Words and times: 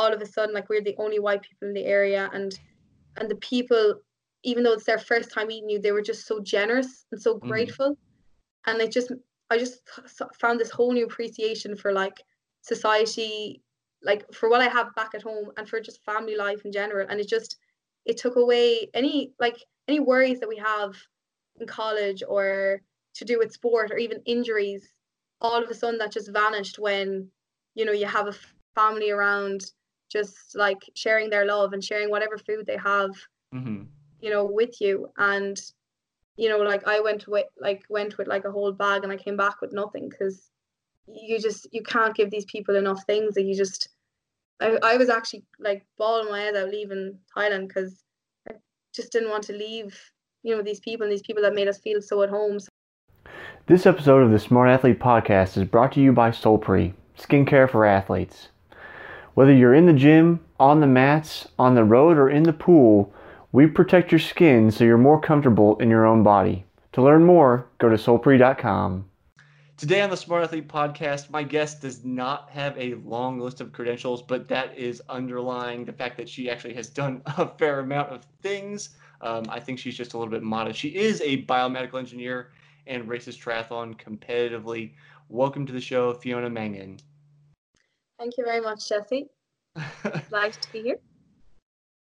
all 0.00 0.12
of 0.12 0.22
a 0.22 0.26
sudden 0.26 0.54
like 0.54 0.68
we're 0.70 0.82
the 0.88 0.96
only 1.04 1.18
white 1.18 1.42
people 1.42 1.68
in 1.68 1.74
the 1.74 1.84
area 1.84 2.30
and 2.32 2.58
and 3.18 3.30
the 3.30 3.36
people 3.36 3.84
even 4.42 4.62
though 4.62 4.72
it's 4.72 4.84
their 4.86 4.98
first 4.98 5.30
time 5.30 5.48
meeting 5.48 5.68
you 5.68 5.78
they 5.80 5.92
were 5.92 6.08
just 6.12 6.26
so 6.26 6.40
generous 6.40 7.04
and 7.12 7.20
so 7.20 7.34
Mhm. 7.34 7.48
grateful. 7.48 7.96
And 8.66 8.80
it 8.80 8.92
just 8.92 9.12
i 9.50 9.58
just 9.58 9.80
found 10.40 10.58
this 10.60 10.70
whole 10.70 10.92
new 10.92 11.06
appreciation 11.10 11.76
for 11.76 11.92
like 11.92 12.18
society 12.72 13.62
like 14.10 14.22
for 14.38 14.48
what 14.50 14.60
i 14.66 14.68
have 14.68 14.94
back 14.94 15.12
at 15.14 15.22
home 15.30 15.46
and 15.56 15.68
for 15.68 15.80
just 15.80 16.04
family 16.04 16.36
life 16.36 16.62
in 16.64 16.72
general. 16.72 17.06
And 17.10 17.20
it 17.20 17.28
just 17.28 17.58
it 18.10 18.16
took 18.16 18.36
away 18.36 18.88
any 18.94 19.32
like 19.44 19.58
any 19.88 20.00
worries 20.00 20.40
that 20.40 20.48
we 20.54 20.56
have 20.72 20.92
in 21.60 21.66
college 21.66 22.22
or 22.34 22.80
to 23.18 23.24
do 23.24 23.38
with 23.38 23.52
sport 23.52 23.90
or 23.92 23.98
even 23.98 24.22
injuries. 24.24 24.82
All 25.40 25.62
of 25.62 25.70
a 25.70 25.74
sudden 25.74 25.98
that 25.98 26.12
just 26.12 26.32
vanished 26.42 26.78
when 26.78 27.28
you 27.74 27.84
know 27.84 27.92
you 28.00 28.06
have 28.06 28.28
a 28.28 28.36
family 28.74 29.10
around 29.10 29.60
just 30.10 30.56
like 30.56 30.78
sharing 30.94 31.30
their 31.30 31.46
love 31.46 31.72
and 31.72 31.84
sharing 31.84 32.10
whatever 32.10 32.36
food 32.38 32.66
they 32.66 32.76
have 32.76 33.10
hmm 33.52 33.82
you 34.20 34.30
know 34.30 34.44
with 34.44 34.80
you 34.80 35.08
and 35.18 35.60
you 36.36 36.48
know 36.48 36.58
like 36.58 36.86
i 36.86 37.00
went 37.00 37.26
with 37.26 37.46
like 37.58 37.82
went 37.88 38.18
with 38.18 38.28
like 38.28 38.44
a 38.44 38.50
whole 38.50 38.72
bag 38.72 39.02
and 39.02 39.12
i 39.12 39.16
came 39.16 39.36
back 39.36 39.60
with 39.60 39.72
nothing 39.72 40.08
because 40.08 40.50
you 41.06 41.38
just 41.38 41.66
you 41.72 41.82
can't 41.82 42.14
give 42.14 42.30
these 42.30 42.44
people 42.44 42.76
enough 42.76 43.02
things 43.04 43.34
that 43.34 43.44
you 43.44 43.54
just 43.54 43.88
I, 44.60 44.78
I 44.82 44.96
was 44.96 45.08
actually 45.08 45.44
like 45.58 45.86
bawling 45.96 46.30
my 46.30 46.40
head 46.40 46.56
out 46.56 46.68
leaving 46.68 47.18
thailand 47.36 47.68
because 47.68 48.02
i 48.48 48.54
just 48.94 49.10
didn't 49.12 49.30
want 49.30 49.44
to 49.44 49.52
leave 49.52 49.98
you 50.42 50.54
know 50.54 50.62
these 50.62 50.80
people 50.80 51.04
and 51.04 51.12
these 51.12 51.22
people 51.22 51.42
that 51.42 51.54
made 51.54 51.68
us 51.68 51.78
feel 51.78 52.00
so 52.00 52.22
at 52.22 52.30
home 52.30 52.60
so. 52.60 52.68
This 53.66 53.86
episode 53.86 54.22
of 54.22 54.30
the 54.32 54.38
Smart 54.38 54.68
Athlete 54.68 54.98
Podcast 54.98 55.56
is 55.56 55.64
brought 55.64 55.92
to 55.92 56.00
you 56.00 56.12
by 56.12 56.30
Solpre, 56.30 56.92
skincare 57.16 57.70
for 57.70 57.84
athletes. 57.84 58.48
Whether 59.34 59.54
you're 59.54 59.74
in 59.74 59.86
the 59.86 59.92
gym, 59.92 60.40
on 60.58 60.80
the 60.80 60.88
mats, 60.88 61.46
on 61.58 61.76
the 61.76 61.84
road, 61.84 62.18
or 62.18 62.28
in 62.28 62.42
the 62.42 62.52
pool, 62.52 63.12
we 63.52 63.66
protect 63.66 64.10
your 64.10 64.18
skin 64.18 64.70
so 64.70 64.84
you're 64.84 64.98
more 64.98 65.20
comfortable 65.20 65.78
in 65.78 65.88
your 65.88 66.04
own 66.04 66.22
body. 66.22 66.64
To 66.92 67.02
learn 67.02 67.24
more, 67.24 67.66
go 67.78 67.88
to 67.88 67.96
solpre.com. 67.96 69.04
Today 69.76 70.02
on 70.02 70.10
the 70.10 70.16
Smart 70.16 70.42
Athlete 70.42 70.68
podcast, 70.68 71.30
my 71.30 71.44
guest 71.44 71.80
does 71.80 72.04
not 72.04 72.50
have 72.50 72.76
a 72.76 72.94
long 72.94 73.38
list 73.38 73.60
of 73.60 73.72
credentials, 73.72 74.20
but 74.20 74.48
that 74.48 74.76
is 74.76 75.00
underlying 75.08 75.84
the 75.84 75.92
fact 75.92 76.16
that 76.16 76.28
she 76.28 76.50
actually 76.50 76.74
has 76.74 76.88
done 76.88 77.22
a 77.38 77.46
fair 77.46 77.80
amount 77.80 78.10
of 78.10 78.26
things. 78.42 78.90
Um, 79.20 79.44
I 79.48 79.60
think 79.60 79.78
she's 79.78 79.96
just 79.96 80.14
a 80.14 80.18
little 80.18 80.32
bit 80.32 80.42
modest. 80.42 80.78
She 80.78 80.88
is 80.88 81.20
a 81.20 81.44
biomedical 81.44 82.00
engineer 82.00 82.50
and 82.88 83.08
races 83.08 83.38
triathlon 83.38 83.96
competitively. 83.96 84.94
Welcome 85.28 85.66
to 85.66 85.72
the 85.72 85.80
show, 85.80 86.14
Fiona 86.14 86.50
Mangan. 86.50 86.98
Thank 88.20 88.36
you 88.38 88.44
very 88.44 88.60
much 88.60 88.88
jesse 88.88 89.28
glad 90.30 90.52
to 90.52 90.72
be 90.72 90.82
here 90.82 90.96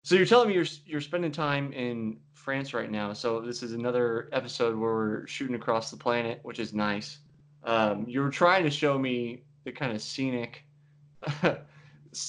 So 0.03 0.15
you're 0.15 0.27
telling 0.27 0.49
me 0.49 0.55
you're 0.55 0.67
you're 0.87 1.01
spending 1.01 1.31
time 1.31 1.73
in 1.75 2.19
France 2.33 2.73
right 2.73 2.91
now. 2.91 3.13
So 3.13 3.41
this 3.41 3.63
is 3.63 3.75
another 3.75 4.31
episode 4.33 4.75
where 4.75 4.95
we're 4.95 5.27
shooting 5.27 5.55
across 5.57 5.91
the 5.91 5.97
planet, 5.99 6.41
which 6.43 6.59
is 6.59 6.73
nice. 6.73 7.19
Um, 7.65 8.07
you 8.09 8.23
were 8.23 8.31
trying 8.31 8.65
to 8.65 8.71
show 8.71 8.99
me 8.99 9.45
the 9.65 9.73
kind 9.73 9.93
of 9.93 10.01
scenic, 10.01 10.65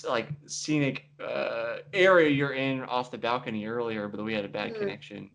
like 0.07 0.27
scenic 0.47 1.05
uh, 1.23 1.77
area 1.93 2.29
you're 2.29 2.53
in 2.53 2.83
off 2.83 3.09
the 3.09 3.17
balcony 3.17 3.65
earlier, 3.65 4.09
but 4.09 4.23
we 4.23 4.33
had 4.33 4.43
a 4.43 4.49
bad 4.49 4.73
Mhm. 4.73 4.79
connection. 4.79 5.29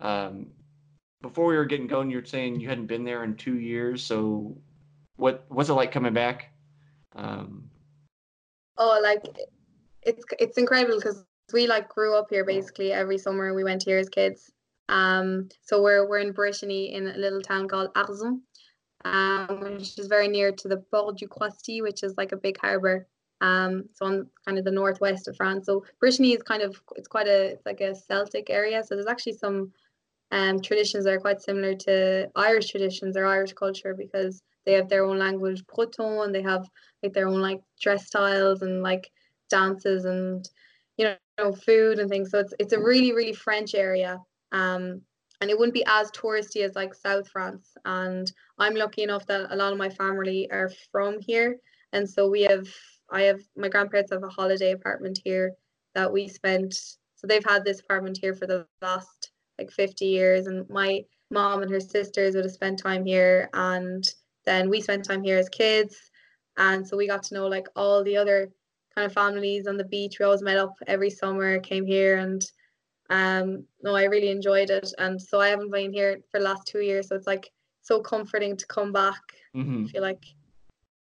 Um, 0.00 0.48
before 1.22 1.46
we 1.46 1.56
were 1.56 1.64
getting 1.64 1.86
going, 1.86 2.10
you 2.10 2.18
were 2.18 2.24
saying 2.24 2.60
you 2.60 2.68
hadn't 2.68 2.86
been 2.86 3.04
there 3.04 3.22
in 3.24 3.36
two 3.36 3.58
years. 3.58 4.02
So 4.02 4.56
what 5.16 5.44
what's 5.48 5.68
it 5.68 5.74
like 5.74 5.92
coming 5.92 6.12
back? 6.14 6.52
Um, 7.14 7.67
oh 8.78 9.00
like 9.02 9.24
it's 10.02 10.24
it's 10.38 10.58
incredible 10.58 10.96
because 10.96 11.24
we 11.52 11.66
like 11.66 11.88
grew 11.88 12.16
up 12.16 12.26
here 12.30 12.44
basically 12.44 12.92
every 12.92 13.18
summer 13.18 13.54
we 13.54 13.64
went 13.64 13.82
here 13.82 13.98
as 13.98 14.08
kids. 14.08 14.50
Um 14.88 15.48
so 15.62 15.82
we're 15.82 16.08
we're 16.08 16.18
in 16.20 16.32
Brittany 16.32 16.94
in 16.94 17.06
a 17.08 17.16
little 17.16 17.42
town 17.42 17.68
called 17.68 17.92
Arzon 17.94 18.40
um 19.04 19.60
which 19.60 19.98
is 19.98 20.06
very 20.06 20.28
near 20.28 20.50
to 20.52 20.68
the 20.68 20.78
Port 20.90 21.18
du 21.18 21.28
Crouesty 21.28 21.82
which 21.82 22.02
is 22.02 22.14
like 22.16 22.32
a 22.32 22.36
big 22.36 22.58
harbor 22.58 23.06
um 23.40 23.84
so 23.94 24.06
on 24.06 24.26
kind 24.44 24.58
of 24.58 24.64
the 24.64 24.70
northwest 24.70 25.28
of 25.28 25.36
France. 25.36 25.66
So 25.66 25.84
Brittany 26.00 26.32
is 26.32 26.42
kind 26.42 26.62
of 26.62 26.80
it's 26.96 27.08
quite 27.08 27.28
a 27.28 27.52
it's 27.52 27.66
like 27.66 27.80
a 27.80 27.94
Celtic 27.94 28.50
area. 28.50 28.82
So 28.82 28.94
there's 28.94 29.06
actually 29.06 29.34
some 29.34 29.72
um 30.30 30.60
traditions 30.60 31.04
that 31.04 31.14
are 31.14 31.20
quite 31.20 31.40
similar 31.40 31.74
to 31.74 32.30
Irish 32.36 32.70
traditions 32.70 33.16
or 33.16 33.26
Irish 33.26 33.52
culture 33.52 33.94
because 33.94 34.42
they 34.64 34.72
have 34.72 34.88
their 34.88 35.04
own 35.04 35.18
language 35.18 35.64
Breton 35.66 36.20
and 36.24 36.34
they 36.34 36.42
have 36.42 36.66
like 37.02 37.12
their 37.12 37.28
own 37.28 37.40
like 37.40 37.60
dress 37.80 38.06
styles 38.06 38.62
and 38.62 38.82
like 38.82 39.10
dances 39.50 40.04
and 40.04 40.48
you 40.96 41.14
know 41.38 41.52
food 41.52 41.98
and 41.98 42.10
things. 42.10 42.30
So 42.30 42.38
it's 42.38 42.54
it's 42.58 42.72
a 42.72 42.80
really 42.80 43.12
really 43.12 43.32
french 43.32 43.74
area 43.74 44.18
um 44.52 45.00
and 45.40 45.50
it 45.50 45.56
wouldn't 45.56 45.74
be 45.74 45.84
as 45.86 46.10
touristy 46.10 46.64
as 46.64 46.74
like 46.74 46.94
south 46.94 47.28
france. 47.28 47.72
And 47.84 48.30
i'm 48.58 48.74
lucky 48.74 49.02
enough 49.02 49.26
that 49.26 49.52
a 49.52 49.56
lot 49.56 49.72
of 49.72 49.78
my 49.78 49.90
family 49.90 50.48
are 50.50 50.70
from 50.90 51.18
here. 51.20 51.58
And 51.92 52.08
so 52.08 52.28
we 52.28 52.42
have 52.42 52.68
i 53.10 53.22
have 53.22 53.40
my 53.56 53.68
grandparents 53.68 54.12
have 54.12 54.24
a 54.24 54.28
holiday 54.28 54.72
apartment 54.72 55.20
here 55.24 55.52
that 55.94 56.12
we 56.12 56.28
spent 56.28 56.74
so 57.18 57.26
they've 57.26 57.44
had 57.44 57.64
this 57.64 57.80
apartment 57.80 58.16
here 58.20 58.32
for 58.32 58.46
the 58.46 58.64
last 58.80 59.32
like 59.58 59.72
50 59.72 60.06
years. 60.06 60.46
And 60.46 60.68
my 60.70 61.00
mom 61.30 61.62
and 61.62 61.70
her 61.70 61.80
sisters 61.80 62.34
would 62.34 62.44
have 62.44 62.52
spent 62.52 62.78
time 62.78 63.04
here. 63.04 63.50
And 63.52 64.08
then 64.48 64.70
we 64.70 64.80
spent 64.80 65.04
time 65.04 65.22
here 65.22 65.38
as 65.38 65.48
kids. 65.50 66.10
And 66.56 66.86
so 66.86 66.96
we 66.96 67.06
got 67.06 67.22
to 67.24 67.34
know 67.34 67.46
like 67.46 67.68
all 67.76 68.02
the 68.02 68.16
other 68.16 68.50
kind 68.94 69.04
of 69.06 69.12
families 69.12 69.66
on 69.66 69.76
the 69.76 69.84
beach. 69.84 70.18
We 70.18 70.24
always 70.24 70.42
met 70.42 70.56
up 70.56 70.74
every 70.86 71.10
summer 71.10 71.60
came 71.60 71.86
here 71.86 72.16
and 72.16 72.42
um 73.10 73.64
no 73.82 73.94
i 73.94 74.04
really 74.04 74.30
enjoyed 74.30 74.70
it. 74.70 74.92
And 74.98 75.20
so 75.20 75.40
i 75.40 75.48
haven't 75.48 75.70
been 75.70 75.92
here 75.92 76.18
for 76.30 76.40
the 76.40 76.44
last 76.44 76.66
two 76.66 76.80
years 76.80 77.08
so 77.08 77.14
it's 77.16 77.26
like 77.26 77.50
so 77.82 78.00
comforting 78.00 78.56
to 78.56 78.66
come 78.66 78.92
back. 78.92 79.22
Mhm, 79.54 79.84
I 79.84 79.88
feel 79.92 80.02
like 80.02 80.24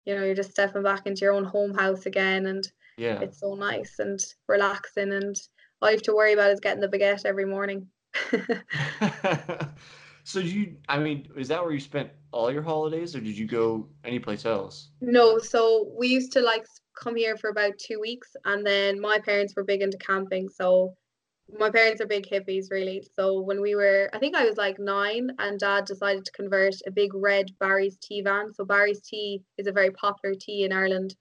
you 0.07 0.15
know 0.15 0.25
you're 0.25 0.35
just 0.43 0.51
stepping 0.51 0.83
back 0.83 1.07
into 1.07 1.21
your 1.21 1.35
own 1.35 1.45
home 1.45 1.75
house 1.75 2.07
again 2.07 2.47
and 2.47 2.65
Yeah. 2.99 3.21
it's 3.21 3.41
so 3.41 3.55
nice 3.55 3.99
and 3.99 4.19
relaxing. 4.49 5.13
And 5.13 5.37
all 5.81 5.91
you 5.91 5.97
have 5.97 6.03
to 6.09 6.15
worry 6.15 6.33
about 6.33 6.51
is 6.51 6.61
getting 6.61 6.81
the 6.81 6.89
baguette 6.89 7.25
every 7.27 7.45
morning. 7.45 7.89
So 10.27 10.41
you 10.41 10.77
I 10.89 10.99
mean, 10.99 11.29
is 11.37 11.49
that 11.49 11.63
where 11.63 11.73
you 11.73 11.79
spent 11.79 12.11
all 12.37 12.53
your 12.53 12.63
holidays 12.63 13.17
or 13.17 13.21
did 13.21 13.37
you 13.37 13.47
go 13.47 13.89
anyplace 14.05 14.45
else? 14.45 14.91
No, 15.01 15.39
so 15.39 15.91
we 15.99 16.09
used 16.09 16.33
to 16.33 16.41
like 16.41 16.67
come 16.95 17.17
here 17.17 17.37
for 17.37 17.49
about 17.49 17.79
two 17.79 17.99
weeks, 17.99 18.37
and 18.45 18.65
then 18.65 19.01
my 19.01 19.19
parents 19.19 19.55
were 19.57 19.65
big 19.65 19.81
into 19.81 19.97
camping. 19.97 20.49
So 20.49 20.95
my 21.59 21.71
parents 21.71 22.01
are 22.03 22.07
big 22.07 22.27
hippies, 22.27 22.71
really. 22.71 23.07
So 23.19 23.41
when 23.41 23.63
we 23.63 23.75
were, 23.75 24.11
I 24.13 24.19
think 24.19 24.37
I 24.37 24.45
was 24.45 24.59
like 24.59 24.79
nine, 24.79 25.31
and 25.39 25.59
dad 25.59 25.87
decided 25.87 26.27
to 26.27 26.33
convert 26.33 26.75
a 26.87 26.91
big 26.91 27.15
red 27.15 27.47
Barry's 27.59 27.97
tea 28.03 28.21
van. 28.21 28.53
So 28.53 28.65
Barry's 28.65 29.01
tea 29.01 29.43
is 29.57 29.67
a 29.67 29.73
very 29.73 29.91
popular 29.93 30.35
tea 30.39 30.65
in 30.65 30.73
Ireland. 30.73 31.17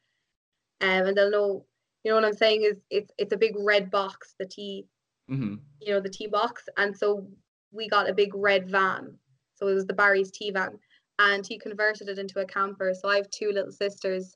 Um, 0.81 1.07
and 1.07 1.15
they'll 1.15 1.31
know, 1.31 1.65
you 2.03 2.11
know 2.11 2.15
what 2.15 2.25
I'm 2.25 2.33
saying 2.33 2.63
is 2.63 2.77
it's 2.89 3.11
it's 3.17 3.33
a 3.33 3.37
big 3.37 3.55
red 3.57 3.89
box, 3.89 4.35
the 4.37 4.45
tea, 4.45 4.85
hmm 5.29 5.55
you 5.79 5.93
know, 5.93 6.01
the 6.01 6.09
tea 6.09 6.27
box. 6.27 6.63
And 6.77 6.97
so 6.97 7.27
we 7.71 7.87
got 7.87 8.09
a 8.09 8.13
big 8.13 8.31
red 8.35 8.69
van. 8.69 9.17
So 9.55 9.67
it 9.69 9.73
was 9.73 9.85
the 9.85 9.93
Barry's 9.93 10.31
tea 10.31 10.51
van. 10.51 10.77
And 11.19 11.45
he 11.47 11.57
converted 11.57 12.09
it 12.09 12.19
into 12.19 12.39
a 12.39 12.45
camper. 12.45 12.93
So 12.93 13.09
I 13.09 13.15
have 13.17 13.29
two 13.29 13.51
little 13.51 13.71
sisters. 13.71 14.35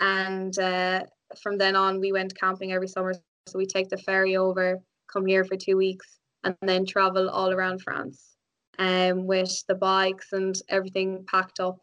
And 0.00 0.56
uh, 0.58 1.04
from 1.42 1.58
then 1.58 1.74
on, 1.76 2.00
we 2.00 2.12
went 2.12 2.38
camping 2.38 2.72
every 2.72 2.88
summer. 2.88 3.14
So 3.46 3.58
we 3.58 3.66
take 3.66 3.88
the 3.88 3.96
ferry 3.96 4.36
over, 4.36 4.78
come 5.12 5.26
here 5.26 5.44
for 5.44 5.56
two 5.56 5.76
weeks, 5.76 6.18
and 6.44 6.54
then 6.62 6.84
travel 6.84 7.30
all 7.30 7.50
around 7.52 7.82
France 7.82 8.36
um, 8.78 9.26
with 9.26 9.64
the 9.66 9.74
bikes 9.74 10.32
and 10.32 10.54
everything 10.68 11.24
packed 11.30 11.60
up. 11.60 11.78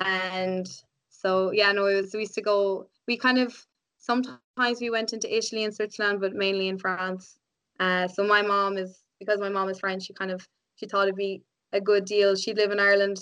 And 0.00 0.66
so, 1.10 1.52
yeah, 1.52 1.72
no, 1.72 1.86
it 1.86 2.00
was, 2.00 2.14
we 2.14 2.20
used 2.20 2.34
to 2.34 2.42
go, 2.42 2.88
we 3.06 3.16
kind 3.16 3.38
of, 3.38 3.54
sometimes 3.98 4.80
we 4.80 4.90
went 4.90 5.12
into 5.12 5.34
Italy 5.34 5.64
and 5.64 5.74
Switzerland, 5.74 6.20
but 6.20 6.34
mainly 6.34 6.68
in 6.68 6.78
France. 6.78 7.38
Uh, 7.80 8.08
so 8.08 8.24
my 8.24 8.42
mom 8.42 8.76
is 8.76 9.02
because 9.18 9.40
my 9.40 9.48
mom 9.48 9.68
is 9.68 9.80
French. 9.80 10.04
She 10.04 10.12
kind 10.12 10.30
of 10.30 10.46
she 10.76 10.86
thought 10.86 11.04
it'd 11.04 11.16
be 11.16 11.42
a 11.72 11.80
good 11.80 12.04
deal. 12.04 12.34
She'd 12.34 12.56
live 12.56 12.70
in 12.70 12.80
Ireland 12.80 13.18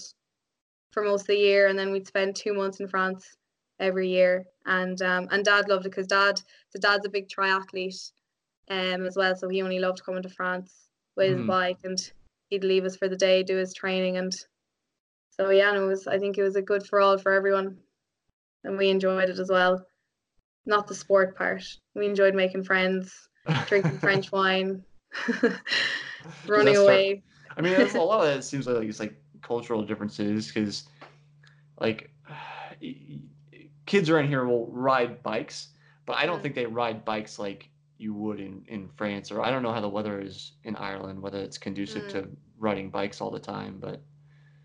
for 0.93 1.03
most 1.03 1.23
of 1.23 1.27
the 1.29 1.37
year, 1.37 1.67
and 1.67 1.79
then 1.79 1.91
we'd 1.91 2.06
spend 2.06 2.37
two 2.37 2.55
months 2.55 2.81
in 2.81 2.87
France 2.87 3.37
every 3.81 4.09
year. 4.09 4.47
And 4.67 5.00
um, 5.03 5.29
and 5.31 5.44
Dad 5.44 5.69
loved 5.69 5.87
it 5.87 5.91
because 5.91 6.06
Dad, 6.06 6.41
so 6.71 6.79
Dad's 6.79 7.06
a 7.06 7.11
big 7.11 7.29
triathlete, 7.29 8.12
um, 8.71 9.06
as 9.06 9.17
well. 9.17 9.35
So 9.35 9.49
he 9.49 9.62
only 9.62 9.79
loved 9.81 10.05
coming 10.05 10.23
to 10.23 10.29
France 10.29 10.89
with 11.17 11.31
his 11.31 11.43
Mhm. 11.43 11.47
bike, 11.47 11.79
and 11.85 11.99
he'd 12.49 12.65
leave 12.65 12.85
us 12.85 12.97
for 12.97 13.09
the 13.09 13.17
day, 13.17 13.43
do 13.43 13.56
his 13.56 13.75
training, 13.75 14.17
and 14.19 14.33
so 15.31 15.50
yeah, 15.50 15.71
and 15.71 15.79
it 15.79 15.87
was. 15.87 16.06
I 16.06 16.19
think 16.19 16.39
it 16.39 16.43
was 16.43 16.56
a 16.56 16.62
good 16.62 16.87
for 16.87 17.00
all 17.00 17.19
for 17.19 17.33
everyone, 17.33 17.79
and 18.65 18.77
we 18.79 18.91
enjoyed 18.91 19.29
it 19.31 19.39
as 19.39 19.50
well. 19.50 19.85
Not 20.65 20.87
the 20.87 20.94
sport 20.94 21.37
part. 21.37 21.65
We 21.94 22.06
enjoyed 22.06 22.35
making 22.35 22.65
friends, 22.65 23.29
drinking 23.67 23.99
French 24.00 24.31
wine, 24.31 24.85
running 25.29 25.59
That's 26.47 26.47
fair. 26.47 26.75
away. 26.83 27.23
I 27.56 27.61
mean, 27.61 27.75
a 27.75 27.99
lot 27.99 28.21
of 28.27 28.27
that 28.35 28.44
seems 28.44 28.67
like 28.67 28.89
it's 28.89 29.00
like 29.00 29.22
cultural 29.43 29.85
differences 29.85 30.49
because, 30.49 30.89
like, 31.81 32.11
kids 33.87 34.11
around 34.11 34.29
here 34.29 34.44
will 34.47 34.67
ride 34.73 35.23
bikes, 35.23 35.75
but 36.06 36.17
I 36.17 36.27
don't 36.27 36.43
think 36.43 36.55
they 36.55 36.67
ride 36.67 37.05
bikes 37.05 37.39
like 37.39 37.71
you 37.99 38.15
would 38.15 38.41
in 38.41 38.65
in 38.67 38.89
France, 38.89 39.31
or 39.31 39.43
I 39.43 39.50
don't 39.50 39.62
know 39.62 39.73
how 39.73 39.81
the 39.81 39.89
weather 39.89 40.21
is 40.21 40.53
in 40.65 40.77
Ireland, 40.77 41.23
whether 41.23 41.39
it's 41.39 41.59
conducive 41.59 42.05
Mm. 42.05 42.09
to 42.09 42.37
riding 42.59 42.91
bikes 42.91 43.21
all 43.21 43.31
the 43.31 43.41
time. 43.41 43.79
But 43.81 44.03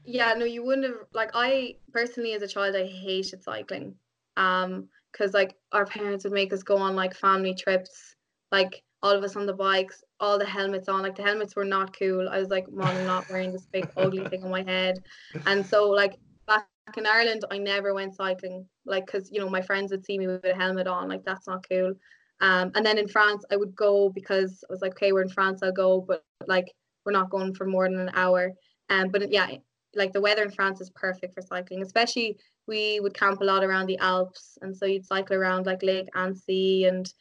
Yeah, 0.03 0.33
no, 0.33 0.45
you 0.45 0.63
wouldn't 0.63 0.87
have 0.87 1.07
like 1.13 1.31
I 1.33 1.77
personally 1.91 2.33
as 2.33 2.41
a 2.41 2.47
child 2.47 2.75
I 2.75 2.85
hated 2.87 3.43
cycling. 3.43 3.99
Um, 4.37 4.89
because 5.11 5.33
like 5.33 5.55
our 5.71 5.85
parents 5.85 6.23
would 6.23 6.33
make 6.33 6.53
us 6.53 6.63
go 6.63 6.77
on 6.77 6.95
like 6.95 7.15
family 7.15 7.55
trips, 7.55 8.15
like 8.51 8.83
all 9.03 9.11
of 9.11 9.23
us 9.23 9.35
on 9.35 9.45
the 9.45 9.53
bikes, 9.53 10.03
all 10.19 10.39
the 10.39 10.45
helmets 10.45 10.89
on. 10.89 11.01
Like 11.01 11.15
the 11.15 11.23
helmets 11.23 11.55
were 11.55 11.65
not 11.65 11.97
cool. 11.97 12.27
I 12.29 12.39
was 12.39 12.49
like, 12.49 12.71
Mom, 12.71 12.87
I'm 12.87 13.05
not 13.05 13.29
wearing 13.29 13.51
this 13.51 13.65
big 13.65 13.89
ugly 13.95 14.27
thing 14.27 14.43
on 14.43 14.51
my 14.51 14.63
head. 14.63 14.99
And 15.45 15.65
so 15.65 15.89
like 15.89 16.17
back 16.47 16.67
in 16.95 17.05
Ireland, 17.05 17.43
I 17.51 17.57
never 17.57 17.93
went 17.93 18.15
cycling, 18.15 18.65
like 18.85 19.05
because 19.05 19.29
you 19.31 19.39
know 19.39 19.49
my 19.49 19.61
friends 19.61 19.91
would 19.91 20.05
see 20.05 20.17
me 20.17 20.27
with 20.27 20.43
a 20.45 20.53
helmet 20.53 20.87
on, 20.87 21.09
like 21.09 21.23
that's 21.23 21.47
not 21.47 21.65
cool. 21.67 21.93
Um, 22.39 22.71
and 22.75 22.85
then 22.85 22.97
in 22.97 23.07
France, 23.07 23.43
I 23.51 23.55
would 23.55 23.75
go 23.75 24.09
because 24.09 24.63
I 24.69 24.73
was 24.73 24.81
like, 24.81 24.91
okay, 24.93 25.11
we're 25.11 25.23
in 25.23 25.29
France, 25.29 25.61
I'll 25.63 25.71
go, 25.71 26.01
but 26.01 26.23
like 26.45 26.71
we're 27.05 27.11
not 27.11 27.29
going 27.29 27.53
for 27.53 27.65
more 27.65 27.89
than 27.89 27.99
an 27.99 28.11
hour. 28.13 28.51
Um, 28.89 29.09
but 29.09 29.31
yeah, 29.31 29.47
like 29.95 30.13
the 30.13 30.21
weather 30.21 30.43
in 30.43 30.51
France 30.51 30.81
is 30.81 30.89
perfect 30.91 31.33
for 31.33 31.41
cycling, 31.41 31.81
especially 31.81 32.37
we 32.67 32.99
would 32.99 33.17
camp 33.17 33.41
a 33.41 33.45
lot 33.45 33.63
around 33.63 33.87
the 33.87 33.97
Alps, 33.99 34.57
and 34.61 34.75
so 34.75 34.85
you'd 34.85 35.05
cycle 35.05 35.35
around 35.35 35.65
like 35.65 35.83
Lake 35.83 36.09
Annecy 36.15 36.85
and 36.85 37.11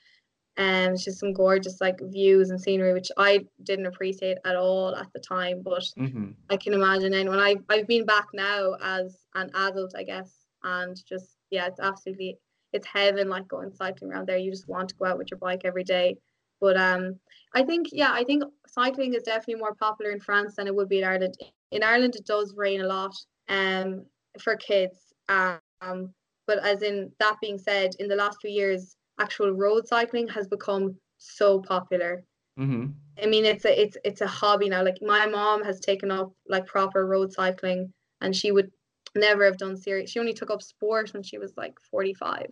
um, 0.59 0.95
it's 0.95 1.05
just 1.05 1.21
some 1.21 1.33
gorgeous 1.33 1.81
like 1.81 1.99
views 2.01 2.51
and 2.51 2.61
scenery, 2.61 2.95
which 2.95 3.11
I 3.19 3.45
didn't 3.63 3.87
appreciate 3.87 4.39
at 4.45 4.57
all 4.57 4.97
at 4.97 5.13
the 5.13 5.21
time, 5.21 5.63
but 5.63 5.85
mhm. 5.99 6.35
I 6.49 6.57
can 6.57 6.73
imagine. 6.73 7.13
And 7.13 7.29
when 7.29 7.39
I 7.39 7.57
I've 7.69 7.87
been 7.87 8.07
back 8.07 8.29
now 8.33 8.77
as 8.83 9.19
an 9.35 9.51
adult, 9.55 9.95
I 9.97 10.03
guess, 10.03 10.47
and 10.63 10.97
just 11.07 11.37
yeah, 11.51 11.67
it's 11.67 11.81
absolutely 11.81 12.39
it's 12.73 12.87
heaven 12.87 13.29
like 13.29 13.47
going 13.49 13.71
cycling 13.71 14.13
around 14.13 14.27
there. 14.29 14.39
You 14.39 14.51
just 14.51 14.69
want 14.69 14.89
to 14.89 14.95
go 14.97 15.05
out 15.05 15.19
with 15.19 15.31
your 15.31 15.39
bike 15.39 15.63
every 15.65 15.85
day. 15.85 16.17
But 16.61 16.79
um, 16.79 17.21
I 17.55 17.63
think 17.63 17.89
yeah, 17.93 18.13
I 18.13 18.25
think 18.25 18.45
cycling 18.67 19.13
is 19.13 19.25
definitely 19.25 19.57
more 19.57 19.75
popular 19.75 20.11
in 20.11 20.21
France 20.21 20.57
than 20.57 20.67
it 20.67 20.75
would 20.75 20.89
be 20.89 20.99
in 20.99 21.05
Ireland. 21.05 21.37
In 21.71 21.83
Ireland, 21.83 22.17
it 22.17 22.25
does 22.25 22.55
rain 22.57 22.81
a 22.81 22.87
lot 22.87 23.15
um 23.49 24.07
for 24.41 24.57
kids. 24.57 25.13
Um, 25.29 26.15
but 26.47 26.65
as 26.65 26.83
in 26.83 27.13
that 27.19 27.37
being 27.43 27.59
said, 27.59 27.91
in 27.99 28.09
the 28.09 28.17
last 28.17 28.39
few 28.41 28.51
years, 28.51 28.97
actual 29.19 29.51
road 29.53 29.87
cycling 29.87 30.29
has 30.29 30.47
become 30.49 30.97
so 31.19 31.61
popular. 31.61 32.25
Mhm. 32.59 32.95
I 33.23 33.27
mean, 33.27 33.45
it's 33.45 33.65
a 33.65 33.81
it's 33.83 33.97
it's 34.05 34.21
a 34.21 34.27
hobby 34.27 34.69
now. 34.69 34.83
Like 34.85 34.99
my 35.01 35.27
mom 35.27 35.65
has 35.65 35.81
taken 35.81 36.11
up 36.11 36.33
like 36.49 36.67
proper 36.67 37.07
road 37.07 37.33
cycling, 37.33 37.93
and 38.21 38.35
she 38.37 38.53
would 38.53 38.71
never 39.15 39.45
have 39.45 39.57
done 39.57 39.77
serious. 39.77 40.11
She 40.11 40.19
only 40.21 40.35
took 40.35 40.51
up 40.51 40.63
sport 40.63 41.13
when 41.15 41.23
she 41.23 41.39
was 41.39 41.57
like 41.57 41.75
forty 41.91 42.13
five. 42.15 42.51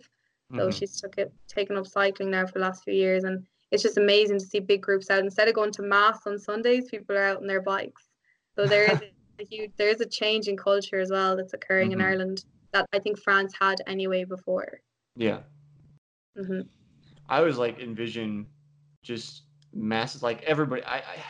So 0.57 0.67
Mhm. 0.67 0.73
she's 0.73 0.99
took 0.99 1.17
it 1.17 1.31
taken 1.47 1.77
up 1.77 1.85
cycling 1.85 2.31
now 2.31 2.45
for 2.45 2.53
the 2.53 2.59
last 2.59 2.83
few 2.83 2.93
years, 2.93 3.23
and 3.25 3.45
it's 3.71 3.83
just 3.83 3.97
amazing 3.97 4.39
to 4.39 4.45
see 4.45 4.59
big 4.59 4.81
groups 4.81 5.09
out. 5.09 5.19
Instead 5.19 5.47
of 5.47 5.53
going 5.55 5.71
to 5.73 5.81
mass 5.83 6.25
on 6.25 6.39
Sundays, 6.39 6.89
people 6.89 7.15
are 7.17 7.23
out 7.25 7.37
on 7.37 7.47
their 7.47 7.61
bikes. 7.61 8.09
So 8.55 8.67
there 8.67 8.85
is 8.91 9.01
a 9.39 9.45
huge 9.45 9.71
there 9.77 9.89
is 9.89 10.01
a 10.01 10.05
change 10.05 10.47
in 10.47 10.57
culture 10.57 10.99
as 10.99 11.11
well 11.11 11.35
that's 11.35 11.53
occurring 11.53 11.89
Mhm. 11.89 11.93
in 11.93 12.01
Ireland 12.01 12.45
that 12.73 12.87
I 12.93 12.99
think 12.99 13.19
France 13.19 13.53
had 13.59 13.81
anyway 13.85 14.23
before. 14.23 14.79
Yeah. 15.15 15.43
Hmm 16.35 16.67
I 17.27 17.39
always 17.39 17.57
like 17.57 17.79
envision 17.79 18.47
just 19.03 19.43
masses 19.73 20.23
like 20.23 20.41
everybody 20.43 20.83
I, 20.83 20.97
I 20.97 21.23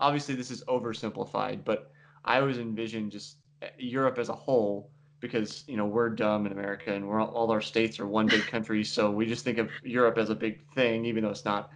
obviously 0.00 0.34
this 0.34 0.50
is 0.50 0.64
oversimplified, 0.64 1.64
but 1.64 1.92
I 2.24 2.40
always 2.40 2.58
envision 2.58 3.10
just 3.10 3.38
eh, 3.62 3.70
Europe 3.78 4.18
as 4.18 4.28
a 4.28 4.34
whole 4.34 4.92
because 5.20 5.66
you 5.68 5.76
know 5.76 5.86
we're 5.86 6.10
dumb 6.10 6.46
in 6.46 6.52
America 6.52 6.92
and 6.94 7.08
we're 7.08 7.20
all, 7.20 7.28
all 7.30 7.50
our 7.50 7.60
states 7.60 7.98
are 8.00 8.06
one 8.06 8.28
big 8.28 8.46
country, 8.46 8.84
so 8.84 9.10
we 9.10 9.26
just 9.26 9.44
think 9.44 9.58
of 9.58 9.70
Europe 9.82 10.18
as 10.18 10.30
a 10.30 10.34
big 10.34 10.66
thing, 10.72 11.04
even 11.04 11.24
though 11.24 11.30
it's 11.30 11.44
not. 11.44 11.70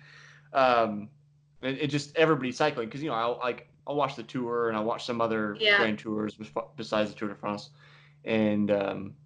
Um, 0.53 1.11
it, 1.63 1.79
it 1.83 1.87
just 1.89 2.17
everybody 2.17 2.53
cycling 2.53 2.89
because 2.89 3.03
you 3.03 3.11
know 3.11 3.17
I'll 3.17 3.39
like 3.39 3.69
I'll 3.87 3.97
watch 3.97 4.17
the 4.17 4.23
tour 4.23 4.69
and 4.69 4.77
I'll 4.77 4.85
watch 4.85 5.05
some 5.05 5.21
other 5.21 5.61
Yeah. 5.61 5.75
grand 5.75 5.99
tours 5.99 6.37
besides 6.77 7.11
the 7.13 7.17
Tour 7.17 7.31
de 7.31 7.35
France, 7.35 7.71
and 8.25 8.71
um, 8.71 9.17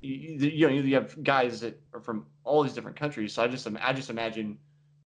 you, 0.00 0.14
you 0.14 0.48
you 0.48 0.66
know 0.68 0.72
you 0.74 0.94
have 0.94 1.22
guys 1.22 1.60
that 1.60 1.80
are 1.92 2.00
from 2.00 2.26
all 2.44 2.62
these 2.62 2.74
different 2.74 2.96
countries. 2.96 3.32
So 3.34 3.42
I 3.42 3.48
just 3.48 3.66
I 3.80 3.92
just 3.92 4.10
imagine 4.10 4.58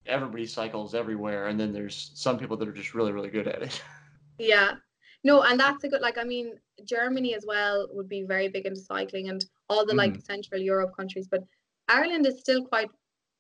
everybody 0.06 0.46
cycles 0.46 0.96
everywhere, 0.96 1.48
and 1.48 1.60
then 1.60 1.74
there's 1.74 2.12
some 2.16 2.38
people 2.40 2.58
that 2.58 2.68
are 2.68 2.74
just 2.74 2.94
really 2.94 3.12
really 3.12 3.30
good 3.30 3.48
at 3.48 3.62
it. 3.64 3.82
Yeah. 4.38 4.76
No, 5.24 5.42
and 5.42 5.60
that's 5.60 5.84
a 5.84 5.90
good 5.90 6.02
like 6.02 6.18
I 6.18 6.24
mean 6.24 6.60
Germany 6.84 7.36
as 7.36 7.46
well 7.48 7.88
would 7.92 8.08
be 8.10 8.24
very 8.24 8.48
big 8.50 8.66
into 8.66 8.80
cycling 8.82 9.30
and 9.30 9.44
all 9.70 9.86
the 9.86 9.94
like 9.96 10.20
Central 10.22 10.62
Europe 10.62 10.96
countries, 10.96 11.28
but 11.28 11.42
Ireland 11.88 12.26
is 12.28 12.40
still 12.40 12.66
quite 12.66 12.90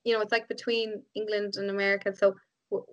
you 0.03 0.13
know, 0.13 0.21
it's 0.21 0.31
like 0.31 0.47
between 0.47 1.03
England 1.15 1.55
and 1.57 1.69
America. 1.69 2.13
So 2.15 2.35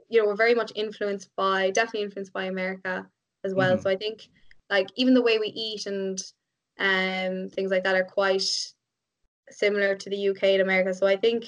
you 0.08 0.20
know, 0.20 0.26
we're 0.26 0.36
very 0.36 0.54
much 0.54 0.72
influenced 0.74 1.30
by 1.36 1.70
definitely 1.70 2.02
influenced 2.02 2.32
by 2.32 2.44
America 2.44 3.06
as 3.44 3.54
well. 3.54 3.76
Mhm. 3.76 3.82
So 3.82 3.90
I 3.90 3.96
think 3.96 4.28
like 4.70 4.88
even 4.96 5.14
the 5.14 5.22
way 5.22 5.38
we 5.38 5.48
eat 5.48 5.86
and 5.86 6.18
um 6.78 7.48
things 7.50 7.70
like 7.70 7.84
that 7.84 7.94
are 7.96 8.04
quite 8.04 8.42
similar 9.50 9.94
to 9.96 10.10
the 10.10 10.16
UK 10.30 10.44
and 10.54 10.62
America. 10.62 10.94
So 10.94 11.06
I 11.06 11.16
think 11.16 11.46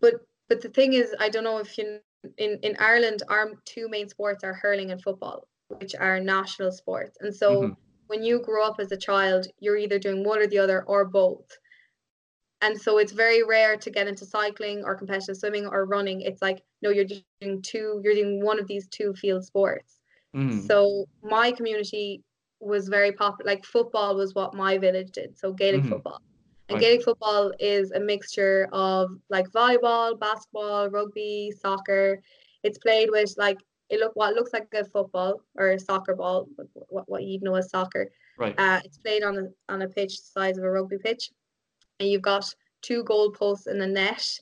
but 0.00 0.14
but 0.48 0.60
the 0.62 0.68
thing 0.70 0.92
is 0.94 1.14
I 1.18 1.28
don't 1.28 1.44
know 1.44 1.58
if 1.58 1.76
you 1.78 2.00
in 2.38 2.58
in 2.62 2.76
Ireland 2.78 3.22
our 3.28 3.52
two 3.64 3.88
main 3.88 4.08
sports 4.08 4.44
are 4.44 4.54
hurling 4.54 4.90
and 4.90 5.02
football 5.02 5.46
which 5.68 5.94
are 5.94 6.20
national 6.20 6.72
sports. 6.72 7.16
And 7.20 7.34
so 7.34 7.62
Mhm. 7.62 7.76
when 8.08 8.22
you 8.22 8.40
grow 8.40 8.64
up 8.66 8.76
as 8.80 8.92
a 8.92 8.96
child, 8.96 9.46
you're 9.60 9.78
either 9.78 9.98
doing 9.98 10.22
one 10.24 10.38
or 10.40 10.46
the 10.46 10.58
other 10.58 10.82
or 10.84 11.04
both. 11.06 11.50
And 12.60 12.80
so 12.80 12.98
it's 12.98 13.12
very 13.12 13.42
rare 13.42 13.76
to 13.76 13.90
get 13.90 14.06
into 14.08 14.24
cycling 14.24 14.84
or 14.84 14.94
competitive 14.94 15.36
swimming 15.36 15.66
or 15.66 15.84
running. 15.86 16.22
It's 16.22 16.40
like, 16.42 16.62
no, 16.82 16.90
you're 16.90 17.04
doing 17.04 17.62
two, 17.62 18.00
you're 18.02 18.14
doing 18.14 18.42
one 18.42 18.58
of 18.58 18.66
these 18.66 18.88
two 18.88 19.14
field 19.14 19.44
sports. 19.44 20.00
Mhm. 20.34 20.66
So 20.66 21.06
my 21.22 21.52
community 21.52 22.22
was 22.64 22.88
very 22.88 23.12
popular. 23.12 23.50
Like 23.52 23.64
football 23.64 24.16
was 24.16 24.34
what 24.34 24.54
my 24.54 24.78
village 24.78 25.12
did. 25.12 25.38
So 25.38 25.52
Gaelic 25.52 25.82
Mhm. 25.82 25.88
football. 25.90 26.20
And 26.68 26.80
Gaelic 26.80 27.02
football 27.04 27.52
is 27.60 27.90
a 27.92 28.00
mixture 28.00 28.68
of 28.72 29.10
like 29.28 29.48
volleyball, 29.50 30.18
basketball, 30.18 30.88
rugby, 30.88 31.52
soccer. 31.52 32.22
It's 32.62 32.78
played 32.78 33.10
with 33.10 33.34
like 33.36 33.58
it 33.90 34.00
look 34.00 34.16
what 34.16 34.34
looks 34.34 34.52
like 34.54 34.72
a 34.72 34.84
football 34.84 35.42
or 35.56 35.72
a 35.72 35.78
soccer 35.78 36.14
ball, 36.14 36.48
what, 36.88 37.06
what 37.06 37.22
you'd 37.22 37.42
know 37.42 37.54
as 37.54 37.68
soccer. 37.68 38.10
right. 38.38 38.54
Uh, 38.58 38.80
it's 38.84 38.96
played 38.96 39.22
on 39.22 39.36
a 39.36 39.72
on 39.72 39.82
a 39.82 39.88
pitch 39.88 40.16
the 40.20 40.26
size 40.40 40.56
of 40.56 40.64
a 40.64 40.70
rugby 40.70 40.96
pitch, 40.98 41.30
and 42.00 42.08
you've 42.08 42.22
got 42.22 42.52
two 42.80 43.04
goal 43.04 43.30
posts 43.30 43.66
and 43.66 43.82
a 43.82 43.86
net. 43.86 44.40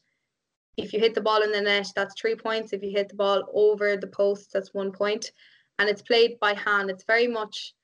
If 0.76 0.92
you 0.92 1.00
hit 1.00 1.14
the 1.14 1.20
ball 1.20 1.42
in 1.42 1.52
the 1.52 1.60
net, 1.60 1.88
that's 1.94 2.14
three 2.18 2.36
points. 2.36 2.72
If 2.72 2.82
you 2.82 2.90
hit 2.90 3.08
the 3.08 3.16
ball 3.16 3.42
over 3.52 3.96
the 3.96 4.06
post, 4.06 4.52
that's 4.52 4.72
one 4.72 4.92
point. 4.92 5.32
And 5.78 5.88
it's 5.88 6.02
played 6.02 6.38
by 6.40 6.54
hand. 6.54 6.88
It's 6.88 7.04
very 7.04 7.26
much, 7.26 7.74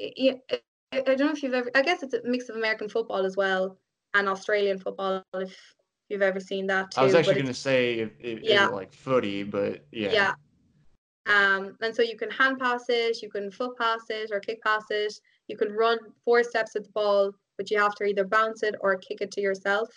I, 0.00 0.40
I, 0.92 1.00
don't 1.00 1.20
know 1.20 1.32
if 1.32 1.42
you've 1.42 1.54
ever. 1.54 1.70
I 1.74 1.82
guess 1.82 2.02
it's 2.02 2.14
a 2.14 2.22
mix 2.24 2.48
of 2.48 2.56
American 2.56 2.88
football 2.88 3.24
as 3.24 3.36
well 3.36 3.78
and 4.14 4.28
Australian 4.28 4.78
football. 4.78 5.22
If 5.34 5.56
you've 6.08 6.22
ever 6.22 6.40
seen 6.40 6.66
that 6.68 6.90
too. 6.90 7.00
I 7.00 7.04
was 7.04 7.14
actually 7.14 7.34
going 7.34 7.46
to 7.46 7.54
say 7.54 8.00
if, 8.00 8.10
if, 8.18 8.42
Yeah. 8.42 8.66
it 8.66 8.72
like 8.72 8.92
footy, 8.92 9.42
but 9.42 9.84
yeah. 9.92 10.12
yeah. 10.12 10.34
Um, 11.26 11.76
and 11.80 11.94
so 11.94 12.02
you 12.02 12.16
can 12.16 12.30
hand 12.30 12.58
pass 12.58 12.84
it, 12.88 13.22
you 13.22 13.30
can 13.30 13.50
foot 13.50 13.76
pass 13.78 14.02
it 14.08 14.30
or 14.32 14.40
kick 14.40 14.62
pass 14.62 14.84
it. 14.90 15.20
You 15.48 15.56
can 15.56 15.72
run 15.72 15.98
four 16.24 16.42
steps 16.42 16.72
with 16.74 16.84
the 16.84 16.90
ball, 16.90 17.32
but 17.56 17.70
you 17.70 17.78
have 17.78 17.94
to 17.96 18.04
either 18.04 18.24
bounce 18.24 18.62
it 18.62 18.74
or 18.80 18.96
kick 18.96 19.20
it 19.20 19.30
to 19.32 19.40
yourself. 19.40 19.88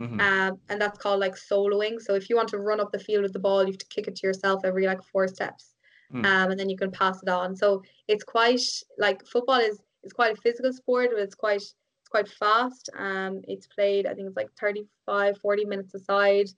Mhm. 0.00 0.20
Um, 0.20 0.60
and 0.68 0.80
that's 0.80 0.98
called 0.98 1.20
like 1.20 1.34
soloing. 1.34 2.00
So 2.00 2.14
if 2.14 2.28
you 2.28 2.36
want 2.36 2.48
to 2.50 2.58
run 2.58 2.80
up 2.80 2.92
the 2.92 2.98
field 2.98 3.22
with 3.22 3.32
the 3.32 3.38
ball, 3.38 3.62
you 3.62 3.72
have 3.72 3.78
to 3.78 3.86
kick 3.86 4.06
it 4.06 4.16
to 4.16 4.26
yourself 4.26 4.64
every 4.64 4.86
like 4.86 5.02
four 5.02 5.26
steps. 5.28 5.73
Hmm. 6.10 6.24
Um, 6.24 6.50
and 6.50 6.60
then 6.60 6.70
you 6.70 6.76
can 6.76 6.90
pass 6.90 7.22
it 7.22 7.28
on. 7.28 7.56
So 7.56 7.82
it's 8.08 8.24
quite 8.24 8.60
like 8.98 9.26
football 9.26 9.60
is 9.60 9.78
it's 10.02 10.12
quite 10.12 10.36
a 10.36 10.40
physical 10.40 10.72
sport, 10.72 11.10
but 11.12 11.20
it's 11.20 11.34
quite 11.34 11.62
it's 11.62 12.08
quite 12.10 12.28
fast. 12.28 12.90
Um, 12.96 13.40
it's 13.48 13.66
played, 13.66 14.06
I 14.06 14.14
think 14.14 14.28
it's 14.28 14.36
like 14.36 14.50
35, 14.60 15.38
40 15.38 15.64
minutes 15.64 15.94
aside. 15.94 16.48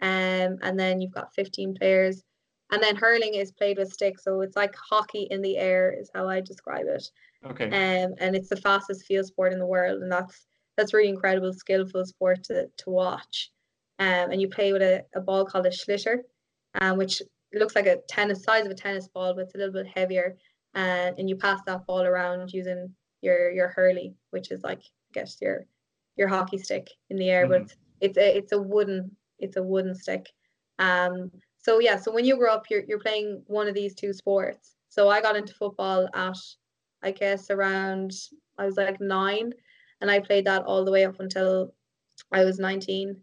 Um, 0.00 0.58
and 0.62 0.78
then 0.78 1.00
you've 1.00 1.14
got 1.14 1.34
15 1.34 1.74
players. 1.74 2.22
And 2.72 2.82
then 2.82 2.96
hurling 2.96 3.34
is 3.34 3.52
played 3.52 3.76
with 3.76 3.92
sticks, 3.92 4.24
so 4.24 4.40
it's 4.40 4.56
like 4.56 4.74
hockey 4.74 5.28
in 5.30 5.42
the 5.42 5.58
air, 5.58 5.92
is 5.92 6.10
how 6.14 6.26
I 6.26 6.40
describe 6.40 6.86
it. 6.86 7.06
Okay. 7.44 7.66
Um, 7.66 8.14
and 8.18 8.34
it's 8.34 8.48
the 8.48 8.56
fastest 8.56 9.04
field 9.04 9.26
sport 9.26 9.52
in 9.52 9.58
the 9.58 9.66
world, 9.66 10.00
and 10.00 10.10
that's 10.10 10.46
that's 10.78 10.94
really 10.94 11.10
incredible, 11.10 11.52
skillful 11.52 12.06
sport 12.06 12.44
to 12.44 12.68
to 12.68 12.90
watch. 12.90 13.50
Um, 13.98 14.30
and 14.30 14.40
you 14.40 14.48
play 14.48 14.72
with 14.72 14.80
a, 14.80 15.04
a 15.14 15.20
ball 15.20 15.44
called 15.44 15.66
a 15.66 15.70
sliotar, 15.70 16.20
um, 16.80 16.96
which 16.96 17.20
looks 17.58 17.74
like 17.74 17.86
a 17.86 17.98
tennis 18.08 18.42
size 18.44 18.64
of 18.66 18.72
a 18.72 18.74
tennis 18.74 19.08
ball, 19.08 19.34
but 19.34 19.42
it's 19.44 19.54
a 19.54 19.58
little 19.58 19.72
bit 19.72 19.86
heavier. 19.86 20.36
Uh, 20.74 21.12
and 21.18 21.28
you 21.28 21.36
pass 21.36 21.60
that 21.66 21.86
ball 21.86 22.02
around 22.02 22.52
using 22.52 22.94
your 23.20 23.50
your 23.50 23.68
hurley, 23.68 24.14
which 24.30 24.50
is 24.50 24.62
like 24.62 24.80
I 24.80 25.12
guess 25.14 25.40
your 25.40 25.66
your 26.16 26.28
hockey 26.28 26.58
stick 26.58 26.88
in 27.10 27.16
the 27.16 27.30
air, 27.30 27.46
but 27.48 27.62
Mhm. 27.62 27.64
it's, 27.64 27.76
it's 28.00 28.18
a 28.18 28.36
it's 28.38 28.52
a 28.52 28.62
wooden 28.62 29.16
it's 29.38 29.56
a 29.56 29.62
wooden 29.62 29.94
stick. 29.94 30.30
Um, 30.78 31.30
so 31.58 31.78
yeah, 31.80 31.96
so 31.96 32.12
when 32.12 32.24
you 32.24 32.36
grow 32.36 32.52
up, 32.54 32.70
you're 32.70 32.84
you're 32.84 32.98
playing 33.00 33.44
one 33.46 33.68
of 33.68 33.74
these 33.74 33.94
two 33.94 34.12
sports. 34.12 34.76
So 34.88 35.08
I 35.08 35.20
got 35.22 35.36
into 35.36 35.54
football 35.54 36.08
at 36.14 36.36
I 37.02 37.12
guess 37.12 37.50
around 37.50 38.12
I 38.58 38.66
was 38.66 38.76
like 38.76 39.00
nine, 39.00 39.52
and 40.00 40.10
I 40.10 40.20
played 40.20 40.46
that 40.46 40.64
all 40.64 40.84
the 40.84 40.92
way 40.92 41.04
up 41.04 41.20
until 41.20 41.74
I 42.32 42.44
was 42.44 42.58
19. 42.58 43.22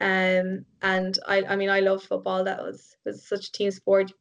Um, 0.00 0.66
and 0.82 1.18
I, 1.26 1.42
I 1.44 1.56
mean, 1.56 1.70
I 1.70 1.80
love 1.80 2.02
football. 2.02 2.44
That 2.44 2.62
was 2.62 2.96
was 3.04 3.26
such 3.26 3.48
a 3.48 3.52
team 3.52 3.70
sport. 3.70 4.12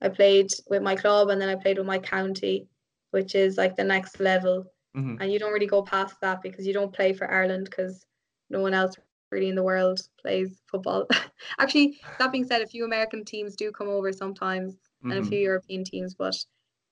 I 0.00 0.08
played 0.08 0.50
with 0.68 0.82
my 0.82 0.96
club, 0.96 1.28
and 1.28 1.40
then 1.40 1.48
I 1.48 1.56
played 1.56 1.78
with 1.78 1.86
my 1.86 1.98
county, 1.98 2.68
which 3.10 3.34
is 3.34 3.56
like 3.56 3.76
the 3.76 3.84
next 3.84 4.20
level. 4.20 4.66
Mhm. 4.94 5.20
And 5.20 5.32
you 5.32 5.38
don't 5.38 5.52
really 5.52 5.66
go 5.66 5.82
past 5.82 6.20
that 6.22 6.42
because 6.42 6.66
you 6.66 6.72
don't 6.72 6.94
play 6.94 7.12
for 7.12 7.30
Ireland 7.30 7.64
because 7.66 8.06
no 8.50 8.60
one 8.60 8.74
else 8.74 8.94
really 9.30 9.48
in 9.48 9.56
the 9.56 9.62
world 9.64 10.00
plays 10.20 10.62
football. 10.70 11.06
Actually, 11.58 12.00
that 12.18 12.32
being 12.32 12.44
said, 12.44 12.62
a 12.62 12.66
few 12.66 12.84
American 12.84 13.24
teams 13.24 13.56
do 13.56 13.72
come 13.72 13.88
over 13.88 14.12
sometimes, 14.12 14.78
and 15.10 15.18
a 15.18 15.22
Mhm. 15.22 15.28
few 15.28 15.38
European 15.40 15.84
teams, 15.84 16.14
but 16.14 16.34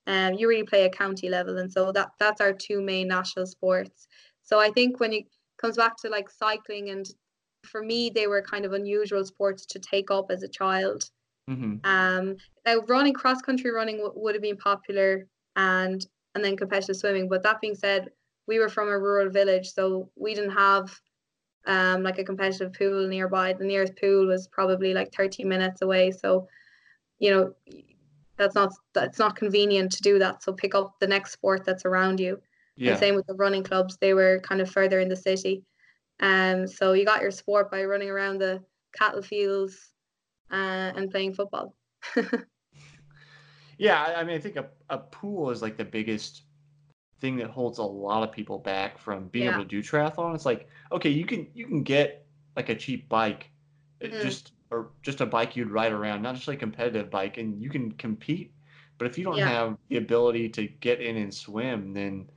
um, 0.05 0.33
you 0.33 0.47
really 0.47 0.63
play 0.63 0.85
at 0.85 0.93
county 0.93 1.29
level, 1.29 1.57
and 1.57 1.71
so 1.71 1.91
that 1.91 2.09
that's 2.19 2.41
our 2.41 2.53
two 2.53 2.81
main 2.81 3.07
national 3.07 3.45
sports. 3.45 4.07
So 4.41 4.59
I 4.59 4.69
think 4.71 4.99
when 4.99 5.13
it 5.13 5.25
comes 5.57 5.75
back 5.77 5.97
to 5.97 6.09
like 6.09 6.29
cycling, 6.29 6.89
and 6.89 7.05
for 7.65 7.83
me, 7.83 8.09
they 8.09 8.27
were 8.27 8.41
kind 8.41 8.65
of 8.65 8.73
unusual 8.73 9.25
sports 9.25 9.65
to 9.67 9.79
take 9.79 10.11
up 10.11 10.27
as 10.29 10.43
a 10.43 10.47
child. 10.47 11.09
Mhm. 11.49 11.79
Um, 11.85 12.37
now 12.65 12.77
running 12.87 13.13
cross 13.13 13.41
country 13.41 13.71
running 13.71 13.97
w- 13.97 14.13
would 14.19 14.35
have 14.35 14.41
been 14.41 14.57
popular, 14.57 15.27
and 15.55 16.05
and 16.35 16.43
then 16.43 16.57
competitive 16.57 16.97
swimming. 16.97 17.29
But 17.29 17.43
that 17.43 17.61
being 17.61 17.75
said, 17.75 18.11
we 18.47 18.59
were 18.59 18.69
from 18.69 18.89
a 18.89 18.99
rural 18.99 19.29
village, 19.29 19.71
so 19.71 20.11
we 20.15 20.33
didn't 20.35 20.51
have 20.51 20.99
um 21.65 22.03
like 22.03 22.19
a 22.19 22.23
competitive 22.23 22.73
pool 22.73 23.07
nearby. 23.07 23.53
The 23.53 23.65
nearest 23.65 23.95
pool 23.99 24.27
was 24.27 24.47
probably 24.47 24.93
like 24.93 25.13
30 25.13 25.43
minutes 25.43 25.81
away. 25.81 26.11
So, 26.11 26.47
you 27.19 27.31
know, 27.31 27.53
that's 28.37 28.55
not 28.55 28.71
that's 28.93 29.19
not 29.19 29.35
convenient 29.35 29.91
to 29.93 30.01
do 30.01 30.19
that. 30.19 30.43
So 30.43 30.53
pick 30.53 30.75
up 30.75 30.99
the 30.99 31.07
next 31.07 31.31
sport 31.31 31.65
that's 31.65 31.85
around 31.85 32.19
you. 32.19 32.39
Yeah. 32.75 32.91
And 32.91 32.99
same 32.99 33.15
with 33.15 33.25
the 33.27 33.33
running 33.33 33.63
clubs, 33.63 33.97
they 33.97 34.13
were 34.13 34.39
kind 34.43 34.61
of 34.61 34.69
further 34.69 34.99
in 34.99 35.09
the 35.09 35.15
city. 35.15 35.63
Um, 36.19 36.67
so 36.67 36.93
you 36.93 37.05
got 37.05 37.21
your 37.21 37.31
sport 37.31 37.71
by 37.71 37.83
running 37.85 38.09
around 38.09 38.39
the 38.39 38.65
cattle 38.97 39.21
fields 39.21 39.93
uh, 40.51 40.93
and 40.95 41.11
playing 41.11 41.35
football. 41.35 41.75
Yeah, 43.77 44.03
I 44.17 44.23
mean, 44.23 44.35
I 44.35 44.39
think 44.39 44.55
a, 44.55 44.71
a 44.89 44.97
pool 44.99 45.49
is 45.51 45.61
like 45.61 45.77
the 45.77 45.85
biggest 45.85 46.43
thing 47.19 47.37
that 47.37 47.49
holds 47.51 47.79
a 47.79 47.83
lot 47.83 48.23
of 48.27 48.33
people 48.33 48.59
back 48.59 48.97
from 48.99 49.29
being 49.29 49.45
Yeah. 49.45 49.47
able 49.47 49.63
to 49.63 49.69
do 49.69 49.81
triathlon. 49.83 50.35
It's 50.35 50.45
like, 50.45 50.69
okay, 50.91 51.09
you 51.09 51.25
can 51.25 51.51
you 51.55 51.67
can 51.67 51.83
get 51.83 52.27
like 52.55 52.69
a 52.69 52.75
cheap 52.75 53.09
bike, 53.09 53.51
uh, 54.03 54.09
Mhm. 54.09 54.17
just 54.17 54.53
or 54.71 54.93
just 55.03 55.21
a 55.21 55.25
bike 55.25 55.55
you'd 55.55 55.71
ride 55.71 55.93
around, 55.93 56.21
not 56.23 56.35
just 56.35 56.47
like 56.47 56.57
a 56.57 56.61
competitive 56.61 57.09
bike, 57.11 57.37
and 57.37 57.61
you 57.61 57.69
can 57.69 57.91
compete. 57.93 58.53
But 58.97 59.07
if 59.07 59.17
you 59.17 59.23
don't 59.25 59.39
Yeah. 59.39 59.43
have 59.43 59.77
the 59.89 59.97
ability 59.97 60.49
to 60.51 60.67
get 60.67 61.01
in 61.01 61.17
and 61.17 61.33
swim, 61.33 61.93
then 61.93 62.31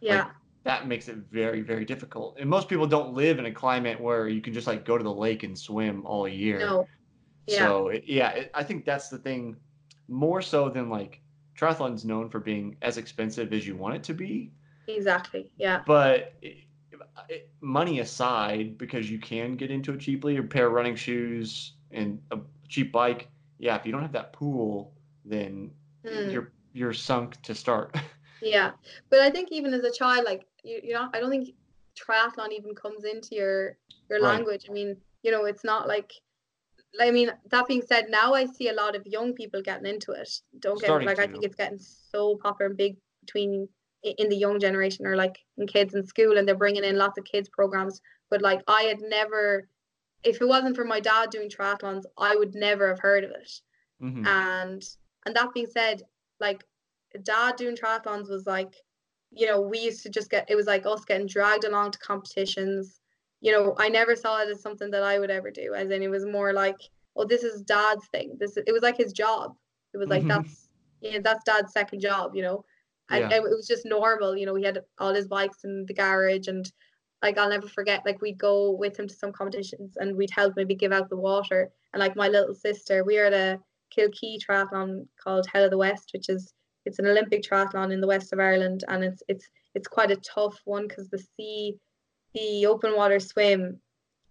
Yeah, 0.00 0.32
that 0.64 0.88
makes 0.88 1.08
it 1.08 1.16
very, 1.30 1.62
very 1.62 1.84
difficult. 1.84 2.38
And 2.38 2.48
most 2.50 2.68
people 2.68 2.86
don't 2.86 3.14
live 3.14 3.38
in 3.38 3.46
a 3.46 3.52
climate 3.52 4.00
where 4.00 4.28
you 4.28 4.40
can 4.42 4.54
just 4.54 4.66
like 4.66 4.84
go 4.84 4.98
to 4.98 5.04
the 5.04 5.12
lake 5.14 5.42
and 5.44 5.58
swim 5.58 6.04
all 6.06 6.28
year. 6.28 6.60
no, 6.60 6.88
yeah, 7.46 7.56
So 7.56 7.88
it, 7.88 8.04
yeah, 8.06 8.30
it, 8.30 8.50
I 8.54 8.64
think 8.64 8.84
that's 8.84 9.08
the 9.08 9.18
thing, 9.18 9.56
more 10.08 10.42
so 10.42 10.68
than 10.70 10.90
like 10.90 11.20
triathlon's 11.58 12.04
known 12.04 12.28
for 12.30 12.40
being 12.40 12.76
as 12.82 12.98
expensive 12.98 13.52
as 13.52 13.66
you 13.66 13.76
want 13.76 13.96
it 13.96 14.02
to 14.04 14.14
be. 14.14 14.52
exactly. 14.86 15.50
Yeah, 15.56 15.84
But 15.84 16.34
it, 16.42 16.64
it, 17.28 17.50
money 17.60 18.00
aside, 18.00 18.78
because 18.78 19.10
you 19.10 19.18
can 19.18 19.56
get 19.56 19.70
into 19.70 19.92
it 19.92 20.00
cheaply, 20.00 20.36
a 20.36 20.42
pair 20.42 20.66
of 20.66 20.72
running 20.72 20.96
shoes 20.96 21.74
and 21.90 22.20
a 22.30 22.38
cheap 22.68 22.92
bike. 22.92 23.28
Yeah, 23.58 23.76
if 23.76 23.86
you 23.86 23.92
don't 23.92 24.02
have 24.02 24.12
that 24.12 24.32
pool, 24.32 24.94
then 25.24 25.72
Mm. 26.04 26.30
you're 26.30 26.52
you're 26.72 26.92
sunk 26.92 27.40
to 27.42 27.54
start. 27.54 27.96
yeah. 28.44 28.72
But 29.10 29.20
I 29.20 29.30
think 29.30 29.50
even 29.52 29.74
as 29.74 29.84
a 29.84 29.90
child, 29.92 30.24
like 30.24 30.46
you, 30.62 30.80
you 30.82 30.92
know, 30.94 31.08
I 31.12 31.20
don't 31.20 31.30
think 31.30 31.50
triathlon 31.98 32.52
even 32.52 32.74
comes 32.74 33.04
into 33.04 33.34
your 33.34 33.76
your 34.10 34.20
Right. 34.20 34.34
language. 34.36 34.66
I 34.68 34.72
mean, 34.72 34.96
you 35.22 35.30
know, 35.30 35.44
it's 35.44 35.64
not 35.64 35.88
like. 35.88 36.12
I 37.00 37.10
mean, 37.10 37.32
that 37.50 37.66
being 37.66 37.82
said, 37.82 38.06
now 38.08 38.34
I 38.34 38.46
see 38.46 38.68
a 38.68 38.72
lot 38.72 38.94
of 38.94 39.04
young 39.04 39.32
people 39.34 39.60
getting 39.62 39.86
into 39.86 40.12
it. 40.12 40.30
Don't 40.60 40.76
get 40.80 40.82
me 40.82 40.86
Starting 40.86 41.06
like 41.08 41.18
I 41.18 41.26
to. 41.26 41.32
think 41.32 41.44
it's 41.44 41.56
getting 41.56 41.78
so 41.78 42.36
popular 42.36 42.68
and 42.68 42.76
big 42.76 42.96
between 43.20 43.68
in 44.04 44.28
the 44.28 44.36
young 44.36 44.60
generation 44.60 45.06
or 45.06 45.16
like 45.16 45.38
in 45.58 45.66
kids 45.66 45.94
in 45.94 46.06
school, 46.06 46.36
and 46.38 46.46
they're 46.46 46.54
bringing 46.54 46.84
in 46.84 46.96
lots 46.96 47.18
of 47.18 47.24
kids 47.24 47.48
programs. 47.48 48.00
But 48.30 48.42
like 48.42 48.62
I 48.68 48.82
had 48.82 49.00
never, 49.00 49.68
if 50.22 50.40
it 50.40 50.46
wasn't 50.48 50.76
for 50.76 50.84
my 50.84 51.00
dad 51.00 51.30
doing 51.30 51.48
triathlons, 51.50 52.04
I 52.16 52.36
would 52.36 52.54
never 52.54 52.88
have 52.88 53.00
heard 53.00 53.24
of 53.24 53.30
it. 53.32 53.60
Mhm. 54.02 54.26
and 54.26 54.88
and 55.26 55.34
that 55.36 55.52
being 55.54 55.66
said 55.66 56.02
like 56.40 56.64
dad 57.18 57.56
doing 57.56 57.76
triathlons 57.76 58.28
was 58.28 58.46
like 58.46 58.74
you 59.30 59.46
know 59.46 59.60
we 59.60 59.78
used 59.78 60.02
to 60.02 60.10
just 60.10 60.30
get 60.30 60.48
it 60.48 60.54
was 60.54 60.66
like 60.66 60.86
us 60.86 61.04
getting 61.04 61.26
dragged 61.26 61.64
along 61.64 61.90
to 61.92 61.98
competitions. 61.98 63.00
You 63.40 63.52
know 63.52 63.74
i 63.78 63.88
never 63.88 64.16
saw 64.16 64.40
it 64.40 64.48
as 64.48 64.62
something 64.62 64.90
that 64.90 65.02
i 65.02 65.18
would 65.18 65.30
ever 65.30 65.50
do 65.50 65.74
as 65.74 65.90
in 65.90 66.02
it 66.02 66.08
was 66.08 66.24
more 66.24 66.52
like 66.54 66.76
oh 67.16 67.24
this 67.24 67.42
is 67.42 67.62
dad's 67.62 68.06
thing. 68.08 68.36
This 68.38 68.56
it 68.56 68.72
was 68.72 68.82
like 68.82 68.96
his 68.96 69.12
job. 69.12 69.54
It 69.92 69.98
was 69.98 70.08
like 70.08 70.22
Mhm. 70.22 70.28
that's 70.28 70.68
yeah 71.00 71.18
that's 71.22 71.44
dad's 71.44 71.72
second 71.72 72.00
job 72.00 72.34
you 72.34 72.42
know? 72.42 72.64
And, 73.10 73.20
Yeah. 73.20 73.36
and 73.36 73.46
it 73.46 73.56
was 73.56 73.66
just 73.66 73.84
normal 73.84 74.36
you 74.36 74.46
know 74.46 74.54
he 74.54 74.64
had 74.64 74.80
all 74.98 75.12
his 75.12 75.28
bikes 75.28 75.64
in 75.64 75.84
the 75.86 75.92
garage 75.94 76.48
and 76.48 76.70
like 77.22 77.36
I'll 77.38 77.50
never 77.50 77.68
forget 77.68 78.02
like 78.06 78.20
we'd 78.22 78.38
go 78.38 78.70
with 78.70 78.98
him 78.98 79.06
to 79.08 79.14
some 79.14 79.32
competitions 79.32 79.96
and 79.98 80.16
we'd 80.16 80.30
help 80.30 80.54
maybe 80.56 80.74
give 80.74 80.92
out 80.92 81.08
the 81.08 81.16
water. 81.16 81.70
And 81.92 82.00
like 82.00 82.16
my 82.16 82.28
little 82.28 82.54
sister 82.54 83.04
we 83.04 83.18
were 83.18 83.26
at 83.26 83.34
a 83.34 83.60
Kilkee 83.94 84.38
triathlon 84.42 85.06
called 85.22 85.46
Hell 85.52 85.64
of 85.64 85.70
the 85.70 85.78
West 85.78 86.10
which 86.14 86.28
is 86.28 86.52
it's 86.84 86.98
an 86.98 87.06
Olympic 87.06 87.42
triathlon 87.42 87.92
in 87.92 88.00
the 88.00 88.06
west 88.06 88.32
of 88.32 88.40
Ireland 88.40 88.84
and 88.88 89.02
it's 89.04 89.22
it's 89.28 89.48
it's 89.74 89.88
quite 89.88 90.10
a 90.10 90.16
tough 90.16 90.60
one 90.64 90.86
because 90.86 91.08
the 91.08 91.22
sea 91.36 91.76
the 92.34 92.66
open 92.66 92.96
water 92.96 93.20
swim 93.20 93.78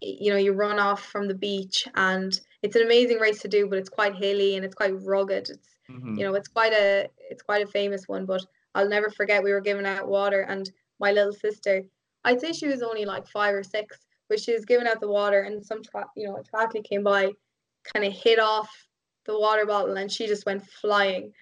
you 0.02 0.32
know 0.32 0.38
you 0.38 0.52
run 0.54 0.80
off 0.80 1.04
from 1.06 1.28
the 1.28 1.34
beach 1.34 1.88
and 1.96 2.40
it's 2.62 2.76
an 2.76 2.82
amazing 2.84 3.20
race 3.20 3.42
to 3.42 3.48
do 3.48 3.68
but 3.68 3.78
it's 3.80 3.90
quite 3.90 4.16
hilly 4.16 4.56
and 4.56 4.66
it's 4.66 4.76
quite 4.76 4.94
rugged 5.04 5.50
it's 5.50 5.70
Mhm. 5.90 6.18
you 6.18 6.24
know 6.24 6.34
it's 6.36 6.48
quite 6.48 6.72
a 6.74 7.10
it's 7.30 7.44
quite 7.44 7.62
a 7.64 7.70
famous 7.70 8.08
one 8.08 8.26
but 8.26 8.42
i'll 8.74 8.88
never 8.88 9.10
forget 9.10 9.44
we 9.44 9.52
were 9.52 9.60
giving 9.60 9.86
out 9.86 10.08
water 10.08 10.42
and 10.42 10.72
my 11.00 11.12
little 11.12 11.34
sister 11.34 11.84
i'd 12.24 12.40
say 12.40 12.54
she 12.54 12.68
was 12.68 12.82
only 12.82 13.04
like 13.04 13.28
five 13.28 13.54
or 13.54 13.64
six 13.64 14.00
but 14.30 14.40
she 14.40 14.54
was 14.54 14.64
giving 14.64 14.88
out 14.88 15.02
the 15.02 15.08
water 15.10 15.42
and 15.42 15.66
some 15.66 15.84
tra- 15.84 16.08
you 16.16 16.26
know 16.26 16.38
a 16.38 16.44
triathlete 16.44 16.86
came 16.86 17.04
by 17.04 17.32
kind 17.84 18.06
of 18.06 18.14
hit 18.14 18.40
off 18.40 18.70
the 19.26 19.38
water 19.38 19.66
bottle 19.66 19.98
and 19.98 20.10
she 20.10 20.26
just 20.26 20.46
went 20.46 20.66
flying 20.66 21.34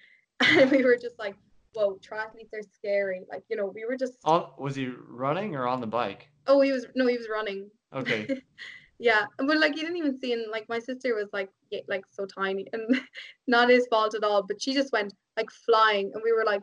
and 0.58 0.70
we 0.70 0.84
were 0.84 0.96
just 0.96 1.18
like 1.18 1.36
whoa 1.74 1.98
triathletes 2.06 2.52
are 2.52 2.62
scary 2.74 3.22
like 3.30 3.42
you 3.48 3.56
know 3.56 3.72
we 3.74 3.84
were 3.84 3.96
just 3.96 4.14
On, 4.24 4.46
was 4.58 4.76
he 4.76 4.90
running 5.08 5.54
or 5.54 5.66
on 5.66 5.80
the 5.80 5.86
bike? 5.86 6.28
oh 6.46 6.60
he 6.60 6.72
was 6.72 6.86
no 6.94 7.06
he 7.06 7.16
was 7.16 7.28
running 7.30 7.70
Okay. 7.94 8.40
yeah 8.98 9.24
but 9.38 9.58
like 9.58 9.74
he 9.74 9.80
didn't 9.80 9.96
even 9.96 10.18
see 10.18 10.32
and 10.32 10.50
like 10.50 10.68
my 10.68 10.78
sister 10.78 11.14
was 11.14 11.28
like 11.32 11.50
like 11.88 12.04
so 12.10 12.26
tiny 12.26 12.66
and 12.72 13.00
not 13.46 13.70
his 13.70 13.86
fault 13.88 14.14
at 14.14 14.24
all 14.24 14.42
but 14.42 14.60
she 14.60 14.74
just 14.74 14.92
went 14.92 15.12
like 15.36 15.50
flying 15.50 16.10
and 16.14 16.22
we 16.24 16.32
were 16.32 16.44
like 16.44 16.62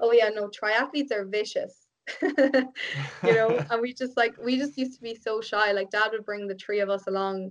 oh 0.00 0.12
yeah 0.12 0.28
no 0.28 0.48
triathletes 0.48 1.12
are 1.12 1.24
vicious 1.24 1.86
you 2.22 3.34
know 3.34 3.64
and 3.70 3.80
we 3.80 3.92
just 3.92 4.16
like 4.16 4.34
we 4.42 4.56
just 4.56 4.78
used 4.78 4.94
to 4.94 5.00
be 5.02 5.14
so 5.14 5.40
shy 5.40 5.72
like 5.72 5.90
dad 5.90 6.10
would 6.12 6.24
bring 6.24 6.46
the 6.46 6.54
three 6.54 6.80
of 6.80 6.88
us 6.88 7.06
along 7.08 7.50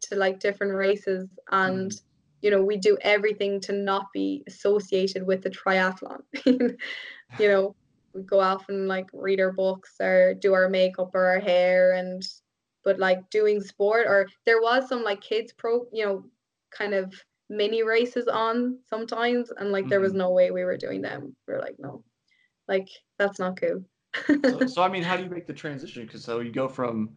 to 0.00 0.16
like 0.16 0.40
different 0.40 0.74
races 0.74 1.28
and 1.52 1.90
mm. 1.90 2.00
You 2.44 2.52
know 2.52 2.62
we 2.64 2.78
do 2.78 2.98
everything 3.02 3.60
to 3.62 3.72
not 3.74 4.06
be 4.14 4.44
associated 4.48 5.24
with 5.26 5.42
the 5.42 5.50
triathlon 5.50 6.20
you 6.46 7.48
know 7.48 7.76
we 8.14 8.22
go 8.22 8.40
off 8.40 8.68
and 8.68 8.88
like 8.88 9.06
read 9.12 9.40
our 9.40 9.52
books 9.52 9.96
or 10.00 10.34
do 10.34 10.54
our 10.54 10.68
makeup 10.68 11.10
or 11.14 11.26
our 11.26 11.40
hair 11.40 11.92
and 11.92 12.22
but 12.84 12.98
like 12.98 13.28
doing 13.30 13.60
sport 13.60 14.06
or 14.06 14.28
there 14.46 14.60
was 14.62 14.88
some 14.88 15.02
like 15.02 15.20
kids 15.20 15.52
pro 15.58 15.86
you 15.92 16.04
know 16.04 16.24
kind 16.72 16.94
of 16.94 17.14
mini 17.50 17.82
races 17.82 18.28
on 18.28 18.80
sometimes 18.88 19.50
and 19.58 19.72
like 19.72 19.88
there 19.88 20.00
was 20.00 20.12
Mhm. 20.12 20.14
no 20.14 20.30
way 20.32 20.50
we 20.50 20.64
were 20.64 20.76
doing 20.76 21.02
them 21.02 21.36
we 21.48 21.54
are 21.54 21.60
like 21.60 21.76
no 21.78 22.04
like 22.68 22.88
that's 23.18 23.40
not 23.40 23.60
cool 23.60 23.84
so, 24.42 24.66
so 24.66 24.82
I 24.82 24.88
mean, 24.88 25.02
how 25.02 25.16
do 25.16 25.22
you 25.22 25.30
make 25.30 25.46
the 25.46 25.54
transition? 25.54 26.04
Because 26.06 26.24
so 26.24 26.40
you 26.40 26.52
go 26.52 26.68
from 26.68 27.16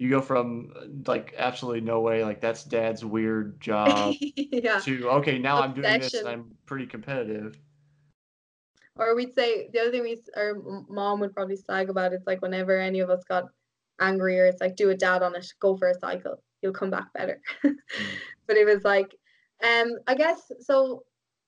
you 0.00 0.08
go 0.08 0.22
from 0.22 0.72
like 1.06 1.34
absolutely 1.36 1.82
no 1.82 2.00
way, 2.00 2.24
like 2.24 2.40
that's 2.40 2.64
dad's 2.64 3.04
weird 3.04 3.60
job, 3.60 4.14
yeah. 4.20 4.80
to 4.80 5.10
okay, 5.10 5.38
now 5.38 5.60
I'm 5.60 5.74
doing 5.74 6.00
this 6.00 6.14
and 6.14 6.26
I'm 6.26 6.56
pretty 6.64 6.86
competitive. 6.86 7.58
or 8.96 9.14
we'd 9.14 9.34
say 9.34 9.68
the 9.74 9.80
other 9.80 9.90
thing 9.90 10.02
we 10.02 10.18
our 10.38 10.54
mom 10.88 11.20
would 11.20 11.34
probably 11.34 11.56
slag 11.56 11.90
about 11.90 12.14
is 12.14 12.22
like 12.26 12.40
whenever 12.40 12.78
any 12.78 13.00
of 13.00 13.10
us 13.10 13.22
got 13.24 13.44
angry 14.00 14.40
or 14.40 14.46
it's 14.46 14.62
like 14.62 14.74
do 14.74 14.88
a 14.88 14.96
dad 14.96 15.22
on 15.22 15.36
it 15.36 15.46
go 15.60 15.76
for 15.76 15.88
a 15.88 15.98
cycle. 15.98 16.42
You'll 16.62 16.72
come 16.72 16.90
back 16.90 17.12
better. 17.12 17.40
But 18.46 18.56
it 18.56 18.66
was 18.66 18.82
like 18.82 19.14
um 19.62 19.92
i 20.06 20.14
guess 20.14 20.50
so 20.58 21.04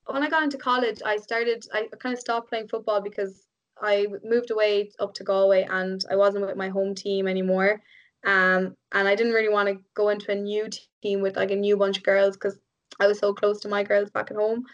when 0.07 0.23
i 0.23 0.29
got 0.29 0.43
into 0.43 0.59
college 0.59 1.01
i 1.05 1.17
started 1.17 1.65
i 1.73 1.89
kind 1.99 2.13
of 2.13 2.21
stopped 2.21 2.49
playing 2.49 2.69
football 2.69 3.01
because 3.01 3.47
i 3.81 4.07
moved 4.23 4.51
away 4.51 4.91
up 5.01 5.15
to 5.15 5.25
galway 5.25 5.67
and 5.71 6.05
i 6.11 6.17
wasn't 6.17 6.47
with 6.47 6.57
my 6.57 6.69
home 6.69 6.95
team 6.95 7.27
anymore 7.27 7.81
um 8.25 8.75
and 8.93 9.09
i 9.09 9.15
didn't 9.15 9.33
really 9.33 9.49
want 9.53 9.69
to 9.69 9.83
go 9.95 10.09
into 10.09 10.31
a 10.31 10.35
new 10.35 10.69
team 11.03 11.21
with 11.21 11.37
like 11.37 11.51
a 11.51 11.57
new 11.57 11.77
bunch 11.77 11.97
of 11.99 12.05
girls 12.05 12.37
because 12.37 12.59
i 13.01 13.07
was 13.07 13.19
so 13.19 13.33
close 13.35 13.61
to 13.61 13.69
my 13.69 13.83
girls 13.83 14.11
back 14.11 14.31
at 14.31 14.37
home 14.37 14.65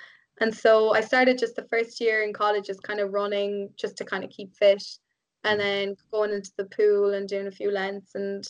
and 0.41 0.55
so 0.55 0.93
i 0.95 1.01
started 1.01 1.39
just 1.39 1.57
the 1.57 1.67
first 1.69 2.01
year 2.01 2.23
in 2.23 2.33
college 2.33 2.67
just 2.67 2.83
kind 2.83 3.01
of 3.01 3.13
running 3.13 3.71
just 3.77 3.97
to 3.97 4.05
kind 4.05 4.25
of 4.25 4.31
keep 4.31 4.55
fit 4.55 4.83
and 5.45 5.61
Mhm. 5.61 5.63
then 5.63 5.97
going 6.11 6.33
into 6.33 6.53
the 6.57 6.65
pool 6.67 7.15
and 7.15 7.29
doing 7.29 7.47
a 7.47 7.51
few 7.51 7.71
lengths 7.71 8.15
and 8.15 8.45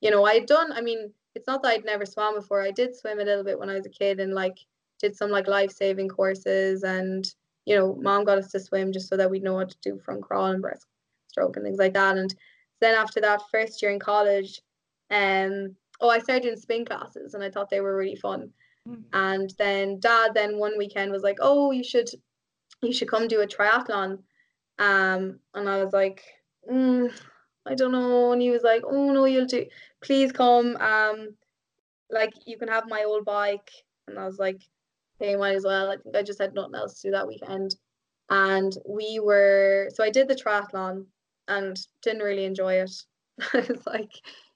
you 0.00 0.10
know, 0.10 0.24
I'd 0.24 0.46
done, 0.46 0.72
I 0.72 0.80
mean, 0.80 1.12
it's 1.34 1.46
not 1.48 1.62
that 1.62 1.70
I'd 1.70 1.84
never 1.84 2.06
swam 2.06 2.34
before. 2.34 2.62
I 2.62 2.70
did 2.70 2.94
swim 2.94 3.18
a 3.18 3.24
little 3.24 3.42
bit 3.44 3.58
when 3.58 3.68
I 3.68 3.74
was 3.74 3.86
a 3.86 3.90
kid 3.90 4.20
and 4.20 4.32
like 4.32 4.56
did 5.00 5.16
some 5.16 5.30
like 5.30 5.48
life 5.48 5.72
saving 5.72 6.08
courses 6.08 6.84
and 6.84 7.24
you 7.66 7.76
know, 7.76 7.96
mom 7.96 8.24
got 8.24 8.38
us 8.38 8.50
to 8.52 8.60
swim 8.60 8.92
just 8.92 9.08
so 9.08 9.16
that 9.16 9.30
we'd 9.30 9.42
know 9.42 9.54
what 9.54 9.70
to 9.70 9.76
do 9.82 9.98
from 9.98 10.22
crawl 10.22 10.46
and 10.46 10.62
breaststroke 10.62 11.56
and 11.56 11.64
things 11.64 11.78
like 11.78 11.94
that. 11.94 12.16
And 12.16 12.34
then 12.80 12.94
after 12.94 13.20
that, 13.20 13.42
first 13.50 13.82
year 13.82 13.90
in 13.90 13.98
college, 13.98 14.60
um, 15.10 15.74
oh, 16.00 16.10
I 16.10 16.18
started 16.18 16.42
doing 16.44 16.56
spin 16.56 16.84
classes 16.84 17.34
and 17.34 17.42
I 17.42 17.50
thought 17.50 17.70
they 17.70 17.80
were 17.80 17.96
really 17.96 18.16
fun. 18.16 18.50
Mm. 18.88 19.02
And 19.12 19.54
then 19.58 20.00
dad 20.00 20.32
then 20.34 20.58
one 20.58 20.78
weekend 20.78 21.12
was 21.12 21.22
like, 21.22 21.38
oh, 21.40 21.70
you 21.70 21.82
should, 21.82 22.08
you 22.82 22.92
should 22.92 23.08
come 23.08 23.28
do 23.28 23.40
a 23.40 23.46
triathlon. 23.46 24.18
Um, 24.78 25.40
and 25.54 25.68
I 25.68 25.82
was 25.82 25.92
like, 25.92 26.22
mm, 26.70 27.12
I 27.66 27.74
don't 27.74 27.92
know. 27.92 28.32
And 28.32 28.40
he 28.40 28.50
was 28.50 28.62
like, 28.62 28.82
oh 28.86 29.12
no, 29.12 29.24
you'll 29.24 29.46
do, 29.46 29.66
please 30.00 30.32
come. 30.32 30.76
Um, 30.76 31.34
like 32.10 32.32
you 32.46 32.56
can 32.56 32.68
have 32.68 32.88
my 32.88 33.04
old 33.04 33.24
bike. 33.24 33.70
And 34.06 34.18
I 34.18 34.24
was 34.24 34.38
like, 34.38 34.62
okay, 35.20 35.36
might 35.36 35.56
as 35.56 35.64
well. 35.64 35.90
I 35.90 35.96
think 35.96 36.16
I 36.16 36.22
just 36.22 36.40
had 36.40 36.54
nothing 36.54 36.76
else 36.76 37.00
to 37.00 37.08
do 37.08 37.12
that 37.12 37.26
weekend. 37.26 37.74
And 38.30 38.72
we 38.86 39.20
were, 39.22 39.90
so 39.94 40.04
I 40.04 40.10
did 40.10 40.28
the 40.28 40.34
triathlon 40.34 41.06
and 41.48 41.78
didn't 42.02 42.22
really 42.22 42.44
enjoy 42.44 42.74
it. 42.74 42.92
I 43.54 43.58
was 43.58 43.86
like, 43.86 44.10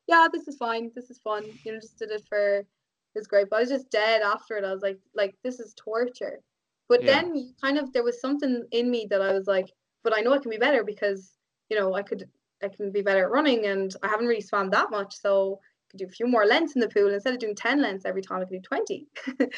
yeah, 0.06 0.28
this 0.32 0.48
is 0.48 0.56
fine. 0.56 0.90
This 0.94 1.10
is 1.10 1.18
fun. 1.18 1.44
You 1.64 1.72
know, 1.72 1.80
just 1.80 1.98
did 1.98 2.10
it 2.10 2.22
for, 2.28 2.58
it 2.58 2.66
was 3.14 3.26
great. 3.26 3.50
But 3.50 3.56
I 3.56 3.60
was 3.60 3.68
just 3.70 3.90
dead 3.90 4.22
after 4.22 4.56
it. 4.56 4.64
I 4.64 4.72
was 4.72 4.82
like, 4.82 4.98
like, 5.14 5.34
this 5.42 5.60
is 5.60 5.74
torture. 5.76 6.40
But 6.88 7.02
yeah. 7.02 7.22
then 7.22 7.54
kind 7.62 7.78
of, 7.78 7.92
there 7.92 8.04
was 8.04 8.20
something 8.20 8.64
in 8.72 8.90
me 8.90 9.06
that 9.10 9.22
I 9.22 9.32
was 9.32 9.46
like, 9.46 9.70
but 10.04 10.16
I 10.16 10.20
know 10.20 10.32
I 10.32 10.38
can 10.38 10.50
be 10.50 10.58
better 10.58 10.84
because, 10.84 11.32
you 11.68 11.78
know, 11.78 11.94
I 11.94 12.02
could, 12.02 12.28
I 12.62 12.68
can 12.68 12.92
be 12.92 13.02
better 13.02 13.24
at 13.24 13.30
running 13.30 13.66
and 13.66 13.94
I 14.02 14.08
haven't 14.08 14.26
really 14.26 14.40
swam 14.40 14.70
that 14.70 14.90
much. 14.90 15.14
So 15.18 15.60
could 15.92 15.98
do 15.98 16.06
a 16.06 16.08
few 16.08 16.26
more 16.26 16.46
lengths 16.46 16.74
in 16.74 16.80
the 16.80 16.88
pool 16.88 17.12
instead 17.12 17.34
of 17.34 17.38
doing 17.38 17.54
10 17.54 17.80
lengths 17.80 18.04
every 18.04 18.22
time 18.22 18.40
I 18.40 18.44
could 18.44 18.54
do 18.54 18.60
20 18.60 19.06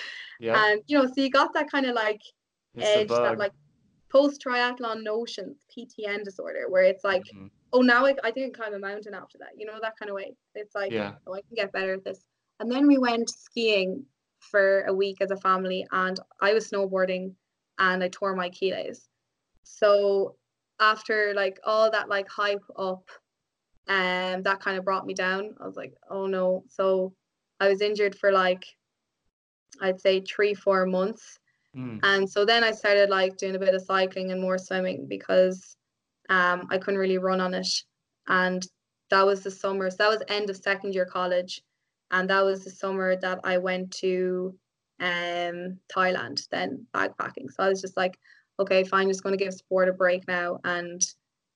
yeah 0.40 0.66
and 0.66 0.82
you 0.86 0.98
know 0.98 1.06
so 1.06 1.14
you 1.16 1.30
got 1.30 1.54
that 1.54 1.70
kind 1.70 1.86
of 1.86 1.94
like 1.94 2.20
it's 2.74 2.84
edge 2.84 3.08
that 3.08 3.38
like 3.38 3.52
post 4.14 4.44
triathlon 4.46 5.02
notions 5.02 5.56
PTN 5.76 6.24
disorder 6.24 6.66
where 6.68 6.84
it's 6.84 7.04
like 7.04 7.24
mm-hmm. 7.34 7.46
oh 7.72 7.80
now 7.80 8.06
I, 8.06 8.14
I 8.22 8.30
can 8.30 8.52
climb 8.52 8.74
a 8.74 8.78
mountain 8.78 9.14
after 9.14 9.38
that 9.38 9.50
you 9.56 9.66
know 9.66 9.78
that 9.80 9.98
kind 9.98 10.10
of 10.10 10.14
way 10.14 10.34
it's 10.54 10.74
like 10.74 10.92
yeah. 10.92 11.14
oh 11.26 11.34
I 11.34 11.40
can 11.40 11.56
get 11.56 11.72
better 11.72 11.94
at 11.94 12.04
this 12.04 12.20
and 12.60 12.70
then 12.70 12.86
we 12.86 12.98
went 12.98 13.28
skiing 13.28 14.04
for 14.38 14.82
a 14.82 14.94
week 14.94 15.18
as 15.20 15.30
a 15.30 15.36
family 15.36 15.86
and 15.90 16.18
I 16.40 16.52
was 16.52 16.70
snowboarding 16.70 17.32
and 17.78 18.04
I 18.04 18.08
tore 18.08 18.36
my 18.36 18.46
Achilles 18.46 19.08
so 19.64 20.36
after 20.80 21.32
like 21.34 21.58
all 21.64 21.90
that 21.90 22.08
like 22.08 22.28
hype 22.28 22.62
up 22.76 23.08
and 23.86 24.36
um, 24.36 24.42
that 24.42 24.60
kind 24.60 24.78
of 24.78 24.84
brought 24.84 25.06
me 25.06 25.14
down. 25.14 25.54
I 25.60 25.66
was 25.66 25.76
like, 25.76 25.94
oh 26.10 26.26
no. 26.26 26.64
So 26.68 27.12
I 27.60 27.68
was 27.68 27.80
injured 27.80 28.16
for 28.16 28.32
like, 28.32 28.64
I'd 29.80 30.00
say 30.00 30.20
three, 30.20 30.54
four 30.54 30.86
months. 30.86 31.38
Mm. 31.76 32.00
And 32.02 32.30
so 32.30 32.44
then 32.44 32.62
I 32.64 32.72
started 32.72 33.10
like 33.10 33.36
doing 33.36 33.56
a 33.56 33.58
bit 33.58 33.74
of 33.74 33.82
cycling 33.82 34.30
and 34.30 34.40
more 34.40 34.58
swimming 34.58 35.06
because 35.08 35.76
um, 36.30 36.66
I 36.70 36.78
couldn't 36.78 37.00
really 37.00 37.18
run 37.18 37.40
on 37.40 37.54
it. 37.54 37.68
And 38.28 38.66
that 39.10 39.26
was 39.26 39.42
the 39.42 39.50
summer. 39.50 39.90
So 39.90 39.96
that 39.98 40.10
was 40.10 40.22
end 40.28 40.50
of 40.50 40.56
second 40.56 40.94
year 40.94 41.04
college. 41.04 41.62
And 42.10 42.30
that 42.30 42.44
was 42.44 42.64
the 42.64 42.70
summer 42.70 43.16
that 43.16 43.40
I 43.44 43.58
went 43.58 43.90
to 43.98 44.54
um, 45.00 45.78
Thailand, 45.94 46.46
then 46.50 46.86
backpacking. 46.94 47.50
So 47.50 47.64
I 47.64 47.68
was 47.68 47.80
just 47.80 47.96
like, 47.96 48.18
okay, 48.60 48.84
fine, 48.84 49.08
just 49.08 49.22
going 49.22 49.36
to 49.36 49.44
give 49.44 49.54
sport 49.54 49.88
a 49.88 49.92
break 49.92 50.26
now. 50.28 50.58
And 50.64 51.04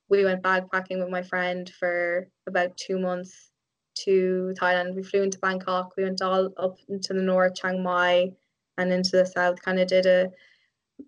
we 0.08 0.24
went 0.24 0.42
backpacking 0.42 0.98
with 0.98 1.10
my 1.10 1.22
friend 1.22 1.70
for 1.78 2.28
about 2.46 2.76
two 2.76 2.98
months 2.98 3.50
to 4.04 4.52
Thailand. 4.60 4.94
We 4.94 5.02
flew 5.02 5.22
into 5.22 5.38
Bangkok. 5.38 5.96
We 5.96 6.04
went 6.04 6.22
all 6.22 6.50
up 6.56 6.76
into 6.88 7.12
the 7.12 7.22
north, 7.22 7.54
Chiang 7.54 7.82
Mai, 7.82 8.32
and 8.78 8.92
into 8.92 9.12
the 9.12 9.26
south. 9.26 9.60
Kind 9.62 9.78
of 9.78 9.88
did 9.88 10.06
a 10.06 10.30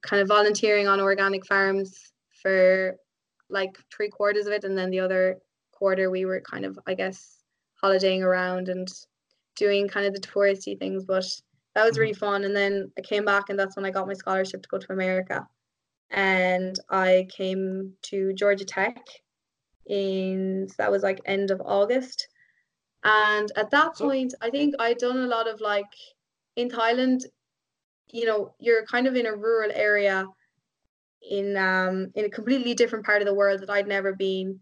kind 0.03 0.21
of 0.21 0.29
volunteering 0.29 0.87
on 0.87 1.01
organic 1.01 1.47
farms 1.47 2.13
for 2.43 2.97
like 3.49 3.77
three 3.95 4.11
quarters 4.11 4.47
of 4.47 4.53
it, 4.53 4.65
and 4.65 4.77
then 4.77 4.91
the 4.91 5.01
other 5.01 5.39
quarter 5.73 6.11
we 6.11 6.27
were 6.27 6.41
kind 6.43 6.67
of, 6.67 6.79
I 6.87 6.95
guess, 6.95 7.39
holidaying 7.83 8.23
around 8.23 8.69
and 8.69 8.89
doing 9.57 9.89
kind 9.89 10.07
of 10.07 10.13
the 10.13 10.21
touristy 10.21 10.79
things. 10.79 11.05
But 11.05 11.25
that 11.75 11.85
was 11.87 11.99
really 11.99 12.13
mm-hmm. 12.13 12.21
fun. 12.21 12.45
And 12.45 12.55
then 12.55 12.93
I 12.99 13.01
came 13.01 13.25
back, 13.25 13.49
and 13.49 13.59
that's 13.59 13.77
when 13.77 13.87
I 13.87 13.91
got 13.91 14.07
my 14.07 14.15
scholarship 14.15 14.63
to 14.63 14.69
go 14.69 14.79
to 14.79 14.93
America 14.93 15.47
and 16.11 16.79
I 16.89 17.29
came 17.31 17.93
to 18.03 18.33
Georgia 18.33 18.65
Tech 18.65 18.97
in 19.87 20.67
so 20.69 20.75
that 20.79 20.91
was 20.91 21.03
like 21.03 21.21
end 21.25 21.51
of 21.51 21.61
August. 21.65 22.29
And 23.05 23.51
at 23.57 23.71
that 23.71 23.95
point, 23.95 24.35
I 24.41 24.51
think 24.51 24.75
I'd 24.79 24.99
done 24.99 25.19
a 25.19 25.27
lot 25.27 25.49
of 25.49 25.61
like 25.61 25.93
in 26.57 26.69
Thailand, 26.69 27.25
you 28.13 28.27
know, 28.27 28.55
you're 28.59 28.85
kind 28.87 29.07
of 29.07 29.17
in 29.17 29.27
a 29.27 29.35
rural 29.35 29.71
area 29.75 30.27
in 31.29 31.57
um 31.57 32.11
in 32.15 32.25
a 32.25 32.31
completely 32.31 32.75
different 32.75 33.05
part 33.05 33.21
of 33.21 33.27
the 33.27 33.35
world 33.35 33.61
that 33.61 33.71
I'd 33.71 33.89
never 33.89 34.15
been. 34.15 34.61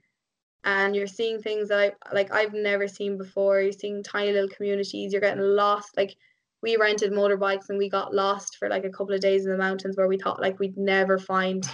And 0.64 0.94
you're 0.94 1.06
seeing 1.06 1.40
things 1.40 1.68
that 1.68 1.94
I 2.04 2.14
like 2.14 2.32
I've 2.32 2.52
never 2.52 2.88
seen 2.88 3.16
before. 3.16 3.60
You're 3.60 3.72
seeing 3.72 4.02
tiny 4.02 4.32
little 4.32 4.48
communities, 4.48 5.12
you're 5.12 5.20
getting 5.20 5.42
lost. 5.42 5.96
Like 5.96 6.16
we 6.62 6.76
rented 6.76 7.12
motorbikes 7.12 7.68
and 7.68 7.78
we 7.78 7.88
got 7.88 8.14
lost 8.14 8.56
for 8.58 8.68
like 8.68 8.84
a 8.84 8.90
couple 8.90 9.14
of 9.14 9.20
days 9.20 9.44
in 9.44 9.52
the 9.52 9.58
mountains 9.58 9.96
where 9.96 10.08
we 10.08 10.18
thought 10.18 10.40
like 10.40 10.58
we'd 10.58 10.76
never 10.76 11.18
find 11.18 11.64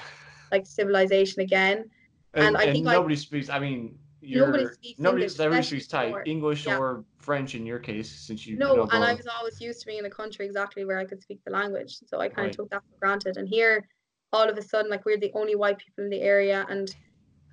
like 0.53 0.67
civilization 0.67 1.41
again. 1.41 1.91
And, 2.35 2.49
and 2.49 2.57
I 2.57 2.73
think 2.73 2.85
nobody 2.85 3.17
speaks. 3.17 3.49
I 3.49 3.59
mean, 3.59 3.99
nobody 4.27 4.67
speaks 4.67 4.99
nobody, 4.99 5.23
English. 5.23 5.39
Nobody 5.39 5.63
speaks 5.63 5.87
Thai, 5.87 6.23
English 6.27 6.67
yeah. 6.67 6.79
or 6.79 7.05
French 7.19 7.55
in 7.55 7.65
your 7.67 7.79
case, 7.79 8.11
since 8.11 8.47
you. 8.47 8.57
No, 8.57 8.83
and 8.85 9.05
I 9.05 9.15
was 9.15 9.27
always 9.27 9.61
used 9.61 9.81
to 9.81 9.87
being 9.87 10.01
in 10.01 10.07
a 10.07 10.11
country 10.11 10.47
exactly 10.47 10.85
where 10.85 10.99
I 10.99 11.05
could 11.05 11.23
speak 11.23 11.41
the 11.45 11.53
language, 11.53 11.99
so 12.07 12.21
I 12.21 12.29
kind 12.29 12.39
right. 12.39 12.51
of 12.51 12.57
took 12.57 12.71
that 12.71 12.83
for 12.83 12.99
granted. 12.99 13.37
And 13.37 13.49
here, 13.49 13.87
all 14.33 14.49
of 14.49 14.57
a 14.57 14.63
sudden, 14.63 14.91
like 14.91 15.05
we're 15.05 15.19
the 15.19 15.33
only 15.35 15.55
white 15.55 15.79
people 15.79 16.05
in 16.05 16.11
the 16.11 16.21
area, 16.21 16.67
and 16.69 16.95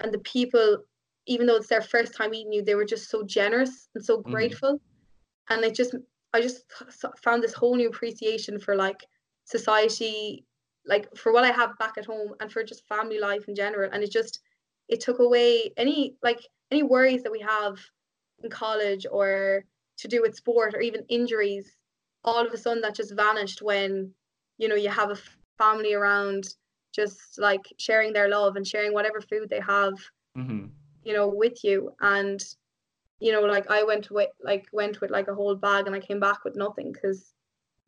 and 0.02 0.14
the 0.14 0.20
people, 0.20 0.78
even 1.28 1.46
though 1.46 1.56
it's 1.56 1.68
their 1.68 1.82
first 1.82 2.16
time 2.16 2.32
meeting 2.32 2.54
you, 2.54 2.64
they 2.64 2.76
were 2.76 2.86
just 2.86 3.10
so 3.10 3.24
generous 3.24 3.90
and 3.96 4.04
so 4.04 4.18
mm-hmm. 4.18 4.32
grateful, 4.32 4.74
mm. 4.74 4.80
and 5.50 5.64
it 5.64 5.76
just 5.76 5.96
I 6.34 6.42
just 6.42 6.64
found 7.22 7.44
this 7.44 7.54
whole 7.54 7.76
new 7.76 7.90
appreciation 7.90 8.60
for 8.60 8.76
like 8.76 9.06
society, 9.46 10.46
like 10.86 11.08
for 11.16 11.34
what 11.34 11.44
I 11.44 11.52
have 11.52 11.78
back 11.78 11.98
at 11.98 12.06
home 12.06 12.34
and 12.40 12.52
for 12.52 12.64
just 12.64 12.88
family 12.88 13.20
life 13.20 13.48
in 13.48 13.56
general. 13.56 13.90
And 13.92 14.04
it 14.04 14.12
just 14.12 14.40
it 14.88 15.02
took 15.02 15.20
away 15.20 15.72
any 15.78 16.16
like 16.24 16.40
any 16.72 16.84
worries 16.84 17.24
that 17.24 17.32
we 17.32 17.40
have 17.40 17.78
in 18.44 18.50
college 18.50 19.06
or 19.12 19.66
to 19.98 20.08
do 20.08 20.22
with 20.22 20.36
sport 20.36 20.74
or 20.74 20.82
even 20.82 21.06
injuries. 21.10 21.78
All 22.24 22.46
of 22.46 22.54
a 22.54 22.58
sudden 22.58 22.82
that 22.82 22.96
just 22.96 23.16
vanished 23.16 23.62
when, 23.62 24.12
you 24.58 24.68
know, 24.68 24.76
you 24.76 24.90
have 24.90 25.12
a 25.12 25.18
family 25.58 25.94
around 25.94 26.46
just 26.94 27.38
like 27.38 27.62
sharing 27.78 28.14
their 28.14 28.30
love 28.30 28.56
and 28.56 28.68
sharing 28.68 28.94
whatever 28.94 29.22
food 29.22 29.50
they 29.50 29.62
have, 29.62 29.94
mm-hmm. 30.38 30.66
you 31.04 31.14
know, 31.14 31.28
with 31.28 31.64
you. 31.64 31.92
And 32.02 32.44
you 33.22 33.32
know 33.32 33.42
like 33.42 33.70
i 33.70 33.84
went 33.84 34.12
with 34.12 34.30
like 34.44 34.66
went 34.74 35.00
with 35.00 35.12
like 35.12 35.30
a 35.30 35.34
whole 35.34 35.56
bag 35.56 35.86
and 35.86 35.96
i 35.96 36.00
came 36.00 36.20
back 36.20 36.44
with 36.44 36.56
nothing 36.56 36.92
because 36.92 37.34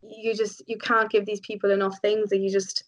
you 0.02 0.34
just 0.34 0.62
you 0.67 0.78
can't 0.78 1.10
give 1.10 1.26
these 1.26 1.41
people 1.41 1.72
enough 1.72 2.00
things 2.00 2.30
that 2.30 2.38
you 2.38 2.50
just 2.50 2.86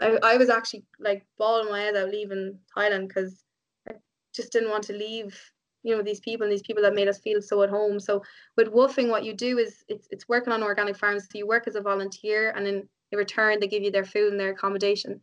I, 0.00 0.18
I 0.22 0.36
was 0.36 0.50
actually 0.50 0.84
like 0.98 1.24
bawling 1.38 1.70
my 1.70 1.80
head 1.80 1.96
out 1.96 2.10
leaving 2.10 2.58
thailand 2.76 3.08
because 3.08 3.42
just 4.38 4.52
didn't 4.52 4.70
want 4.70 4.84
to 4.84 4.94
leave 4.94 5.38
you 5.82 5.96
know 5.96 6.02
these 6.02 6.20
people 6.20 6.44
and 6.44 6.52
these 6.52 6.62
people 6.62 6.82
that 6.82 6.94
made 6.94 7.08
us 7.08 7.18
feel 7.18 7.40
so 7.40 7.62
at 7.62 7.70
home. 7.70 8.00
So 8.00 8.22
with 8.56 8.72
WWOOFing 8.72 9.08
what 9.08 9.24
you 9.24 9.34
do 9.34 9.58
is 9.58 9.84
it's, 9.88 10.08
it's 10.10 10.28
working 10.28 10.52
on 10.52 10.62
organic 10.62 10.96
farms. 10.96 11.24
So 11.24 11.38
you 11.38 11.46
work 11.46 11.66
as 11.66 11.76
a 11.76 11.80
volunteer 11.80 12.52
and 12.56 12.66
in, 12.66 12.88
return 13.12 13.58
they 13.58 13.66
give 13.66 13.82
you 13.82 13.90
their 13.90 14.04
food 14.04 14.32
and 14.32 14.40
their 14.40 14.50
accommodation. 14.50 15.18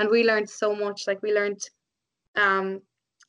And 0.00 0.10
we 0.10 0.24
learned 0.24 0.50
so 0.50 0.74
much. 0.74 1.06
Like 1.06 1.22
we 1.22 1.32
learned 1.32 1.60
um 2.36 2.80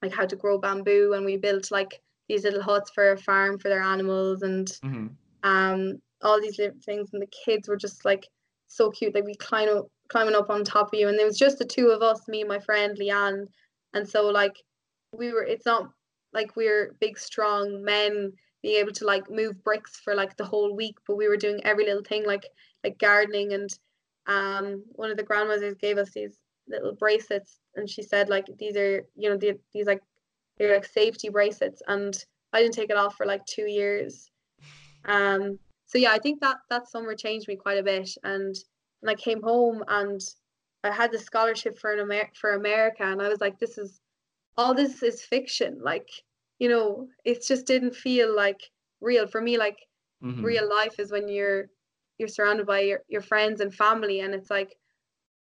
like 0.02 0.14
how 0.14 0.26
to 0.26 0.36
grow 0.36 0.58
bamboo 0.58 1.14
and 1.14 1.26
we 1.26 1.38
built 1.38 1.70
like 1.70 2.02
these 2.28 2.44
little 2.44 2.62
huts 2.62 2.90
for 2.92 3.12
a 3.12 3.18
farm 3.18 3.60
for 3.60 3.70
their 3.70 3.82
animals 3.82 4.42
and 4.42 4.68
mm-hmm. 4.84 5.08
um 5.44 6.00
all 6.22 6.42
these 6.42 6.58
little 6.58 6.80
things. 6.84 7.10
And 7.14 7.22
the 7.22 7.34
kids 7.46 7.68
were 7.68 7.78
just 7.78 8.04
like 8.06 8.26
so 8.68 8.90
cute. 8.90 9.14
Like 9.14 9.26
we 9.26 9.36
climb 9.36 9.70
up 9.70 9.88
climbing 10.08 10.36
up 10.36 10.50
on 10.50 10.64
top 10.64 10.94
of 10.94 11.00
you. 11.00 11.08
And 11.08 11.20
there 11.20 11.28
was 11.28 11.38
just 11.38 11.60
the 11.60 11.66
two 11.66 11.90
of 11.90 12.02
us 12.02 12.28
me 12.28 12.40
and 12.42 12.50
my 12.50 12.60
friend 12.60 12.98
Leanne. 12.98 13.46
And 13.94 14.08
so 14.08 14.28
like 14.28 14.56
we 15.12 15.32
were 15.32 15.44
it's 15.44 15.66
not 15.66 15.90
like 16.34 16.56
we're 16.56 16.96
big 17.00 17.18
strong 17.18 17.84
men 17.84 18.32
being 18.62 18.78
able 18.78 18.92
to 18.92 19.06
like 19.06 19.30
move 19.30 19.64
bricks 19.64 20.00
for 20.04 20.14
like 20.16 20.36
the 20.38 20.46
whole 20.46 20.76
week 20.76 20.96
but 21.08 21.16
we 21.16 21.28
were 21.28 21.38
doing 21.38 21.62
every 21.64 21.86
little 21.86 22.04
thing 22.04 22.26
like 22.26 22.46
like 22.84 22.98
gardening. 23.00 23.54
And 23.54 23.70
um 24.28 24.84
one 24.92 25.12
of 25.12 25.18
the 25.18 25.24
grandmothers 25.24 25.76
gave 25.76 25.98
us 25.98 26.12
these 26.12 26.38
little 26.68 26.94
bracelets 26.94 27.60
and 27.76 27.90
she 27.90 28.04
said 28.04 28.30
like 28.30 28.46
these 28.60 28.78
are 28.78 29.06
you 29.16 29.30
know 29.30 29.38
the, 29.38 29.58
these 29.74 29.88
like 29.88 30.02
they're 30.58 30.74
like 30.74 30.86
safety 30.86 31.30
bracelets. 31.30 31.82
And 31.88 32.16
I 32.54 32.62
didn't 32.62 32.74
take 32.74 32.90
it 32.90 32.98
off 32.98 33.16
for 33.16 33.26
like 33.26 33.46
two 33.46 33.68
years. 33.68 34.30
Um 35.06 35.60
so 35.88 35.98
yeah, 35.98 36.12
I 36.12 36.20
think 36.20 36.42
that 36.42 36.58
that 36.70 36.88
summer 36.88 37.16
changed 37.16 37.48
me 37.48 37.56
quite 37.56 37.80
a 37.80 37.84
bit. 37.84 38.10
And 38.24 38.56
and 39.02 39.10
I 39.10 39.16
came 39.16 39.42
home 39.42 39.84
and 39.88 40.22
I 40.84 40.92
had 40.92 41.12
the 41.12 41.20
scholarship 41.20 41.78
for 41.80 41.92
an 41.92 42.00
Amer- 42.00 42.32
for 42.36 42.54
America 42.54 43.04
and 43.04 43.22
I 43.22 43.30
was 43.30 43.42
like 43.42 43.60
this 43.60 43.78
is 43.78 44.02
all 44.58 44.74
this 44.74 45.02
is 45.04 45.24
fiction 45.24 45.80
like 45.82 46.10
you 46.60 46.70
know 46.70 47.08
it 47.26 47.44
just 47.46 47.66
didn't 47.66 47.96
feel 47.96 48.36
like 48.36 48.72
real 49.02 49.28
for 49.28 49.42
me 49.42 49.58
like 49.58 49.78
Mhm. 50.22 50.44
real 50.44 50.68
life 50.70 51.00
is 51.00 51.12
when 51.12 51.28
you're 51.28 51.68
you're 52.18 52.28
surrounded 52.28 52.66
by 52.66 52.82
your, 52.82 53.04
your 53.08 53.22
friends 53.22 53.62
and 53.62 53.74
family 53.74 54.20
and 54.22 54.34
it's 54.36 54.50
like 54.50 54.78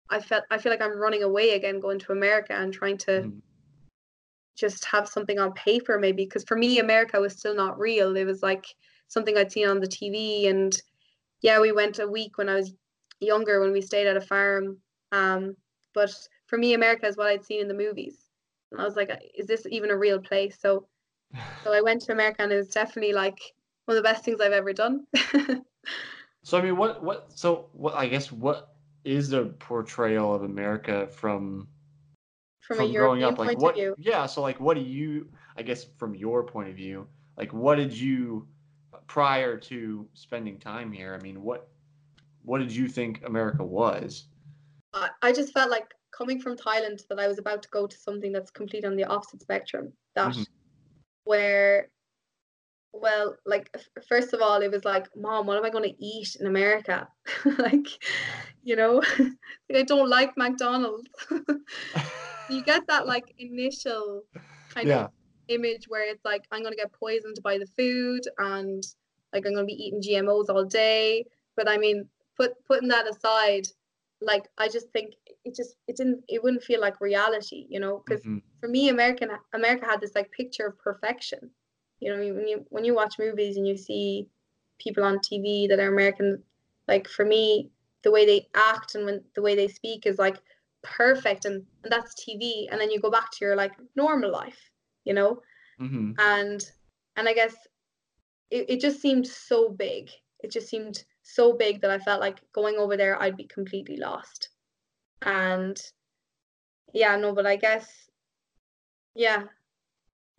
I 0.09 0.21
felt 0.21 0.45
I 0.51 0.57
feel 0.59 0.71
like 0.71 0.81
I'm 0.81 0.97
running 0.99 1.23
away 1.23 1.51
again 1.51 1.79
going 1.79 1.99
to 1.99 2.11
America 2.13 2.53
and 2.53 2.73
trying 2.73 2.97
to 2.99 3.27
Mhm. 3.27 3.41
just 4.55 4.83
have 4.85 5.07
something 5.07 5.39
on 5.39 5.53
paper 5.53 5.97
maybe 5.97 6.25
because 6.25 6.43
for 6.43 6.57
me 6.57 6.79
America 6.79 7.19
was 7.19 7.33
still 7.37 7.55
not 7.55 7.79
real 7.79 8.15
it 8.15 8.25
was 8.25 8.43
like 8.43 8.65
something 9.07 9.37
I'd 9.37 9.51
seen 9.51 9.67
on 9.67 9.79
the 9.79 9.87
TV 9.87 10.47
and 10.47 10.73
yeah 11.41 11.59
we 11.61 11.71
went 11.71 11.99
a 11.99 12.07
week 12.07 12.37
when 12.37 12.49
I 12.49 12.55
was 12.55 12.73
younger 13.21 13.61
when 13.61 13.71
we 13.71 13.81
stayed 13.81 14.07
at 14.07 14.17
a 14.17 14.21
farm 14.21 14.81
um 15.11 15.57
but 15.93 16.11
for 16.47 16.57
me 16.57 16.73
America 16.73 17.07
is 17.07 17.17
what 17.17 17.27
I'd 17.27 17.45
seen 17.45 17.61
in 17.61 17.67
the 17.69 17.75
movies 17.75 18.28
and 18.71 18.82
I 18.82 18.84
was 18.84 18.95
like 18.95 19.12
is 19.38 19.47
this 19.47 19.65
even 19.69 19.91
a 19.91 19.97
real 19.97 20.19
place 20.19 20.58
so 20.60 20.88
so 21.63 21.73
I 21.73 21.82
went 21.82 22.01
to 22.03 22.12
America 22.12 22.43
and 22.43 22.51
it 22.51 22.58
was 22.58 22.69
definitely 22.69 23.13
like 23.13 23.39
one 23.86 23.97
of 23.97 24.03
the 24.03 24.08
best 24.08 24.23
things 24.23 24.41
I've 24.41 24.51
ever 24.51 24.73
done 24.73 25.05
So 26.43 26.58
I 26.58 26.62
mean, 26.62 26.77
what 26.77 27.03
what 27.03 27.32
so 27.38 27.67
what 27.73 27.95
I 27.95 28.08
guess 28.08 28.32
what 28.32 28.73
is 29.03 29.29
the 29.29 29.45
portrayal 29.60 30.34
of 30.34 30.43
America 30.43 31.08
from 31.08 31.67
from, 32.60 32.77
from 32.77 32.89
a 32.89 32.93
growing 32.93 33.21
European 33.21 33.34
up? 33.34 33.39
Like 33.39 33.47
point 33.58 33.62
what? 33.62 33.69
of 33.71 33.75
view 33.75 33.95
Yeah. 33.97 34.25
So 34.25 34.41
like, 34.41 34.60
what 34.60 34.75
do 34.75 34.82
you? 34.82 35.29
I 35.58 35.62
guess 35.62 35.86
from 35.97 36.15
your 36.15 36.43
point 36.43 36.69
of 36.69 36.75
view, 36.75 37.08
like 37.38 37.51
what 37.53 37.75
did 37.75 37.93
you 37.93 38.47
prior 39.08 39.58
to 39.58 40.08
spending 40.13 40.58
time 40.60 40.91
here? 40.91 41.17
I 41.19 41.21
mean, 41.21 41.41
what 41.41 41.67
what 42.43 42.60
did 42.60 42.71
you 42.71 42.88
think 42.88 43.21
America 43.25 43.63
was? 43.63 44.25
I 45.21 45.32
just 45.32 45.53
felt 45.53 45.69
like 45.69 45.93
coming 46.19 46.39
from 46.41 46.58
Thailand 46.58 47.08
that 47.08 47.19
I 47.19 47.27
was 47.27 47.39
about 47.39 47.63
to 47.63 47.69
go 47.69 47.88
to 47.88 47.97
something 47.97 48.34
that's 48.34 48.51
complete 48.51 48.86
on 48.86 48.95
the 48.97 49.05
opposite 49.05 49.41
spectrum. 49.41 49.93
That 50.15 50.34
Mhm. 50.34 50.47
where, 51.23 51.89
well, 52.93 53.38
like 53.45 53.69
f- 53.75 54.03
first 54.08 54.34
of 54.34 54.41
all, 54.41 54.62
it 54.62 54.71
was 54.71 54.84
like, 54.86 55.08
Mom, 55.15 55.47
what 55.47 55.58
am 55.58 55.65
I 55.65 55.69
going 55.69 55.89
to 55.89 56.05
eat 56.05 56.36
in 56.39 56.47
America? 56.47 57.08
like, 57.60 57.88
you 58.63 58.75
know, 58.75 59.01
I 59.75 59.84
don't 59.84 60.10
like 60.10 60.38
McDonald's. 60.38 61.10
you 62.47 62.63
get 62.63 62.88
that 62.88 63.08
like 63.08 63.34
initial 63.38 64.23
kind 64.73 64.89
Yeah. 64.89 65.05
of 65.05 65.12
image 65.47 65.86
where 65.88 66.08
it's 66.10 66.25
like 66.25 66.43
I'm 66.51 66.63
gonna 66.63 66.75
get 66.75 66.91
poisoned 66.93 67.38
by 67.43 67.58
the 67.58 67.67
food 67.77 68.21
and 68.38 68.84
like 69.34 69.45
I'm 69.45 69.53
gonna 69.53 69.65
be 69.65 69.73
eating 69.73 70.01
GMOs 70.01 70.49
all 70.49 70.65
day. 70.65 71.25
But 71.55 71.67
I 71.69 71.77
mean, 71.77 72.08
put 72.38 72.53
putting 72.65 72.89
that 72.89 73.08
aside, 73.10 73.67
like 74.21 74.49
I 74.58 74.67
just 74.69 74.91
think 74.91 75.15
it 75.45 75.55
just 75.55 75.75
it 75.88 75.95
didn't 75.95 76.23
it 76.27 76.43
wouldn't 76.43 76.63
feel 76.63 76.82
like 76.82 77.01
reality, 77.01 77.67
you 77.69 77.79
know, 77.79 78.03
because 78.05 78.25
Mhm. 78.25 78.39
for 78.60 78.67
me, 78.69 78.89
American 78.89 79.29
America 79.53 79.86
had 79.86 80.01
this 80.01 80.15
like 80.15 80.32
picture 80.32 80.67
of 80.67 80.77
perfection. 80.79 81.51
You 81.99 82.12
know, 82.13 82.34
when 82.34 82.47
you 82.47 82.65
when 82.69 82.86
you 82.86 82.93
watch 82.95 83.19
movies 83.19 83.58
and 83.58 83.67
you 83.67 83.77
see 83.77 84.29
people 84.79 85.03
on 85.03 85.19
TV 85.19 85.67
that 85.67 85.79
are 85.79 85.91
American, 85.91 86.43
like 86.88 87.08
for 87.08 87.25
me, 87.25 87.71
the 88.03 88.12
way 88.12 88.25
they 88.25 88.47
act 88.55 88.95
and 88.95 89.05
when 89.05 89.23
the 89.36 89.41
way 89.41 89.55
they 89.55 89.67
speak 89.67 90.05
is 90.05 90.17
like 90.17 90.38
perfect, 90.84 91.45
and 91.45 91.65
and 91.84 91.91
that's 91.91 92.13
TV. 92.15 92.67
And 92.71 92.79
then 92.79 92.91
you 92.91 92.99
go 92.99 93.12
back 93.12 93.32
to 93.32 93.45
your 93.45 93.55
like 93.55 93.73
normal 93.95 94.32
life, 94.32 94.71
you 95.05 95.13
know, 95.13 95.41
Mhm. 95.77 96.19
and 96.19 96.62
and 97.15 97.29
I 97.29 97.34
guess 97.34 97.55
it, 98.51 98.69
it 98.69 98.82
just 98.82 99.01
seemed 99.01 99.27
so 99.27 99.69
big. 99.69 100.10
It 100.39 100.51
just 100.51 100.67
seemed 100.69 101.03
so 101.33 101.53
big 101.53 101.81
that 101.81 101.91
I 101.91 101.99
felt 101.99 102.19
like 102.21 102.39
going 102.53 102.77
over 102.77 102.97
there 102.97 103.21
I'd 103.21 103.37
be 103.37 103.45
completely 103.45 103.97
lost. 103.97 104.49
And 105.21 105.79
yeah, 106.93 107.15
no, 107.15 107.33
but 107.33 107.45
I 107.45 107.55
guess 107.55 108.09
yeah. 109.15 109.43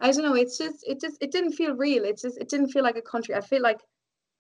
I 0.03 0.11
don't 0.12 0.22
know, 0.24 0.35
it's 0.35 0.57
just 0.57 0.79
it 0.88 1.00
just 1.00 1.18
it 1.20 1.31
didn't 1.31 1.53
feel 1.53 1.74
real. 1.76 2.05
It's 2.05 2.22
just 2.22 2.38
it 2.38 2.48
didn't 2.48 2.68
feel 2.68 2.83
like 2.83 2.96
a 2.96 3.03
country. 3.03 3.35
I 3.35 3.40
feel 3.42 3.61
like 3.62 3.81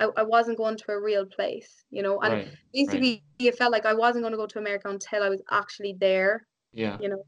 I, 0.00 0.08
I 0.16 0.22
wasn't 0.22 0.56
going 0.56 0.76
to 0.78 0.92
a 0.92 1.00
real 1.00 1.26
place, 1.26 1.84
you 1.90 2.02
know. 2.02 2.18
And 2.20 2.32
Right. 2.32 2.46
Right. 2.46 2.56
basically 2.72 3.22
it 3.38 3.58
felt 3.58 3.72
like 3.72 3.84
I 3.84 3.92
wasn't 3.92 4.22
going 4.22 4.32
to 4.32 4.38
go 4.38 4.46
to 4.46 4.58
America 4.58 4.88
until 4.88 5.22
I 5.22 5.28
was 5.28 5.42
actually 5.50 5.96
there, 6.00 6.46
Yeah. 6.72 6.96
you 7.00 7.10
know. 7.10 7.24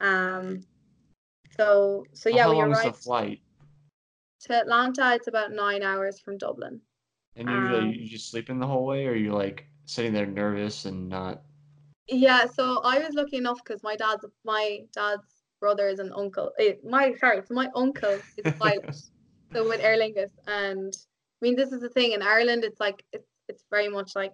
Um 0.00 0.64
so 1.56 2.04
so 2.12 2.28
yeah, 2.28 2.44
How 2.44 2.50
we 2.50 2.56
long 2.56 2.72
is 2.72 2.78
the 2.78 2.84
arrived 2.88 3.02
flight? 3.04 3.40
to 4.46 4.54
Atlanta. 4.54 5.14
It's 5.14 5.28
about 5.28 5.52
nine 5.52 5.82
hours 5.82 6.18
from 6.18 6.38
Dublin. 6.38 6.80
And 7.36 7.50
usually 7.50 7.86
Um, 7.86 7.94
you 7.98 8.08
just 8.08 8.30
sleeping 8.30 8.58
the 8.60 8.66
whole 8.68 8.86
way, 8.86 9.06
or 9.06 9.14
you 9.14 9.32
like 9.32 9.66
sitting 9.86 10.12
there 10.12 10.26
nervous 10.26 10.84
and 10.84 11.08
not? 11.08 11.42
Yeah, 12.08 12.46
so 12.46 12.80
I 12.82 12.98
was 12.98 13.14
lucky 13.14 13.36
enough 13.36 13.58
because 13.64 13.82
my 13.82 13.96
dad's 13.96 14.24
my 14.44 14.80
dad's 14.92 15.42
brother 15.60 15.88
is 15.88 16.00
an 16.00 16.12
uncle. 16.14 16.52
eh, 16.58 16.74
my 16.84 17.14
sorry, 17.14 17.42
so 17.42 17.54
my 17.54 17.68
uncle 17.74 18.20
is 18.36 18.50
pilot. 18.60 18.84
so 19.54 19.66
with 19.68 19.80
Aer 19.80 19.96
Lingus, 19.98 20.32
and 20.46 20.92
I 20.94 21.44
mean 21.46 21.56
this 21.56 21.72
is 21.72 21.80
the 21.80 21.88
thing 21.90 22.12
in 22.12 22.22
Ireland. 22.22 22.64
It's 22.64 22.80
like 22.80 23.04
it's 23.12 23.28
it's 23.48 23.64
very 23.70 23.88
much 23.88 24.16
like 24.16 24.32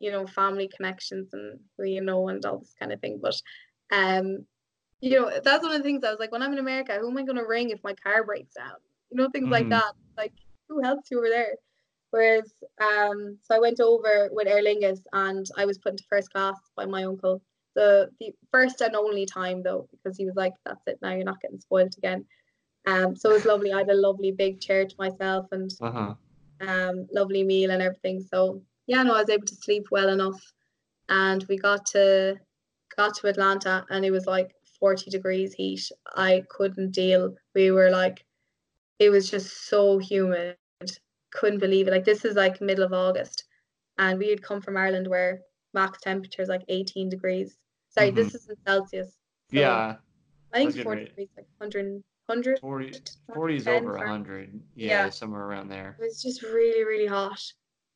you 0.00 0.10
know 0.10 0.26
family 0.26 0.68
connections 0.74 1.30
and 1.32 1.60
who 1.78 1.84
you 1.84 2.00
know 2.00 2.28
and 2.28 2.44
all 2.44 2.58
this 2.58 2.74
kind 2.78 2.92
of 2.92 3.00
thing. 3.00 3.20
But 3.22 3.40
um, 3.92 4.46
you 5.00 5.10
know 5.20 5.40
that's 5.44 5.62
one 5.64 5.72
of 5.72 5.78
the 5.78 5.84
things 5.84 6.04
I 6.04 6.10
was 6.10 6.20
like 6.20 6.32
when 6.32 6.42
I'm 6.42 6.52
in 6.54 6.58
America, 6.60 6.98
who 7.00 7.10
am 7.10 7.18
I 7.18 7.24
going 7.24 7.36
to 7.38 7.46
ring 7.46 7.70
if 7.70 7.84
my 7.84 7.94
car 7.94 8.24
breaks 8.24 8.54
down? 8.54 8.76
You 9.10 9.18
know 9.18 9.30
things 9.30 9.50
like 9.50 9.68
Mhm. 9.68 9.70
that. 9.70 9.92
Like 10.18 10.34
who 10.68 10.82
helps 10.82 11.10
you 11.10 11.18
over 11.18 11.28
there? 11.30 11.56
Whereas, 12.12 12.52
um, 12.80 13.38
so 13.42 13.56
I 13.56 13.60
went 13.60 13.80
over 13.80 14.30
with 14.32 14.48
Aer 14.48 14.62
Lingus 14.62 15.00
and 15.14 15.46
I 15.58 15.66
was 15.66 15.78
put 15.78 15.94
into 15.94 16.04
first 16.10 16.32
class 16.32 16.56
by 16.76 16.86
my 16.86 17.04
uncle. 17.04 17.42
The 17.76 18.10
the 18.20 18.32
first 18.52 18.82
and 18.82 18.96
only 18.96 19.26
time 19.26 19.62
though, 19.64 19.88
because 19.92 20.18
he 20.18 20.26
was 20.26 20.36
like, 20.36 20.54
"That's 20.66 20.86
it 20.88 21.00
now. 21.02 21.12
You're 21.14 21.24
not 21.24 21.42
getting 21.42 21.60
spoiled 21.60 21.94
again." 21.98 22.26
Um, 22.86 23.16
so 23.16 23.30
it 23.30 23.34
was 23.34 23.46
lovely. 23.46 23.72
I 23.72 23.78
had 23.80 23.90
a 23.90 23.94
lovely 24.08 24.32
big 24.32 24.60
chair 24.60 24.86
to 24.86 24.96
myself 24.98 25.46
and 25.52 25.70
Uh 25.80 25.92
huh. 25.92 26.14
um, 26.60 27.08
lovely 27.12 27.44
meal 27.44 27.70
and 27.70 27.82
everything. 27.82 28.20
So 28.22 28.62
yeah, 28.86 29.02
no, 29.02 29.14
I 29.14 29.20
was 29.22 29.30
able 29.30 29.46
to 29.46 29.56
sleep 29.56 29.86
well 29.90 30.10
enough, 30.10 30.40
and 31.08 31.44
we 31.48 31.58
got 31.58 31.86
to 31.88 32.38
got 32.96 33.14
to 33.16 33.28
Atlanta 33.28 33.86
and 33.90 34.04
it 34.04 34.10
was 34.12 34.26
like 34.26 34.54
40 34.80 35.10
degrees 35.10 35.54
heat. 35.54 35.90
I 36.16 36.44
couldn't 36.50 36.92
deal. 36.92 37.36
We 37.54 37.70
were 37.72 37.90
like, 37.90 38.24
it 39.00 39.10
was 39.10 39.30
just 39.30 39.68
so 39.68 39.98
humid. 39.98 40.56
Couldn't 41.32 41.58
believe 41.60 41.88
it. 41.88 41.90
Like 41.90 42.04
this 42.04 42.24
is 42.24 42.36
like 42.36 42.60
middle 42.60 42.84
of 42.84 42.92
August, 42.92 43.44
and 43.98 44.18
we 44.18 44.28
had 44.28 44.42
come 44.42 44.60
from 44.60 44.76
Ireland 44.76 45.08
where 45.08 45.40
max 45.74 45.98
temperature 46.00 46.42
is 46.42 46.48
like 46.48 46.62
18 46.68 47.08
degrees. 47.08 47.56
Sorry, 47.88 48.10
this 48.10 48.34
is 48.34 48.48
in 48.48 48.56
Celsius. 48.66 49.08
So 49.50 49.58
yeah. 49.60 49.96
I 50.52 50.56
think 50.58 50.74
was 50.74 50.82
40 50.82 50.88
ready- 50.88 51.04
degrees, 51.10 51.28
like 51.36 51.46
100, 51.58 52.02
100. 52.26 52.58
40, 52.60 52.92
40 53.34 53.56
is 53.56 53.66
over 53.68 53.92
for- 53.92 53.98
100. 53.98 54.60
Yeah, 54.74 55.04
Yeah. 55.04 55.10
somewhere 55.10 55.42
around 55.42 55.68
there. 55.68 55.96
It 55.98 56.02
was 56.02 56.22
just 56.22 56.42
really, 56.42 56.84
really 56.84 57.06
hot. 57.06 57.40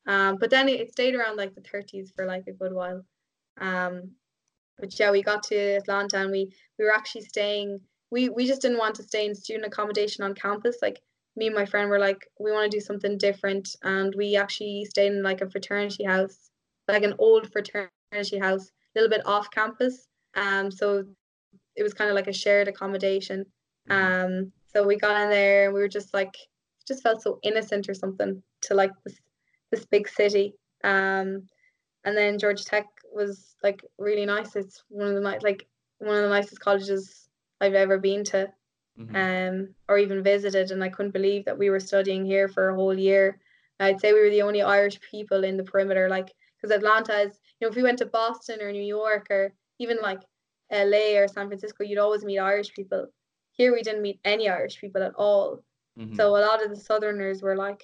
Um, 0.06 0.36
but 0.38 0.50
then 0.50 0.68
it, 0.68 0.80
it 0.80 0.92
stayed 0.92 1.14
around 1.14 1.36
like 1.36 1.54
the 1.54 1.60
30s 1.60 2.14
for 2.14 2.24
like 2.26 2.46
a 2.46 2.52
good 2.52 2.72
while. 2.72 3.04
Um, 3.58 4.12
but 4.78 4.98
yeah, 4.98 5.10
we 5.10 5.22
got 5.22 5.42
to 5.44 5.56
Atlanta 5.56 6.18
and 6.18 6.30
we 6.30 6.52
we 6.78 6.84
were 6.84 6.94
actually 6.94 7.24
staying. 7.24 7.80
We 8.10 8.28
we 8.28 8.46
just 8.46 8.62
didn't 8.62 8.78
want 8.78 8.94
to 8.96 9.02
stay 9.02 9.26
in 9.26 9.34
student 9.34 9.66
accommodation 9.66 10.22
on 10.24 10.34
campus. 10.34 10.76
Like 10.82 11.00
me 11.36 11.46
and 11.46 11.54
my 11.54 11.66
friend 11.66 11.90
were 11.90 11.98
like, 11.98 12.26
we 12.38 12.50
want 12.52 12.70
to 12.70 12.76
do 12.76 12.84
something 12.84 13.18
different, 13.18 13.68
and 13.82 14.14
we 14.16 14.36
actually 14.36 14.86
stayed 14.88 15.12
in 15.12 15.22
like 15.22 15.40
a 15.40 15.50
fraternity 15.50 16.04
house, 16.04 16.50
like 16.88 17.02
an 17.02 17.14
old 17.18 17.52
fraternity 17.52 18.38
house, 18.38 18.66
a 18.68 19.00
little 19.00 19.10
bit 19.10 19.26
off 19.26 19.50
campus. 19.50 20.08
Um, 20.34 20.70
so 20.70 21.04
it 21.76 21.82
was 21.82 21.94
kind 21.94 22.10
of 22.10 22.16
like 22.16 22.28
a 22.28 22.32
shared 22.32 22.68
accommodation. 22.68 23.44
Mhm. 23.88 23.94
Um, 23.94 24.52
so 24.72 24.86
we 24.86 24.96
got 24.96 25.22
in 25.22 25.30
there 25.30 25.66
and 25.66 25.74
we 25.74 25.80
were 25.80 25.88
just 25.88 26.12
like, 26.14 26.34
just 26.86 27.02
felt 27.02 27.22
so 27.22 27.38
innocent 27.42 27.88
or 27.88 27.94
something 27.94 28.42
to 28.62 28.74
like 28.74 28.92
this 29.04 29.18
this 29.70 29.84
big 29.86 30.08
city. 30.08 30.54
Um, 30.84 31.48
and 32.04 32.16
then 32.16 32.38
Georgia 32.38 32.64
Tech 32.64 32.86
was 33.12 33.56
like 33.62 33.82
really 33.98 34.24
nice. 34.24 34.54
It's 34.54 34.84
one 34.88 35.08
of 35.08 35.14
the 35.14 35.20
like 35.20 35.66
one 35.98 36.16
of 36.16 36.22
the 36.22 36.28
nicest 36.28 36.60
colleges 36.60 37.28
I've 37.60 37.74
ever 37.74 37.98
been 37.98 38.22
to, 38.24 38.48
Mhm. 38.98 39.14
um, 39.14 39.74
or 39.88 39.98
even 39.98 40.22
visited. 40.22 40.70
And 40.70 40.82
I 40.82 40.88
couldn't 40.88 41.12
believe 41.12 41.44
that 41.44 41.58
we 41.58 41.70
were 41.70 41.80
studying 41.80 42.24
here 42.24 42.48
for 42.48 42.70
a 42.70 42.74
whole 42.74 42.98
year. 42.98 43.38
I'd 43.78 44.00
say 44.00 44.12
we 44.12 44.20
were 44.20 44.30
the 44.30 44.42
only 44.42 44.62
Irish 44.62 44.98
people 45.00 45.44
in 45.44 45.56
the 45.56 45.64
perimeter, 45.64 46.08
like 46.08 46.32
because 46.56 46.74
Atlanta 46.74 47.20
is, 47.20 47.38
you 47.60 47.66
know, 47.66 47.70
if 47.70 47.76
we 47.76 47.82
went 47.82 47.98
to 47.98 48.06
Boston 48.06 48.62
or 48.62 48.72
New 48.72 48.82
York 48.82 49.26
or 49.30 49.52
even 49.78 49.98
like 50.02 50.22
LA 50.70 51.18
or 51.18 51.28
San 51.28 51.48
Francisco, 51.48 51.84
you'd 51.84 51.98
always 51.98 52.24
meet 52.24 52.38
Irish 52.38 52.72
people. 52.72 53.06
Here 53.52 53.72
we 53.72 53.82
didn't 53.82 54.02
meet 54.02 54.18
any 54.24 54.48
Irish 54.48 54.80
people 54.80 55.02
at 55.02 55.14
all. 55.14 55.62
Mhm. 55.98 56.16
So 56.16 56.28
a 56.28 56.40
lot 56.48 56.62
of 56.62 56.70
the 56.70 56.76
Southerners 56.76 57.42
were 57.42 57.56
like, 57.56 57.82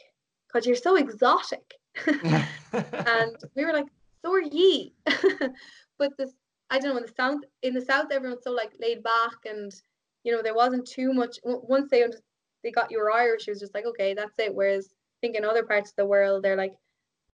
God, 0.53 0.64
you're 0.66 0.77
so 0.77 0.96
exotic. 0.96 1.75
and 2.07 3.37
we 3.55 3.64
were 3.64 3.72
like, 3.72 3.87
so 4.22 4.33
are 4.33 4.40
ye. 4.40 4.94
but 5.98 6.16
this, 6.16 6.33
I 6.70 6.79
don't 6.79 6.92
know, 6.92 6.96
in 6.96 7.07
the 7.07 7.12
south, 7.16 7.40
in 7.62 7.75
the 7.75 7.81
south, 7.81 8.11
everyone's 8.11 8.44
so 8.44 8.53
like 8.53 8.72
laid 8.81 9.03
back, 9.03 9.37
and 9.44 9.72
you 10.24 10.32
know, 10.32 10.42
there 10.42 10.54
wasn't 10.54 10.87
too 10.87 11.12
much. 11.12 11.38
Once 11.44 11.90
they 11.90 12.02
under- 12.02 12.20
they 12.62 12.70
got 12.70 12.90
you 12.90 12.98
were 12.98 13.11
Irish, 13.11 13.48
it 13.48 13.50
was 13.50 13.61
just 13.61 13.74
like, 13.74 13.87
okay, 13.87 14.14
that's 14.14 14.38
it. 14.38 14.54
Whereas 14.54 14.88
I 14.92 15.18
think 15.20 15.37
in 15.37 15.44
other 15.44 15.64
parts 15.64 15.90
of 15.90 15.96
the 15.96 16.06
world, 16.06 16.42
they're 16.42 16.56
like, 16.56 16.74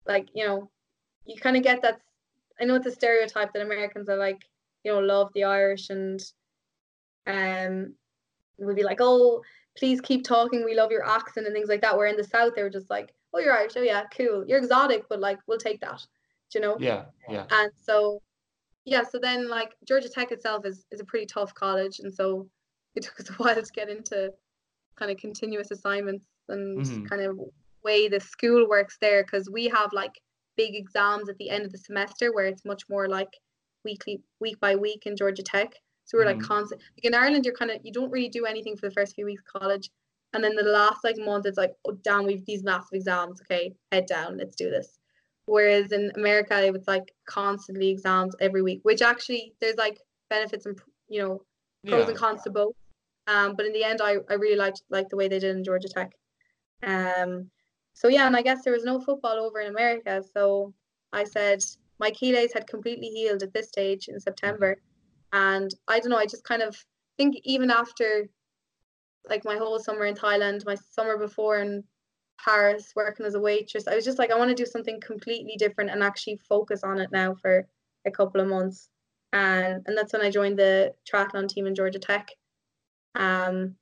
like 0.07 0.29
you 0.35 0.46
know, 0.46 0.70
you 1.27 1.37
kind 1.38 1.57
of 1.57 1.62
get 1.62 1.83
that. 1.83 2.01
I 2.61 2.64
know 2.64 2.74
it's 2.74 2.87
a 2.87 2.92
stereotype 2.92 3.53
that 3.53 3.62
Americans 3.62 4.09
are 4.09 4.16
like, 4.16 4.42
you 4.83 4.92
know, 4.92 5.01
love 5.01 5.31
the 5.35 5.44
Irish 5.44 5.90
and 5.90 6.20
um, 7.27 7.94
would 8.59 8.77
be 8.77 8.83
like, 8.83 8.98
oh, 9.01 9.42
please 9.77 10.01
keep 10.01 10.24
talking. 10.24 10.64
We 10.64 10.74
love 10.74 10.90
your 10.90 11.09
accent 11.09 11.46
and 11.46 11.55
things 11.55 11.68
like 11.68 11.83
that. 11.83 11.96
Where 11.96 12.09
in 12.09 12.16
the 12.16 12.24
South, 12.24 12.55
they 12.57 12.62
were 12.62 12.70
just 12.70 12.90
like, 12.90 13.14
oh, 13.33 13.38
you're 13.38 13.57
Irish. 13.57 13.72
Oh, 13.77 13.83
yeah, 13.83 14.05
cool. 14.16 14.44
You're 14.46 14.59
exotic, 14.59 15.05
but 15.09 15.20
like, 15.20 15.38
we'll 15.46 15.59
take 15.59 15.81
that. 15.83 16.05
Do 16.51 16.59
you 16.59 16.64
know? 16.64 16.77
Yeah, 16.81 17.05
yeah. 17.29 17.44
And 17.51 17.70
so, 17.81 18.22
yeah, 18.85 19.03
so 19.03 19.18
then 19.18 19.48
like 19.48 19.74
Georgia 19.87 20.09
Tech 20.09 20.33
itself 20.33 20.64
is, 20.64 20.87
is 20.90 21.01
a 21.01 21.05
pretty 21.05 21.27
tough 21.27 21.55
college. 21.55 22.01
And 22.01 22.12
so 22.12 22.48
it 22.94 23.03
took 23.03 23.18
us 23.20 23.31
a 23.31 23.33
while 23.35 23.55
to 23.55 23.72
get 23.74 23.88
into 23.88 24.33
kind 24.96 25.11
of 25.11 25.16
continuous 25.16 25.70
assignments 25.70 26.24
and 26.48 26.79
Mhm. 26.81 27.09
kind 27.09 27.22
of 27.22 27.38
way 27.85 28.09
the 28.09 28.20
school 28.20 28.68
works 28.68 28.98
there 29.01 29.22
because 29.22 29.48
we 29.48 29.66
have 29.68 29.92
like 29.92 30.20
big 30.57 30.74
exams 30.74 31.29
at 31.29 31.38
the 31.38 31.51
end 31.51 31.64
of 31.64 31.72
the 31.72 31.79
semester 31.79 32.33
where 32.33 32.46
it's 32.46 32.64
much 32.64 32.83
more 32.88 33.09
like 33.09 33.33
weekly, 33.85 34.20
week 34.40 34.59
by 34.61 34.74
week 34.74 35.07
in 35.07 35.16
Georgia 35.16 35.42
Tech. 35.42 35.72
So 36.05 36.18
we're 36.18 36.24
like 36.27 36.38
Mhm. 36.38 36.48
constant. 36.48 36.83
Like 36.96 37.05
in 37.05 37.14
Ireland, 37.14 37.44
you're 37.44 37.55
kind 37.55 37.70
of 37.70 37.79
you 37.85 37.92
don't 37.92 38.11
really 38.11 38.29
do 38.29 38.44
anything 38.46 38.77
for 38.77 38.88
the 38.88 38.94
first 38.94 39.14
few 39.14 39.27
weeks 39.27 39.42
of 39.42 39.61
college, 39.61 39.90
and 40.33 40.42
then 40.42 40.57
the 40.57 40.62
last 40.62 41.05
like 41.05 41.16
month, 41.18 41.46
it's 41.46 41.59
like, 41.59 41.74
oh 41.87 41.92
damn, 42.03 42.27
we've 42.27 42.44
these 42.46 42.64
massive 42.64 42.94
exams. 42.94 43.40
Okay, 43.42 43.74
head 43.92 44.07
down, 44.07 44.37
let's 44.38 44.57
do 44.57 44.70
this. 44.70 44.98
Whereas 45.46 45.92
in 45.92 46.11
America, 46.16 46.61
it 46.64 46.72
was 46.72 46.87
like 46.88 47.14
constantly 47.27 47.88
exams 47.90 48.35
every 48.40 48.62
week, 48.62 48.81
which 48.83 49.01
actually 49.03 49.55
there's 49.61 49.77
like 49.77 50.01
benefits 50.29 50.66
and 50.66 50.79
you 51.09 51.22
know 51.22 51.42
pros 51.87 52.05
yeah. 52.05 52.09
and 52.09 52.17
cons 52.17 52.43
to 52.43 52.51
both. 52.51 52.75
Um, 53.27 53.55
but 53.57 53.67
in 53.67 53.73
the 53.73 53.85
end, 53.85 54.01
I, 54.03 54.17
I 54.31 54.35
really 54.35 54.57
liked 54.57 54.83
like 54.91 55.09
the 55.09 55.17
way 55.17 55.29
they 55.29 55.38
did 55.38 55.57
in 55.57 55.64
Georgia 55.64 55.88
Tech. 55.88 56.12
Um, 56.83 57.51
so 57.93 58.09
yeah, 58.09 58.27
and 58.27 58.37
I 58.37 58.43
guess 58.43 58.62
there 58.62 58.73
was 58.73 58.85
no 58.85 59.01
football 59.01 59.38
over 59.38 59.61
in 59.61 59.69
America, 59.69 60.23
so 60.33 60.73
I 61.12 61.25
said 61.25 61.62
my 61.99 62.09
Achilles 62.09 62.53
had 62.53 62.67
completely 62.67 63.09
healed 63.09 63.43
at 63.43 63.53
this 63.53 63.69
stage 63.69 64.09
in 64.09 64.21
September, 64.21 64.81
and 65.33 65.71
I 65.88 65.99
don't 65.99 66.11
know, 66.11 66.17
I 66.17 66.27
just 66.27 66.45
kind 66.45 66.62
of 66.62 66.77
think 67.17 67.37
even 67.45 67.71
after 67.71 68.29
like 69.29 69.45
my 69.45 69.57
whole 69.57 69.79
summer 69.79 70.07
in 70.07 70.14
Thailand, 70.14 70.64
my 70.64 70.77
summer 70.93 71.19
before 71.19 71.59
in 71.59 71.85
Paris 72.43 72.93
working 72.95 73.27
as 73.27 73.35
a 73.35 73.41
waitress, 73.41 73.88
I 73.88 73.95
was 73.95 74.05
just 74.05 74.19
like 74.19 74.31
I 74.31 74.38
want 74.38 74.51
to 74.51 74.55
do 74.55 74.64
something 74.64 75.01
completely 75.01 75.57
different 75.59 75.91
and 75.91 76.03
actually 76.03 76.38
focus 76.49 76.83
on 76.85 76.99
it 76.99 77.11
now 77.12 77.35
for 77.35 77.67
a 78.07 78.11
couple 78.11 78.41
of 78.41 78.47
months. 78.47 78.88
And 79.33 79.83
and 79.87 79.97
that's 79.97 80.12
when 80.12 80.23
I 80.23 80.31
joined 80.31 80.59
the 80.59 80.95
triathlon 81.11 81.49
team 81.49 81.67
in 81.67 81.75
Georgia 81.75 81.99
Tech. 81.99 82.31
Um 83.14 83.77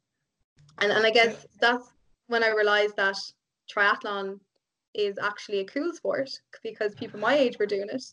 and, 0.80 0.92
and 0.92 1.06
I 1.06 1.10
guess 1.10 1.46
that's 1.60 1.88
when 2.26 2.42
I 2.44 2.48
realized 2.50 2.96
that 2.96 3.16
triathlon 3.74 4.40
is 4.94 5.18
actually 5.18 5.60
a 5.60 5.64
cool 5.64 5.92
sport 5.92 6.30
because 6.62 6.94
people 6.94 7.20
my 7.20 7.34
age 7.34 7.58
were 7.58 7.66
doing 7.66 7.88
it. 7.90 8.04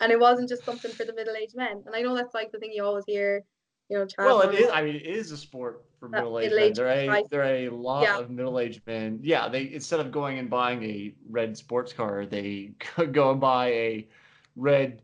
And 0.00 0.12
it 0.12 0.18
wasn't 0.18 0.48
just 0.48 0.64
something 0.64 0.92
for 0.92 1.04
the 1.04 1.14
middle 1.14 1.34
aged 1.36 1.56
men. 1.56 1.82
And 1.86 1.94
I 1.94 2.02
know 2.02 2.14
that's 2.14 2.34
like 2.34 2.50
the 2.52 2.58
thing 2.58 2.72
you 2.72 2.84
always 2.84 3.04
hear, 3.06 3.44
you 3.88 3.98
know, 3.98 4.04
triathlon. 4.04 4.18
Well, 4.24 4.40
it 4.42 4.54
is. 4.54 4.70
I 4.72 4.82
mean, 4.82 4.96
it 4.96 5.02
is 5.06 5.30
a 5.32 5.36
sport 5.36 5.84
for 5.98 6.06
Uh, 6.06 6.10
middle-aged 6.10 6.54
men. 6.54 6.68
middle-aged 6.70 6.76
There 6.76 7.10
are 7.10 7.22
there 7.28 7.42
are 7.42 7.54
a 7.66 7.68
lot 7.70 8.02
Yeah. 8.02 8.18
of 8.18 8.30
middle-aged 8.30 8.86
men. 8.86 9.20
Yeah, 9.22 9.48
they 9.48 9.72
instead 9.72 10.00
of 10.00 10.10
going 10.12 10.38
and 10.38 10.48
buying 10.48 10.82
a 10.84 11.14
red 11.28 11.56
sports 11.56 11.92
car, 11.92 12.26
they 12.26 12.72
go 13.12 13.30
and 13.32 13.40
buy 13.40 13.68
a 13.72 14.08
red 14.56 15.02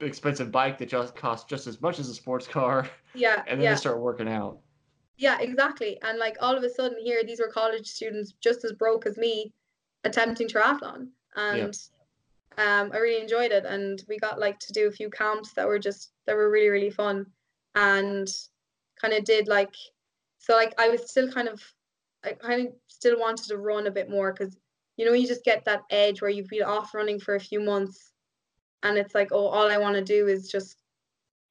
expensive 0.00 0.50
bike 0.50 0.78
that 0.78 0.88
just 0.88 1.14
costs 1.14 1.48
just 1.48 1.66
as 1.66 1.80
much 1.80 1.98
as 1.98 2.08
a 2.08 2.14
sports 2.14 2.46
car, 2.46 2.88
yeah, 3.14 3.42
and 3.46 3.58
then 3.58 3.64
yeah. 3.64 3.70
they 3.72 3.76
start 3.76 4.00
working 4.00 4.28
out. 4.28 4.58
Yeah, 5.18 5.38
exactly. 5.40 5.98
And 6.02 6.18
like 6.18 6.36
all 6.40 6.56
of 6.56 6.62
a 6.62 6.70
sudden 6.70 6.98
here, 7.02 7.22
these 7.24 7.40
were 7.40 7.48
college 7.48 7.86
students 7.86 8.34
just 8.40 8.64
as 8.64 8.72
broke 8.72 9.06
as 9.06 9.16
me 9.16 9.52
attempting 10.04 10.48
triathlon. 10.48 11.08
And 11.36 11.74
um, 12.58 12.90
I 12.92 12.98
really 12.98 13.22
enjoyed 13.22 13.50
it. 13.50 13.64
And 13.64 14.02
we 14.08 14.18
got 14.18 14.38
like 14.38 14.58
to 14.60 14.72
do 14.72 14.88
a 14.88 14.92
few 14.92 15.08
camps 15.08 15.52
that 15.54 15.66
were 15.66 15.78
just 15.78 16.12
that 16.26 16.36
were 16.36 16.50
really, 16.50 16.68
really 16.68 16.90
fun. 16.90 17.26
And 17.74 18.28
kind 19.00 19.14
of 19.14 19.24
did 19.24 19.48
like 19.48 19.74
so 20.38 20.54
like 20.54 20.74
I 20.78 20.88
was 20.88 21.10
still 21.10 21.30
kind 21.30 21.48
of 21.48 21.62
I 22.24 22.32
kind 22.32 22.68
of 22.68 22.74
still 22.88 23.18
wanted 23.18 23.46
to 23.48 23.58
run 23.58 23.86
a 23.86 23.90
bit 23.90 24.10
more 24.10 24.32
because 24.32 24.56
you 24.96 25.04
know 25.04 25.12
you 25.12 25.26
just 25.26 25.44
get 25.44 25.64
that 25.64 25.82
edge 25.90 26.20
where 26.20 26.30
you've 26.30 26.48
been 26.48 26.62
off 26.62 26.94
running 26.94 27.20
for 27.20 27.34
a 27.34 27.40
few 27.40 27.60
months 27.60 28.12
and 28.82 28.98
it's 28.98 29.14
like, 29.14 29.28
oh, 29.32 29.46
all 29.46 29.70
I 29.70 29.78
want 29.78 29.96
to 29.96 30.04
do 30.04 30.26
is 30.28 30.50
just 30.50 30.78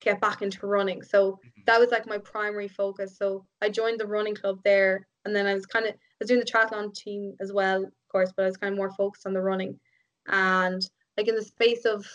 get 0.02 0.22
back 0.22 0.42
into 0.42 0.68
running. 0.68 1.02
So 1.02 1.40
that 1.66 1.80
was 1.80 1.90
like 1.90 2.08
my 2.08 2.18
primary 2.20 2.68
focus. 2.68 3.18
So 3.18 3.46
I 3.62 3.70
joined 3.70 4.00
the 4.00 4.08
running 4.08 4.36
club 4.36 4.60
there, 4.64 5.08
and 5.26 5.36
then 5.36 5.46
I 5.48 5.54
was 5.54 5.66
kind 5.66 5.86
of 5.86 5.94
I 5.94 5.98
was 6.20 6.30
doing 6.30 6.40
the 6.40 6.46
triathlon 6.46 6.94
team 6.94 7.34
as 7.40 7.52
well, 7.52 7.84
of 7.84 7.92
course, 8.12 8.32
but 8.36 8.44
I 8.44 8.46
was 8.48 8.58
kind 8.58 8.74
of 8.74 8.78
more 8.78 8.92
focused 8.92 9.26
on 9.26 9.34
the 9.34 9.42
running. 9.42 9.80
And 10.28 10.88
like 11.18 11.28
in 11.28 11.36
the 11.36 11.44
space 11.44 11.86
of 11.86 12.06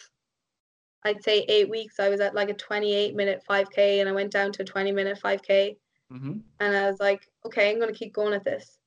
I'd 1.04 1.22
say 1.22 1.44
eight 1.48 1.70
weeks, 1.70 1.98
I 1.98 2.08
was 2.10 2.20
at 2.20 2.34
like 2.34 2.50
a 2.50 2.54
28 2.54 3.14
minute 3.14 3.42
5k, 3.48 4.00
and 4.00 4.08
I 4.08 4.12
went 4.12 4.32
down 4.32 4.52
to 4.52 4.62
a 4.62 4.66
20 4.66 4.92
minute 4.92 5.18
5k, 5.22 5.76
hmm 6.10 6.38
and 6.60 6.76
I 6.76 6.90
was 6.90 7.00
like, 7.00 7.26
okay, 7.46 7.70
I'm 7.70 7.80
gonna 7.80 7.92
keep 7.92 8.12
going 8.12 8.34
at 8.34 8.44
this. 8.44 8.78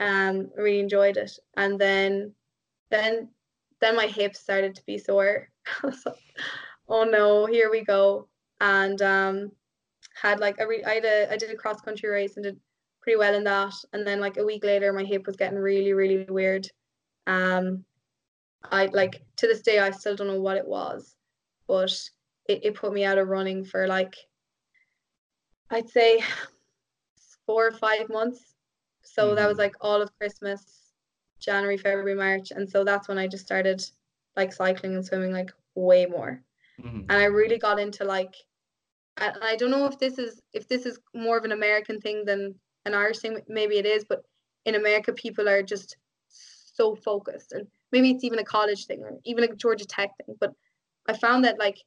Um, 0.00 0.50
I 0.56 0.60
really 0.60 0.80
enjoyed 0.80 1.16
it, 1.16 1.32
and 1.56 1.78
then 1.78 2.34
then 2.90 3.28
then 3.80 3.96
my 3.96 4.06
hips 4.06 4.40
started 4.40 4.74
to 4.74 4.82
be 4.86 4.98
sore. 4.98 5.48
I 5.82 5.86
was 5.86 6.04
like, 6.06 6.16
oh 6.88 7.04
no, 7.04 7.46
here 7.46 7.70
we 7.70 7.84
go. 7.84 8.28
And 8.60 9.00
um, 9.02 9.52
had 10.14 10.40
like 10.40 10.56
a 10.60 10.66
re- 10.66 10.84
I 10.84 10.94
had 10.94 11.04
a 11.04 11.32
I 11.32 11.36
did 11.36 11.50
a 11.50 11.56
cross 11.56 11.80
country 11.80 12.08
race 12.08 12.36
and 12.36 12.44
did 12.44 12.60
pretty 13.02 13.18
well 13.18 13.34
in 13.34 13.44
that. 13.44 13.74
And 13.92 14.06
then 14.06 14.20
like 14.20 14.36
a 14.38 14.44
week 14.44 14.64
later, 14.64 14.92
my 14.92 15.04
hip 15.04 15.26
was 15.26 15.36
getting 15.36 15.58
really 15.58 15.92
really 15.92 16.24
weird. 16.28 16.68
Um, 17.26 17.84
I 18.70 18.86
like 18.86 19.22
to 19.36 19.46
this 19.46 19.62
day 19.62 19.78
I 19.78 19.90
still 19.90 20.16
don't 20.16 20.28
know 20.28 20.40
what 20.40 20.56
it 20.56 20.66
was, 20.66 21.16
but 21.68 21.92
it, 22.48 22.64
it 22.64 22.74
put 22.74 22.92
me 22.92 23.04
out 23.04 23.18
of 23.18 23.28
running 23.28 23.64
for 23.64 23.86
like 23.86 24.16
I'd 25.70 25.88
say 25.88 26.22
four 27.46 27.66
or 27.66 27.72
five 27.72 28.08
months. 28.08 28.54
So 29.02 29.34
that 29.34 29.46
was 29.48 29.56
Mhm. 29.56 29.58
like 29.58 29.76
all 29.80 30.02
of 30.02 30.16
Christmas, 30.18 30.92
January, 31.40 31.76
February, 31.78 32.14
March, 32.14 32.50
and 32.50 32.68
so 32.68 32.84
that's 32.84 33.08
when 33.08 33.18
I 33.18 33.26
just 33.26 33.44
started 33.44 33.82
like 34.36 34.52
cycling 34.52 34.94
and 34.94 35.04
swimming 35.04 35.32
like 35.32 35.50
way 35.78 36.06
more. 36.06 36.42
Hmm 36.80 36.98
and 37.08 37.18
I 37.18 37.24
really 37.24 37.58
got 37.58 37.78
into 37.78 38.04
like 38.04 38.34
and 39.16 39.34
I 39.42 39.56
don't 39.56 39.70
know 39.70 39.86
if 39.86 39.98
this 39.98 40.18
is 40.18 40.40
if 40.52 40.68
this 40.68 40.86
is 40.86 40.98
more 41.14 41.38
of 41.38 41.44
an 41.44 41.52
American 41.52 42.00
thing 42.00 42.24
than 42.24 42.54
an 42.84 42.94
Irish 42.94 43.18
thing 43.18 43.40
maybe 43.48 43.76
it 43.78 43.86
is 43.86 44.04
but 44.08 44.22
in 44.64 44.74
America 44.74 45.12
people 45.12 45.48
are 45.48 45.62
just 45.62 45.96
so 46.28 46.94
focused. 46.94 47.52
And 47.52 47.66
maybe 47.90 48.10
it's 48.10 48.24
even 48.24 48.38
a 48.38 48.44
college 48.44 48.86
thing 48.86 49.00
or 49.02 49.18
even 49.24 49.44
a 49.44 49.54
Georgia 49.54 49.86
Tech 49.86 50.10
thing 50.18 50.36
but 50.40 50.52
I 51.08 51.14
found 51.14 51.44
that 51.44 51.58
like 51.58 51.78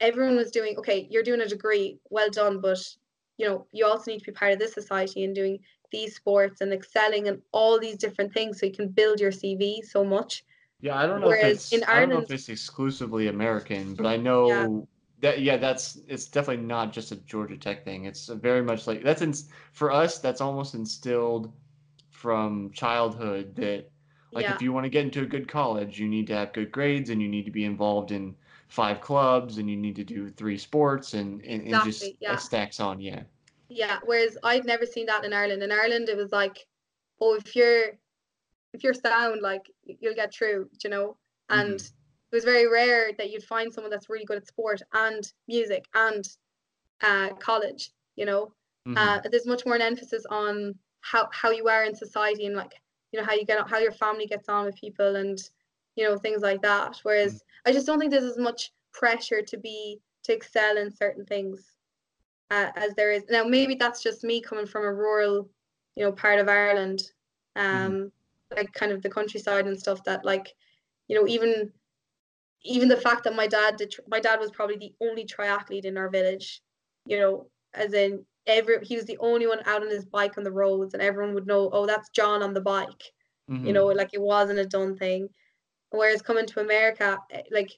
everyone 0.00 0.36
was 0.36 0.50
doing 0.50 0.76
okay 0.78 1.08
you're 1.10 1.24
doing 1.24 1.40
a 1.40 1.48
degree 1.48 1.98
well 2.10 2.30
done 2.30 2.60
but 2.60 2.78
you 3.36 3.48
know 3.48 3.66
you 3.72 3.84
also 3.84 4.10
need 4.10 4.20
to 4.20 4.30
be 4.30 4.32
part 4.32 4.52
of 4.52 4.58
this 4.58 4.74
society 4.74 5.24
and 5.24 5.34
doing 5.34 5.58
these 5.90 6.14
sports 6.14 6.60
and 6.60 6.72
excelling 6.72 7.28
and 7.28 7.40
all 7.50 7.80
these 7.80 7.96
different 7.96 8.32
things 8.32 8.60
so 8.60 8.66
you 8.66 8.72
can 8.72 8.88
build 8.88 9.18
your 9.18 9.32
CV 9.32 9.82
so 9.82 10.04
much 10.04 10.44
Yeah, 10.80 10.96
I 10.96 11.06
don't 11.06 11.20
know 11.20 11.28
Whereas 11.28 11.44
if 11.44 11.54
it's 11.54 11.72
in 11.72 11.84
I 11.84 12.00
don't 12.00 12.10
know 12.10 12.18
if 12.18 12.30
it's 12.30 12.48
exclusively 12.48 13.28
American, 13.28 13.94
but 13.94 14.06
I 14.06 14.16
know 14.16 14.86
that 15.20 15.40
yeah, 15.40 15.56
that's 15.56 15.98
it's 16.06 16.26
definitely 16.26 16.64
not 16.64 16.92
just 16.92 17.10
a 17.10 17.16
Georgia 17.16 17.56
Tech 17.56 17.84
thing. 17.84 18.04
It's 18.04 18.28
very 18.28 18.62
much 18.62 18.86
like 18.86 19.02
that's 19.02 19.22
in, 19.22 19.34
for 19.72 19.90
us. 19.90 20.18
That's 20.18 20.40
almost 20.40 20.74
instilled 20.74 21.52
from 22.10 22.70
childhood 22.72 23.54
that 23.56 23.90
like 24.32 24.44
yeah 24.44 24.54
if 24.54 24.62
you 24.62 24.72
want 24.72 24.84
to 24.84 24.90
get 24.90 25.04
into 25.04 25.22
a 25.22 25.26
good 25.26 25.48
college, 25.48 25.98
you 25.98 26.08
need 26.08 26.28
to 26.28 26.34
have 26.34 26.52
good 26.52 26.70
grades 26.70 27.10
and 27.10 27.20
you 27.20 27.28
need 27.28 27.44
to 27.44 27.50
be 27.50 27.64
involved 27.64 28.12
in 28.12 28.36
five 28.68 29.00
clubs 29.00 29.58
and 29.58 29.68
you 29.68 29.76
need 29.76 29.96
to 29.96 30.04
do 30.04 30.30
three 30.30 30.58
sports 30.58 31.14
and 31.14 31.42
and, 31.44 31.66
and 31.66 31.84
just 31.84 32.04
yeah. 32.20 32.36
stacks 32.36 32.78
on. 32.78 33.00
Yeah. 33.00 33.22
Yeah, 33.68 33.98
whereas 34.04 34.38
I've 34.44 34.64
never 34.64 34.86
seen 34.86 35.06
that 35.06 35.24
in 35.24 35.32
Ireland. 35.32 35.62
In 35.62 35.70
Ireland, 35.70 36.08
it 36.08 36.16
was 36.16 36.32
like, 36.32 36.66
oh, 37.20 37.34
if 37.34 37.54
you're 37.54 37.98
if 38.72 38.82
you're 38.82 38.94
sound, 38.94 39.42
like 39.42 39.70
you'll 40.00 40.14
get 40.14 40.32
through, 40.32 40.68
you 40.82 40.90
know. 40.90 41.16
And 41.50 41.80
it 41.80 42.34
was 42.34 42.44
very 42.44 42.68
rare 42.68 43.12
that 43.16 43.30
you'd 43.30 43.44
find 43.44 43.72
someone 43.72 43.90
that's 43.90 44.10
really 44.10 44.24
good 44.24 44.36
at 44.36 44.46
sport 44.46 44.82
and 44.92 45.32
music 45.46 45.86
and 45.94 46.28
uh, 47.00 47.30
college, 47.34 47.90
you 48.16 48.26
know. 48.26 48.52
Mhm. 48.86 48.96
Uh, 48.96 49.20
there's 49.30 49.46
much 49.46 49.64
more 49.64 49.74
an 49.74 49.82
emphasis 49.82 50.24
on 50.30 50.78
how 51.00 51.28
how 51.32 51.50
you 51.50 51.68
are 51.68 51.84
in 51.84 51.94
society 51.94 52.46
and 52.46 52.56
like 52.56 52.74
you 53.12 53.18
know 53.18 53.24
how 53.24 53.32
you 53.32 53.44
get 53.44 53.58
on, 53.58 53.68
how 53.68 53.78
your 53.78 53.92
family 53.92 54.26
gets 54.26 54.48
on 54.48 54.64
with 54.66 54.76
people 54.76 55.16
and 55.16 55.38
you 55.96 56.04
know 56.04 56.18
things 56.18 56.42
like 56.42 56.60
that. 56.62 56.98
Whereas 57.02 57.42
I 57.64 57.72
just 57.72 57.86
don't 57.86 57.98
think 57.98 58.10
there's 58.10 58.24
as 58.24 58.38
much 58.38 58.72
pressure 58.92 59.42
to 59.42 59.56
be 59.56 60.00
to 60.24 60.32
excel 60.34 60.76
in 60.76 60.90
certain 60.90 61.24
things 61.24 61.78
uh, 62.50 62.70
as 62.76 62.94
there 62.94 63.12
is 63.12 63.24
now. 63.30 63.44
Maybe 63.44 63.74
that's 63.74 64.02
just 64.02 64.24
me 64.24 64.40
coming 64.40 64.66
from 64.66 64.84
a 64.84 64.92
rural, 64.92 65.48
you 65.96 66.04
know, 66.04 66.12
part 66.12 66.38
of 66.40 66.48
Ireland, 66.48 67.12
um, 67.56 68.12
like 68.54 68.72
kind 68.72 68.92
of 68.92 69.02
the 69.02 69.10
countryside 69.10 69.66
and 69.66 69.78
stuff. 69.78 70.02
That 70.04 70.24
like, 70.24 70.54
you 71.08 71.16
know, 71.16 71.26
even 71.28 71.72
even 72.62 72.88
the 72.88 72.96
fact 72.96 73.24
that 73.24 73.34
my 73.36 73.46
dad 73.46 73.76
did, 73.76 73.90
tr- 73.92 74.00
my 74.08 74.20
dad 74.20 74.40
was 74.40 74.50
probably 74.50 74.76
the 74.76 74.94
only 75.00 75.24
triathlete 75.24 75.84
in 75.84 75.96
our 75.96 76.08
village, 76.10 76.60
you 77.06 77.18
know, 77.18 77.50
as 77.74 77.92
in 77.92 78.24
every 78.46 78.84
he 78.84 78.96
was 78.96 79.04
the 79.04 79.18
only 79.18 79.46
one 79.46 79.60
out 79.66 79.82
on 79.82 79.90
his 79.90 80.04
bike 80.06 80.36
on 80.38 80.44
the 80.44 80.52
roads, 80.52 80.94
and 80.94 81.02
everyone 81.02 81.34
would 81.34 81.46
know, 81.46 81.70
oh, 81.72 81.86
that's 81.86 82.10
John 82.10 82.42
on 82.42 82.54
the 82.54 82.60
bike 82.60 83.02
you 83.62 83.72
Mhm. 83.72 83.74
know 83.74 83.86
like 83.86 84.10
it 84.14 84.20
wasn't 84.20 84.58
a 84.58 84.64
done 84.64 84.96
thing 84.96 85.28
whereas 85.90 86.22
coming 86.22 86.46
to 86.46 86.60
america 86.60 87.18
eh, 87.32 87.42
like 87.50 87.72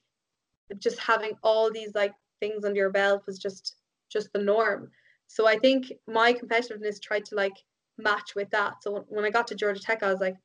just 0.79 0.99
having 0.99 1.33
all 1.43 1.71
these 1.73 1.95
like 1.95 2.13
things 2.41 2.65
under 2.65 2.77
your 2.77 2.91
belt 2.91 3.23
was 3.27 3.39
just 3.39 3.77
just 4.11 4.33
the 4.33 4.39
norm 4.39 4.91
so 5.27 5.47
i 5.47 5.59
think 5.59 5.93
my 6.07 6.33
competitiveness 6.33 7.01
tried 7.01 7.25
to 7.25 7.35
like 7.35 7.57
match 7.99 8.35
with 8.35 8.51
that. 8.51 8.83
So 8.83 9.05
when 9.09 9.25
I 9.25 9.31
got 9.31 9.47
to 9.49 9.55
Georgia 9.55 9.81
Tech, 9.81 10.03
I 10.03 10.11
was 10.11 10.21
like, 10.21 10.37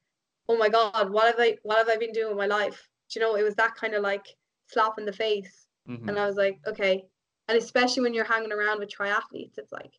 oh 0.48 0.58
my 0.58 0.70
god, 0.70 1.10
what 1.10 1.26
have 1.26 1.40
I 1.40 1.58
what 1.64 1.78
have 1.78 1.90
I 1.90 1.98
been 1.98 2.12
doing 2.12 2.30
with 2.30 2.38
my 2.38 2.46
life? 2.46 2.88
Do 3.10 3.20
you 3.20 3.26
know, 3.26 3.36
it 3.36 3.44
was 3.44 3.56
that 3.56 3.76
kind 3.76 3.94
of 3.94 4.04
like 4.04 4.26
slap 4.68 4.98
in 4.98 5.06
the 5.06 5.14
face. 5.14 5.68
Mhm. 5.88 6.08
And 6.08 6.20
I 6.20 6.26
was 6.26 6.36
like, 6.36 6.60
okay. 6.68 7.06
And 7.48 7.58
especially 7.58 8.04
when 8.04 8.14
you're 8.14 8.26
hanging 8.26 8.52
around 8.52 8.80
with 8.80 8.90
triathletes, 8.90 9.58
it's 9.58 9.72
like, 9.72 9.94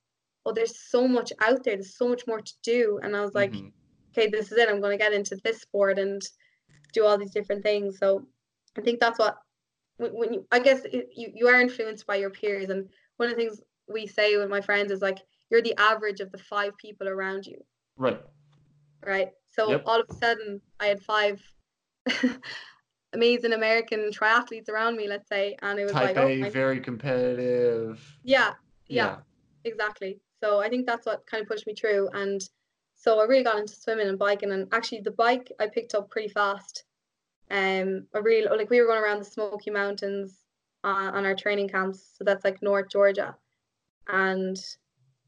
oh, 0.44 0.52
there's 0.52 0.78
so 0.90 1.06
much 1.06 1.32
out 1.40 1.62
there. 1.62 1.76
There's 1.76 1.96
so 1.96 2.08
much 2.08 2.26
more 2.26 2.40
to 2.40 2.52
do. 2.62 2.98
And 3.02 3.16
I 3.16 3.20
was 3.22 3.34
like, 3.34 3.52
Mhm. 3.52 3.72
okay, 4.10 4.28
this 4.28 4.50
is 4.50 4.58
it. 4.58 4.68
I'm 4.68 4.80
going 4.80 4.96
to 4.98 5.04
get 5.04 5.12
into 5.12 5.36
this 5.44 5.60
sport 5.60 5.98
and 5.98 6.22
do 6.92 7.04
all 7.04 7.18
these 7.18 7.32
different 7.32 7.62
things. 7.62 7.98
So 7.98 8.26
I 8.76 8.80
think 8.80 8.98
that's 9.00 9.18
what, 9.18 9.36
when, 9.98 10.10
when 10.12 10.32
you, 10.32 10.46
I 10.50 10.58
guess 10.58 10.84
it, 10.84 11.08
you, 11.14 11.30
you 11.34 11.48
are 11.48 11.60
influenced 11.60 12.06
by 12.06 12.16
your 12.16 12.30
peers. 12.30 12.70
And 12.70 12.88
one 13.18 13.30
of 13.30 13.36
the 13.36 13.42
things 13.42 13.60
we 13.88 14.06
say 14.06 14.36
with 14.36 14.50
my 14.50 14.60
friends 14.60 14.90
is 14.90 15.02
like, 15.02 15.18
you're 15.50 15.62
the 15.62 15.76
average 15.78 16.20
of 16.20 16.32
the 16.32 16.38
five 16.38 16.76
people 16.76 17.08
around 17.08 17.46
you, 17.46 17.62
right. 17.96 18.20
right? 19.04 19.30
So 19.58 19.70
Yep. 19.70 19.82
all 19.86 20.00
of 20.00 20.06
a 20.10 20.14
sudden, 20.14 20.60
I 20.80 20.86
had 20.86 21.02
five 21.02 21.42
amazing 23.12 23.52
American 23.52 24.10
triathletes 24.10 24.68
around 24.68 24.96
me, 24.96 25.08
let's 25.08 25.28
say. 25.28 25.56
And 25.62 25.78
it 25.78 25.84
was 25.84 25.92
Type 25.92 26.16
like, 26.16 26.24
oh, 26.24 26.28
A, 26.28 26.38
my- 26.40 26.50
very 26.50 26.80
competitive. 26.80 28.00
yeah, 28.22 28.54
yeah. 28.88 29.16
exactly. 29.64 30.20
So 30.42 30.60
I 30.60 30.68
think 30.68 30.86
that's 30.86 31.06
what 31.06 31.26
kind 31.26 31.42
of 31.42 31.48
pushed 31.48 31.66
me 31.66 31.74
through. 31.74 32.08
And 32.12 32.40
so 32.94 33.18
I 33.20 33.24
really 33.24 33.42
got 33.44 33.58
into 33.58 33.74
swimming 33.74 34.08
and 34.08 34.18
biking. 34.18 34.52
And 34.52 34.68
actually, 34.72 35.00
the 35.00 35.10
bike 35.12 35.50
I 35.58 35.66
picked 35.68 35.94
up 35.94 36.10
pretty 36.10 36.28
fast. 36.28 36.84
Um, 37.50 38.06
I 38.14 38.18
really 38.18 38.48
like 38.48 38.70
we 38.70 38.80
were 38.80 38.86
going 38.86 39.02
around 39.02 39.20
the 39.20 39.24
Smoky 39.24 39.70
Mountains 39.70 40.42
on, 40.84 41.14
on 41.14 41.24
our 41.26 41.34
training 41.34 41.68
camps. 41.68 42.12
So 42.16 42.24
that's 42.24 42.44
like 42.44 42.60
North 42.62 42.90
Georgia, 42.90 43.36
and 44.08 44.56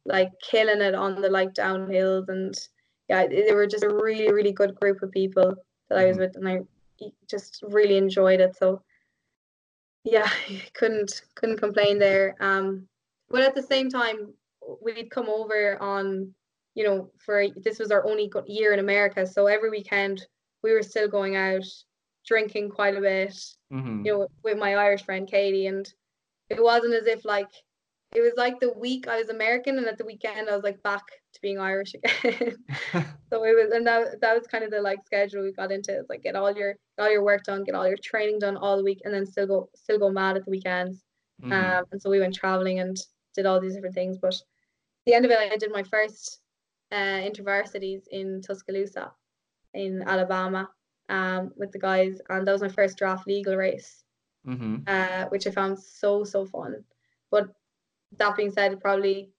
like 0.05 0.31
killing 0.43 0.81
it 0.81 0.95
on 0.95 1.21
the 1.21 1.31
like 1.31 1.55
downhills. 1.55 2.29
And 2.29 2.55
yeah, 3.09 3.27
they 3.27 3.53
were 3.55 3.67
just 3.67 3.85
a 3.85 3.95
really 3.95 4.33
really 4.33 4.53
good 4.53 4.75
group 4.75 5.03
of 5.03 5.11
people 5.13 5.55
that 5.89 5.99
I 5.99 6.07
was 6.07 6.17
Mhm. 6.17 6.21
with, 6.21 6.37
and 6.37 6.49
I 6.49 6.61
just 7.29 7.63
really 7.63 7.97
enjoyed 7.97 8.41
it. 8.41 8.57
So 8.57 8.83
yeah, 10.05 10.29
couldn't 10.75 11.23
couldn't 11.35 11.59
complain 11.59 11.99
there. 11.99 12.37
Um, 12.41 12.89
but 13.29 13.43
at 13.43 13.55
the 13.55 13.63
same 13.63 13.91
time, 13.91 14.35
we'd 14.83 15.11
come 15.11 15.29
over 15.29 15.81
on, 15.83 16.35
you 16.75 16.85
know, 16.85 17.11
for 17.19 17.47
this 17.57 17.79
was 17.79 17.91
our 17.91 18.07
only 18.07 18.31
year 18.47 18.73
in 18.73 18.79
America, 18.81 19.27
so 19.27 19.47
every 19.47 19.71
weekend 19.71 20.27
we 20.63 20.73
were 20.73 20.83
still 20.83 21.09
going 21.09 21.37
out, 21.37 21.65
drinking 22.27 22.71
quite 22.71 22.97
a 22.97 23.01
bit, 23.01 23.35
hmm 23.71 24.05
you 24.05 24.13
know, 24.13 24.29
with 24.43 24.59
my 24.59 24.75
Irish 24.77 25.05
friend 25.05 25.29
Katie, 25.29 25.67
and 25.67 25.93
it 26.51 26.63
wasn't 26.63 26.95
as 26.95 27.07
if 27.07 27.25
like 27.25 27.51
it 28.15 28.21
was 28.21 28.33
like 28.37 28.59
the 28.61 28.73
week 28.73 29.07
I 29.09 29.19
was 29.19 29.29
American, 29.29 29.79
and 29.79 29.87
at 29.87 29.99
the 29.99 30.05
weekend 30.05 30.49
I 30.49 30.55
was 30.55 30.65
like 30.65 30.83
back 30.83 31.05
to 31.35 31.41
being 31.41 31.59
Irish 31.59 31.95
again. 31.95 32.57
so 33.31 33.45
it 33.45 33.55
was, 33.55 33.71
and 33.73 33.87
that 33.87 34.21
that 34.21 34.37
was 34.37 34.47
kind 34.47 34.65
of 34.65 34.71
the 34.71 34.81
like 34.81 35.05
schedule 35.05 35.43
we 35.43 35.53
got 35.53 35.73
into. 35.73 35.99
It's 35.99 36.09
like 36.11 36.23
get 36.23 36.37
all 36.37 36.51
your 36.55 36.73
get 36.97 37.05
all 37.05 37.11
your 37.11 37.23
work 37.25 37.45
done, 37.45 37.65
get 37.65 37.75
all 37.75 37.87
your 37.87 37.99
training 38.03 38.39
done 38.39 38.57
all 38.57 38.77
the 38.77 38.85
week, 38.85 39.03
and 39.05 39.13
then 39.13 39.27
still 39.27 39.47
go 39.47 39.71
still 39.75 39.99
go 39.99 40.11
mad 40.11 40.37
at 40.37 40.45
the 40.45 40.51
weekends. 40.51 41.05
Mhm. 41.43 41.53
Um, 41.53 41.85
and 41.93 42.01
so 42.03 42.11
we 42.11 42.21
went 42.21 42.35
traveling 42.35 42.81
and 42.81 42.97
did 43.35 43.47
all 43.47 43.61
these 43.61 43.75
different 43.75 43.95
things. 43.95 44.19
But 44.19 44.35
at 44.35 44.41
the 45.07 45.15
end 45.15 45.25
of 45.25 45.31
it, 45.31 45.39
I 45.53 45.57
did 45.57 45.71
my 45.73 45.83
first 45.83 46.41
uh, 46.91 47.21
intervarsities 47.29 48.09
in 48.11 48.41
Tuscaloosa, 48.41 49.13
in 49.75 50.03
Alabama, 50.07 50.71
um, 51.11 51.53
with 51.57 51.71
the 51.73 51.79
guys, 51.79 52.21
and 52.31 52.47
that 52.47 52.53
was 52.53 52.63
my 52.63 52.69
first 52.69 52.97
draft 52.97 53.27
legal 53.27 53.55
race, 53.57 54.03
Mhm. 54.47 54.89
uh, 54.89 55.29
which 55.29 55.47
I 55.47 55.51
found 55.51 55.79
so 55.79 56.25
so 56.25 56.47
fun. 56.47 56.85
But 57.31 57.51
that 58.17 58.37
being 58.37 58.51
said, 58.51 58.81
probably 58.81 59.31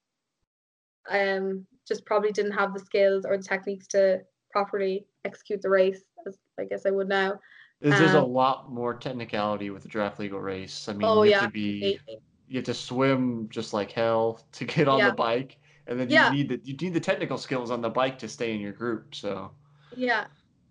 um 1.09 1.65
just 1.87 2.05
probably 2.05 2.31
didn't 2.31 2.51
have 2.51 2.73
the 2.73 2.79
skills 2.79 3.25
or 3.25 3.37
the 3.37 3.43
techniques 3.43 3.87
to 3.87 4.19
properly 4.51 5.05
execute 5.25 5.61
the 5.61 5.69
race 5.69 6.03
as 6.27 6.37
I 6.59 6.65
guess 6.65 6.85
I 6.85 6.91
would 6.91 7.07
now. 7.07 7.39
There's, 7.81 7.97
there's 7.97 8.13
a 8.13 8.21
Um, 8.21 8.25
lot 8.25 8.71
more 8.71 8.93
technicality 8.93 9.69
with 9.69 9.83
the 9.83 9.89
draft 9.89 10.19
legal 10.19 10.39
race. 10.39 10.89
I 10.89 10.93
mean, 10.93 11.09
oh 11.09 11.23
you 11.23 11.27
have 11.27 11.35
yeah, 11.35 11.39
to 11.39 11.47
be 11.49 11.99
you 12.47 12.57
have 12.57 12.65
to 12.65 12.73
swim 12.73 13.47
just 13.49 13.73
like 13.73 13.91
hell 13.91 14.45
to 14.53 14.65
get 14.65 14.87
on 14.87 14.97
Yeah. 14.97 15.07
the 15.07 15.11
bike, 15.11 15.57
and 15.87 15.99
then 15.99 16.09
Yeah. 16.09 16.27
you 16.29 16.29
need 16.29 16.49
the 16.49 16.61
you 16.63 16.75
need 16.75 16.93
the 16.93 16.99
technical 16.99 17.37
skills 17.37 17.71
on 17.71 17.81
the 17.81 17.89
bike 17.89 18.19
to 18.19 18.27
stay 18.27 18.53
in 18.53 18.59
your 18.61 18.73
group. 18.73 19.15
So, 19.15 19.51
Yeah. 19.95 20.27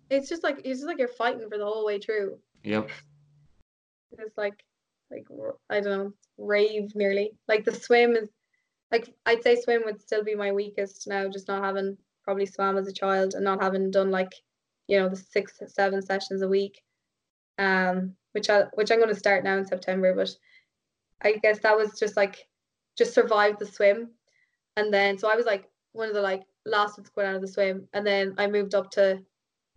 It's 0.09 0.27
just 0.29 0.43
like 0.43 0.57
it's 0.59 0.79
just 0.79 0.85
like 0.87 0.97
you're 0.99 1.07
fighting 1.07 1.47
for 1.49 1.57
the 1.57 1.65
whole 1.65 1.85
way 1.85 1.99
through. 1.99 2.39
yep. 2.63 2.89
It's 4.11 4.37
like 4.37 4.63
like 5.11 5.27
I 5.69 5.81
don't 5.81 5.97
know, 5.97 6.13
rave 6.37 6.95
nearly. 6.95 7.31
Like 7.47 7.65
the 7.65 7.73
swim 7.73 8.15
is 8.15 8.29
like 8.91 9.13
I'd 9.25 9.43
say 9.43 9.59
swim 9.59 9.83
would 9.85 10.01
still 10.01 10.23
be 10.23 10.35
my 10.35 10.51
weakest 10.51 11.07
now, 11.07 11.27
just 11.27 11.47
not 11.47 11.63
having 11.63 11.97
probably 12.23 12.45
swam 12.45 12.77
as 12.77 12.87
a 12.87 12.93
child 12.93 13.33
and 13.33 13.43
not 13.43 13.61
having 13.61 13.91
done 13.91 14.11
like, 14.11 14.33
you 14.87 14.99
know, 14.99 15.09
the 15.09 15.15
six, 15.15 15.59
seven 15.67 16.01
sessions 16.01 16.41
a 16.41 16.47
week. 16.47 16.81
Um, 17.57 18.15
which 18.31 18.49
I 18.49 18.63
which 18.73 18.91
I'm 18.91 18.99
gonna 18.99 19.15
start 19.15 19.43
now 19.43 19.57
in 19.57 19.65
September, 19.65 20.13
but 20.15 20.29
I 21.21 21.33
guess 21.33 21.59
that 21.59 21.75
was 21.75 21.99
just 21.99 22.15
like 22.15 22.47
just 22.97 23.13
survived 23.13 23.59
the 23.59 23.65
swim. 23.65 24.11
And 24.77 24.93
then 24.93 25.17
so 25.17 25.29
I 25.29 25.35
was 25.35 25.45
like 25.45 25.65
one 25.91 26.07
of 26.07 26.13
the 26.13 26.21
like 26.21 26.43
last 26.65 26.97
ones 26.97 27.09
going 27.09 27.27
out 27.27 27.35
of 27.35 27.41
the 27.41 27.47
swim. 27.47 27.87
And 27.93 28.05
then 28.05 28.35
I 28.37 28.47
moved 28.47 28.75
up 28.75 28.91
to 28.91 29.19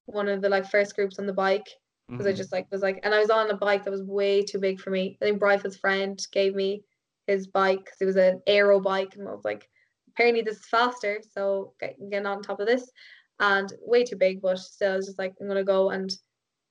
one 0.07 0.29
of 0.29 0.43
the 0.43 0.49
like 0.49 0.71
first 0.71 0.95
groups 0.95 1.19
on 1.19 1.27
the 1.27 1.33
bike 1.33 1.67
because 2.13 2.27
I 2.27 2.33
Mhm. 2.33 2.37
just 2.37 2.53
like 2.53 2.69
was 2.71 2.83
like, 2.83 3.01
and 3.03 3.15
I 3.15 3.21
was 3.21 3.31
on 3.31 3.51
a 3.51 3.57
bike 3.57 3.85
that 3.85 3.91
was 3.91 4.03
way 4.03 4.43
too 4.43 4.59
big 4.59 4.81
for 4.81 4.91
me. 4.91 5.19
I 5.21 5.27
think 5.27 5.39
Bryce's 5.41 5.77
friend 5.79 6.19
gave 6.33 6.55
me 6.55 6.85
his 7.27 7.47
bike 7.47 7.85
because 7.85 8.01
it 8.01 8.07
was 8.07 8.17
an 8.17 8.43
aero 8.47 8.81
bike, 8.81 9.17
and 9.17 9.29
I 9.29 9.33
was 9.33 9.45
like, 9.45 9.69
apparently 10.11 10.43
this 10.43 10.59
is 10.59 10.67
faster, 10.67 11.21
so 11.33 11.75
get, 11.81 11.97
getting 12.11 12.27
on 12.27 12.43
top 12.43 12.61
of 12.61 12.67
this, 12.67 12.91
and 13.41 13.73
way 13.83 14.05
too 14.05 14.17
big, 14.17 14.43
but 14.43 14.59
still, 14.59 14.93
I 14.93 14.97
was 14.97 15.07
just 15.07 15.19
like, 15.19 15.35
I'm 15.41 15.49
gonna 15.49 15.65
go, 15.65 15.91
and 15.91 16.11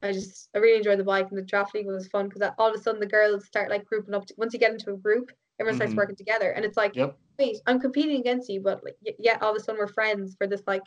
I 0.03 0.11
just 0.11 0.49
I 0.55 0.59
really 0.59 0.77
enjoyed 0.77 0.99
the 0.99 1.03
bike, 1.03 1.27
and 1.29 1.37
the 1.37 1.43
draft 1.43 1.73
legal 1.75 1.93
was 1.93 2.07
fun 2.07 2.27
because 2.29 2.47
all 2.57 2.69
of 2.69 2.75
a 2.75 2.79
sudden 2.79 2.99
the 2.99 3.05
girls 3.07 3.45
start 3.47 3.69
like 3.69 3.85
grouping 3.85 4.13
up. 4.13 4.25
once 4.37 4.53
you 4.53 4.59
get 4.59 4.71
into 4.71 4.93
a 4.93 4.97
group, 4.97 5.31
everyone 5.59 5.75
starts 5.75 5.95
Mhm. 5.95 5.97
working 5.97 6.15
together, 6.15 6.51
and 6.51 6.65
it's 6.65 6.77
like, 6.77 6.95
Yep. 6.95 7.19
wait, 7.39 7.57
I'm 7.67 7.79
competing 7.79 8.19
against 8.19 8.49
you, 8.49 8.61
but 8.61 8.83
like, 8.83 8.97
yeah, 9.19 9.37
all 9.41 9.51
of 9.51 9.57
a 9.57 9.59
sudden 9.59 9.79
we're 9.79 9.87
friends 9.87 10.35
for 10.37 10.47
this 10.47 10.63
like 10.67 10.83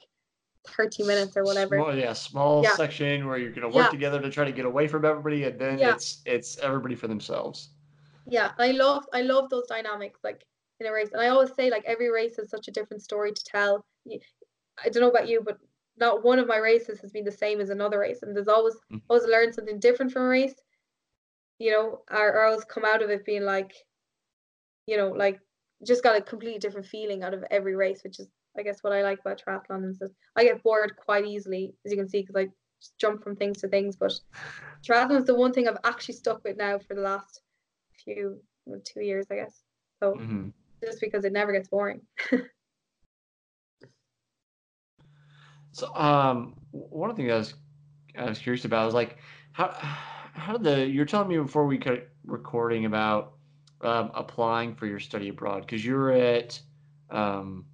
30 0.67 1.03
minutes 1.03 1.37
or 1.37 1.45
whatever. 1.45 1.77
Small, 1.77 1.95
yeah, 1.97 2.13
small 2.13 2.63
Yeah. 2.63 2.77
section 2.77 3.27
where 3.27 3.39
you're 3.39 3.53
gonna 3.53 3.69
work 3.69 3.87
Yeah. 3.87 3.91
together 3.91 4.21
to 4.21 4.31
try 4.31 4.45
to 4.45 4.53
get 4.53 4.65
away 4.65 4.89
from 4.89 5.05
everybody, 5.05 5.45
and 5.45 5.59
then 5.59 5.79
Yeah. 5.79 5.95
it's 5.95 6.23
it's 6.25 6.59
everybody 6.59 6.95
for 6.95 7.09
themselves. 7.09 7.71
Yeah, 8.27 8.53
I 8.59 8.71
love 8.73 9.05
I 9.13 9.23
love 9.23 9.51
those 9.51 9.67
dynamics 9.67 10.21
like 10.25 10.45
in 10.81 10.87
a 10.87 10.93
race, 10.93 11.11
and 11.13 11.21
I 11.21 11.29
always 11.29 11.55
say 11.55 11.71
like 11.71 11.85
every 11.85 12.11
race 12.11 12.37
has 12.37 12.51
such 12.51 12.69
a 12.69 12.73
different 12.73 13.03
story 13.03 13.33
to 13.33 13.45
tell. 13.45 13.85
I 14.85 14.89
don't 14.89 15.03
know 15.03 15.11
about 15.11 15.29
you, 15.29 15.41
but 15.43 15.59
not 15.97 16.25
one 16.25 16.39
of 16.39 16.47
my 16.49 16.57
races 16.59 17.01
has 17.01 17.13
been 17.13 17.25
the 17.25 17.33
same 17.33 17.61
as 17.61 17.71
another 17.71 18.01
race, 18.01 18.23
and 18.23 18.35
there's 18.35 18.49
always 18.49 18.77
Mm. 18.91 19.01
always 19.09 19.27
learn 19.27 19.53
something 19.53 19.79
different 19.79 20.13
from 20.13 20.23
a 20.23 20.29
race. 20.29 20.55
You 21.59 21.73
know, 21.73 22.05
or, 22.13 22.29
or 22.33 22.45
always 22.45 22.65
come 22.65 22.85
out 22.85 23.03
of 23.03 23.11
it 23.11 23.25
being 23.25 23.43
like, 23.43 23.75
you 24.87 24.97
know, 24.97 25.09
like 25.11 25.41
just 25.87 26.03
got 26.03 26.17
a 26.17 26.23
completely 26.23 26.59
different 26.59 26.87
feeling 26.87 27.23
out 27.23 27.35
of 27.35 27.45
every 27.51 27.75
race, 27.75 28.03
which 28.05 28.21
is 28.21 28.29
I 28.59 28.63
guess 28.63 28.83
what 28.83 28.93
I 28.93 29.03
like 29.03 29.21
about 29.21 29.43
triathlon 29.45 29.89
is 29.89 29.99
that 29.99 30.11
I 30.37 30.45
get 30.45 30.63
bored 30.63 30.97
quite 30.97 31.25
easily, 31.27 31.75
as 31.85 31.93
you 31.93 31.99
can 31.99 32.09
see, 32.09 32.21
because 32.23 32.37
I 32.37 32.49
jump 32.99 33.23
from 33.23 33.37
things 33.37 33.61
to 33.61 33.69
things. 33.69 33.97
But 33.97 34.13
triathlon 34.87 35.19
is 35.19 35.25
the 35.25 35.35
one 35.35 35.53
thing 35.53 35.69
I've 35.69 35.79
actually 35.85 36.15
stuck 36.15 36.45
with 36.45 36.57
now 36.57 36.79
for 36.79 36.95
the 36.95 37.03
last 37.03 37.41
few 38.05 38.41
well, 38.67 38.81
two 38.85 39.01
years, 39.03 39.27
I 39.31 39.37
guess. 39.37 39.63
So 40.01 40.15
hmm 40.15 40.49
just 40.85 41.01
because 41.01 41.25
it 41.25 41.33
never 41.33 41.53
gets 41.53 41.69
boring. 41.69 42.03
So, 45.73 45.93
um, 45.97 46.55
one 46.71 47.11
of 47.11 47.17
the 47.17 47.23
things 47.23 47.33
I 47.33 47.37
was 47.37 47.55
I 48.17 48.29
was 48.29 48.39
curious 48.39 48.65
about 48.65 48.85
was 48.87 48.95
like 48.95 49.19
how 49.51 49.71
how 49.73 50.53
did 50.53 50.63
the 50.63 50.87
you're 50.87 51.05
telling 51.05 51.29
me 51.29 51.37
before 51.37 51.67
we 51.67 51.79
cut 51.79 52.09
recording 52.25 52.85
about 52.85 53.33
um, 53.81 54.13
applying 54.15 54.77
for 54.77 54.87
your 54.87 55.01
study 55.01 55.31
abroad 55.31 55.63
because 55.63 55.85
you're 55.85 56.13
at 56.13 56.61
um, 57.11 57.67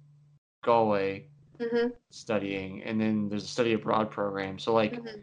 Galway 0.61 1.27
hmm 1.59 1.87
studying, 2.09 2.83
and 2.83 2.99
then 2.99 3.29
there's 3.29 3.43
a 3.43 3.47
study 3.47 3.73
abroad 3.73 4.11
program. 4.11 4.59
So, 4.59 4.73
like, 4.73 4.95
hmm 4.95 5.19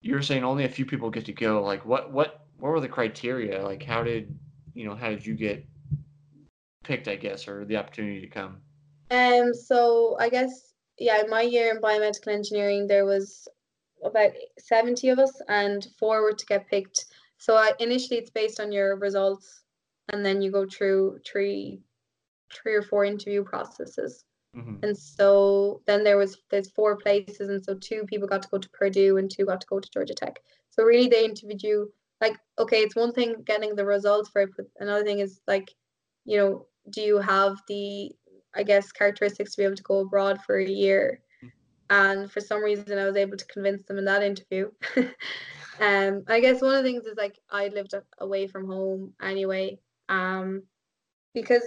you're 0.00 0.20
saying 0.22 0.44
only 0.44 0.64
a 0.64 0.68
few 0.68 0.84
people 0.84 1.08
get 1.08 1.24
to 1.24 1.32
go. 1.32 1.62
Like, 1.62 1.84
what 1.86 2.12
what 2.12 2.46
what 2.58 2.72
were 2.72 2.80
the 2.80 2.88
criteria? 2.88 3.62
Like, 3.64 3.82
how 3.82 4.02
did 4.02 4.36
you 4.74 4.86
know 4.86 4.94
how 4.94 5.08
did 5.08 5.24
you 5.24 5.34
get 5.34 5.64
picked? 6.82 7.08
I 7.08 7.16
guess, 7.16 7.48
or 7.48 7.64
the 7.64 7.76
opportunity 7.76 8.20
to 8.20 8.26
come. 8.26 8.58
Um. 9.10 9.54
So 9.54 10.16
I 10.20 10.28
guess 10.28 10.74
yeah, 10.98 11.22
my 11.28 11.42
year 11.42 11.70
in 11.74 11.80
biomedical 11.80 12.28
engineering, 12.28 12.86
there 12.86 13.06
was 13.06 13.48
about 14.04 14.32
seventy 14.58 15.08
of 15.08 15.18
us, 15.18 15.32
and 15.48 15.86
four 15.98 16.22
were 16.22 16.34
to 16.34 16.46
get 16.46 16.68
picked. 16.68 17.06
So 17.38 17.56
I, 17.56 17.72
initially, 17.78 18.18
it's 18.18 18.30
based 18.30 18.60
on 18.60 18.72
your 18.72 18.96
results, 18.96 19.64
and 20.10 20.24
then 20.24 20.40
you 20.40 20.50
go 20.50 20.66
through 20.66 21.20
three, 21.26 21.80
three 22.52 22.74
or 22.74 22.82
four 22.82 23.04
interview 23.04 23.42
processes. 23.42 24.24
Hmm 24.54 24.76
And 24.82 24.96
so 24.96 25.82
then 25.86 26.04
there 26.04 26.18
was 26.18 26.38
there's 26.50 26.70
four 26.70 26.96
places, 26.96 27.48
and 27.48 27.64
so 27.64 27.74
two 27.74 28.04
people 28.06 28.28
got 28.28 28.42
to 28.42 28.48
go 28.48 28.58
to 28.58 28.70
Purdue 28.70 29.18
and 29.18 29.30
two 29.30 29.46
got 29.46 29.60
to 29.60 29.66
go 29.66 29.80
to 29.80 29.90
Georgia 29.90 30.14
Tech. 30.14 30.40
So 30.70 30.84
really, 30.84 31.08
they 31.08 31.24
interviewed 31.24 31.62
you. 31.62 31.92
Like, 32.20 32.36
okay, 32.58 32.78
it's 32.78 32.96
one 32.96 33.12
thing 33.12 33.42
getting 33.44 33.74
the 33.74 33.84
results 33.84 34.30
for 34.30 34.42
it, 34.42 34.50
but 34.56 34.66
another 34.80 35.04
thing 35.04 35.18
is 35.20 35.40
like, 35.46 35.70
you 36.24 36.38
know, 36.38 36.66
do 36.90 37.02
you 37.02 37.18
have 37.18 37.58
the 37.68 38.12
I 38.54 38.62
guess, 38.62 38.92
characteristics 38.92 39.52
to 39.52 39.58
be 39.58 39.64
able 39.64 39.76
to 39.76 39.82
go 39.82 40.00
abroad 40.00 40.40
for 40.46 40.58
a 40.58 40.68
year. 40.68 41.20
And 41.90 42.30
for 42.30 42.40
some 42.40 42.62
reason, 42.62 42.98
I 42.98 43.04
was 43.04 43.16
able 43.16 43.36
to 43.36 43.46
convince 43.46 43.84
them 43.84 43.98
in 43.98 44.04
that 44.06 44.22
interview. 44.22 44.70
um, 45.80 46.24
I 46.28 46.40
guess 46.40 46.62
one 46.62 46.74
of 46.74 46.82
the 46.82 46.90
things 46.90 47.04
is 47.06 47.16
like 47.16 47.38
I 47.50 47.68
lived 47.68 47.94
away 48.18 48.46
from 48.46 48.66
home 48.66 49.12
anyway. 49.20 49.78
Um, 50.08 50.62
because 51.34 51.62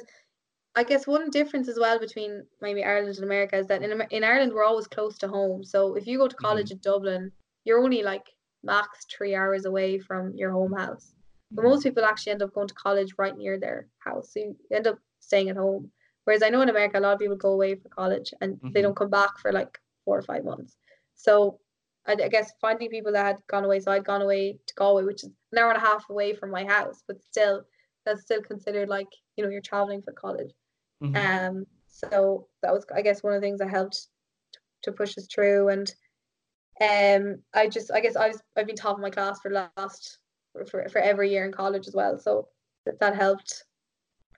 I 0.78 0.84
guess 0.84 1.08
one 1.08 1.32
difference 1.32 1.68
as 1.68 1.80
well 1.80 1.98
between 2.00 2.46
maybe 2.62 2.84
Ireland 2.84 3.16
and 3.16 3.24
America 3.24 3.58
is 3.58 3.66
that 3.66 3.82
in 3.82 4.00
in 4.12 4.24
Ireland 4.24 4.54
we're 4.54 4.64
always 4.64 4.86
close 4.86 5.18
to 5.18 5.28
home. 5.28 5.64
So 5.64 5.96
if 5.96 6.06
you 6.06 6.20
go 6.20 6.28
to 6.28 6.36
college 6.36 6.68
mm-hmm. 6.68 6.74
in 6.74 6.92
Dublin, 6.92 7.32
you're 7.66 7.84
only 7.84 8.04
like 8.04 8.28
max 8.64 9.06
three 9.10 9.34
hours 9.34 9.66
away 9.66 9.98
from 9.98 10.36
your 10.36 10.52
home 10.52 10.74
house. 10.74 11.16
But 11.50 11.64
most 11.64 11.82
people 11.82 12.06
actually 12.06 12.34
end 12.34 12.44
up 12.44 12.54
going 12.54 12.68
to 12.68 12.76
college 12.76 13.16
right 13.18 13.36
near 13.36 13.60
their 13.60 13.88
house. 14.06 14.34
So 14.34 14.40
you 14.42 14.56
end 14.72 14.86
up 14.86 15.00
staying 15.20 15.50
at 15.50 15.58
home. 15.58 15.90
Whereas 16.26 16.44
I 16.44 16.50
know 16.50 16.62
in 16.62 16.70
America, 16.70 17.00
a 17.00 17.06
lot 17.06 17.14
of 17.14 17.20
people 17.20 17.38
go 17.38 17.54
away 17.54 17.74
for 17.74 17.90
college 17.90 18.32
and 18.40 18.58
mm-hmm. 18.58 18.74
they 18.74 18.84
don't 18.84 18.96
come 19.02 19.10
back 19.10 19.40
for 19.40 19.52
like 19.52 19.80
four 20.06 20.20
or 20.20 20.22
five 20.22 20.44
months. 20.44 20.78
So 21.16 21.60
I, 22.06 22.12
I, 22.12 22.28
guess 22.28 22.52
finding 22.62 22.90
people 22.90 23.14
that 23.14 23.26
had 23.26 23.38
gone 23.48 23.66
away. 23.66 23.80
So 23.80 23.92
I'd 23.92 24.06
gone 24.06 24.22
away 24.22 24.60
to 24.68 24.74
Galway, 24.76 25.06
which 25.06 25.24
is 25.24 25.32
an 25.54 25.58
hour 25.58 25.72
and 25.72 25.82
a 25.82 25.88
half 25.90 26.08
away 26.12 26.36
from 26.36 26.52
my 26.52 26.66
house, 26.66 27.02
but 27.08 27.24
still, 27.24 27.64
that's 28.06 28.22
still 28.22 28.44
considered 28.44 28.90
like, 28.90 29.08
you 29.38 29.44
know, 29.44 29.50
you're 29.50 29.62
traveling 29.62 30.04
for 30.04 30.14
college. 30.14 30.52
Mm-hmm. 31.04 31.16
Um, 31.58 31.66
so 31.88 32.48
that 32.62 32.74
was, 32.74 32.86
I 32.94 33.02
guess, 33.02 33.24
one 33.24 33.34
of 33.34 33.42
the 33.42 33.46
things 33.46 33.60
that 33.60 33.70
helped 33.70 34.08
to 34.84 34.92
push 34.92 35.18
us 35.18 35.28
through. 35.34 35.70
And 35.70 35.92
um, 36.82 37.42
I 37.54 37.68
just, 37.68 37.92
I 37.92 38.00
guess 38.00 38.16
I 38.16 38.28
was, 38.28 38.42
I've 38.56 38.68
been 38.68 38.76
top 38.76 38.96
of 38.96 39.02
my 39.02 39.10
class 39.10 39.40
for 39.40 39.52
last 39.52 40.20
for, 40.66 40.88
for 40.90 41.00
every 41.00 41.32
year 41.32 41.46
in 41.46 41.52
college 41.52 41.88
as 41.88 41.96
well. 41.96 42.18
So 42.18 42.48
that, 42.86 43.00
that 43.00 43.16
helped 43.16 43.64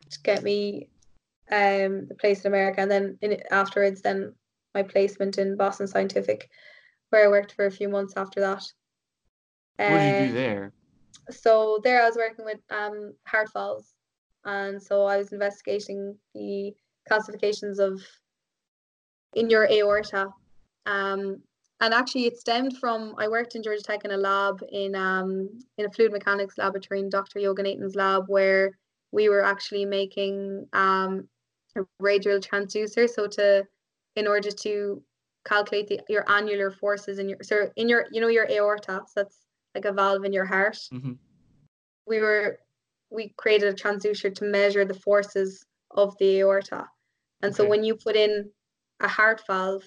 to 0.10 0.20
get 0.24 0.44
me 0.44 0.90
um 1.52 2.08
the 2.08 2.16
place 2.20 2.42
in 2.42 2.48
America, 2.52 2.82
and 2.82 2.92
then 2.92 3.18
in 3.22 3.42
afterwards, 3.52 4.02
then 4.02 4.34
my 4.76 4.84
placement 4.84 5.38
in 5.38 5.58
Boston 5.58 5.88
Scientific, 5.88 6.50
where 7.10 7.26
I 7.26 7.30
worked 7.30 7.54
for 7.54 7.66
a 7.66 7.72
few 7.72 7.90
months 7.90 8.14
after 8.16 8.40
that. 8.42 8.64
What 9.78 9.98
did 10.00 10.20
you 10.20 10.28
do 10.28 10.34
there? 10.34 10.74
So 11.32 11.80
there, 11.84 12.02
I 12.02 12.08
was 12.08 12.18
working 12.18 12.46
with 12.46 12.60
um 12.70 13.14
heart 13.26 13.50
valves, 13.54 13.94
and 14.50 14.82
so 14.82 15.06
I 15.06 15.18
was 15.18 15.32
investigating 15.32 16.16
the 16.34 16.74
calcifications 17.10 17.80
of 17.80 18.02
in 19.34 19.50
your 19.50 19.70
aorta. 19.72 20.30
Um, 20.86 21.42
and 21.82 21.94
actually 21.94 22.26
it 22.26 22.38
stemmed 22.38 22.78
from 22.78 23.16
I 23.18 23.28
worked 23.28 23.56
in 23.56 23.64
Georgia 23.64 23.84
Tech 23.84 24.04
in 24.06 24.12
a 24.12 24.18
lab 24.18 24.62
in 24.72 24.96
um 24.96 25.50
in 25.78 25.86
a 25.86 25.92
fluid 25.92 26.12
mechanics 26.12 26.58
laboratory 26.58 27.00
in 27.00 27.10
Dr. 27.10 27.40
Yoganathan's 27.40 27.96
lab 27.96 28.24
where 28.28 28.78
we 29.12 29.30
were 29.30 29.44
actually 29.44 29.86
making 29.86 30.68
um 30.74 31.28
a 31.78 31.82
radial 32.00 32.40
transducer 32.40 33.08
so 33.10 33.28
to 33.28 33.66
in 34.16 34.28
order 34.28 34.52
to 34.52 35.02
calculate 35.46 35.88
the, 35.88 36.02
your 36.10 36.30
annular 36.30 36.70
forces 36.70 37.18
in 37.20 37.30
your 37.30 37.38
so 37.42 37.70
in 37.78 37.88
your 37.88 38.08
you 38.12 38.20
know 38.20 38.28
your 38.28 38.50
aorta 38.52 39.02
so 39.06 39.14
that's 39.16 39.38
like 39.74 39.86
a 39.86 39.94
valve 39.94 40.26
in 40.26 40.34
your 40.34 40.46
heart 40.46 40.78
mm-hmm. 40.92 41.14
we 42.08 42.20
were 42.20 42.60
we 43.10 43.34
created 43.38 43.70
a 43.70 43.76
transducer 43.76 44.34
to 44.34 44.46
measure 44.46 44.86
the 44.86 44.94
forces 44.94 45.66
of 45.92 46.16
the 46.20 46.40
aorta 46.40 46.88
and 47.42 47.54
okay. 47.54 47.64
so 47.64 47.68
when 47.68 47.84
you 47.84 47.96
put 47.96 48.16
in 48.16 48.50
a 49.02 49.08
heart 49.08 49.42
valve 49.48 49.84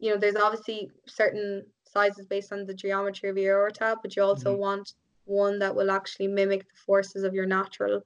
you 0.00 0.10
know, 0.10 0.16
there's 0.16 0.36
obviously 0.36 0.90
certain 1.06 1.64
sizes 1.84 2.26
based 2.26 2.52
on 2.52 2.66
the 2.66 2.74
geometry 2.74 3.28
of 3.28 3.36
your 3.36 3.58
aorta, 3.58 3.96
but 4.02 4.16
you 4.16 4.22
also 4.22 4.52
mm-hmm. 4.52 4.60
want 4.60 4.94
one 5.26 5.58
that 5.60 5.74
will 5.74 5.90
actually 5.90 6.26
mimic 6.26 6.62
the 6.62 6.76
forces 6.86 7.22
of 7.22 7.34
your 7.34 7.46
natural 7.46 8.02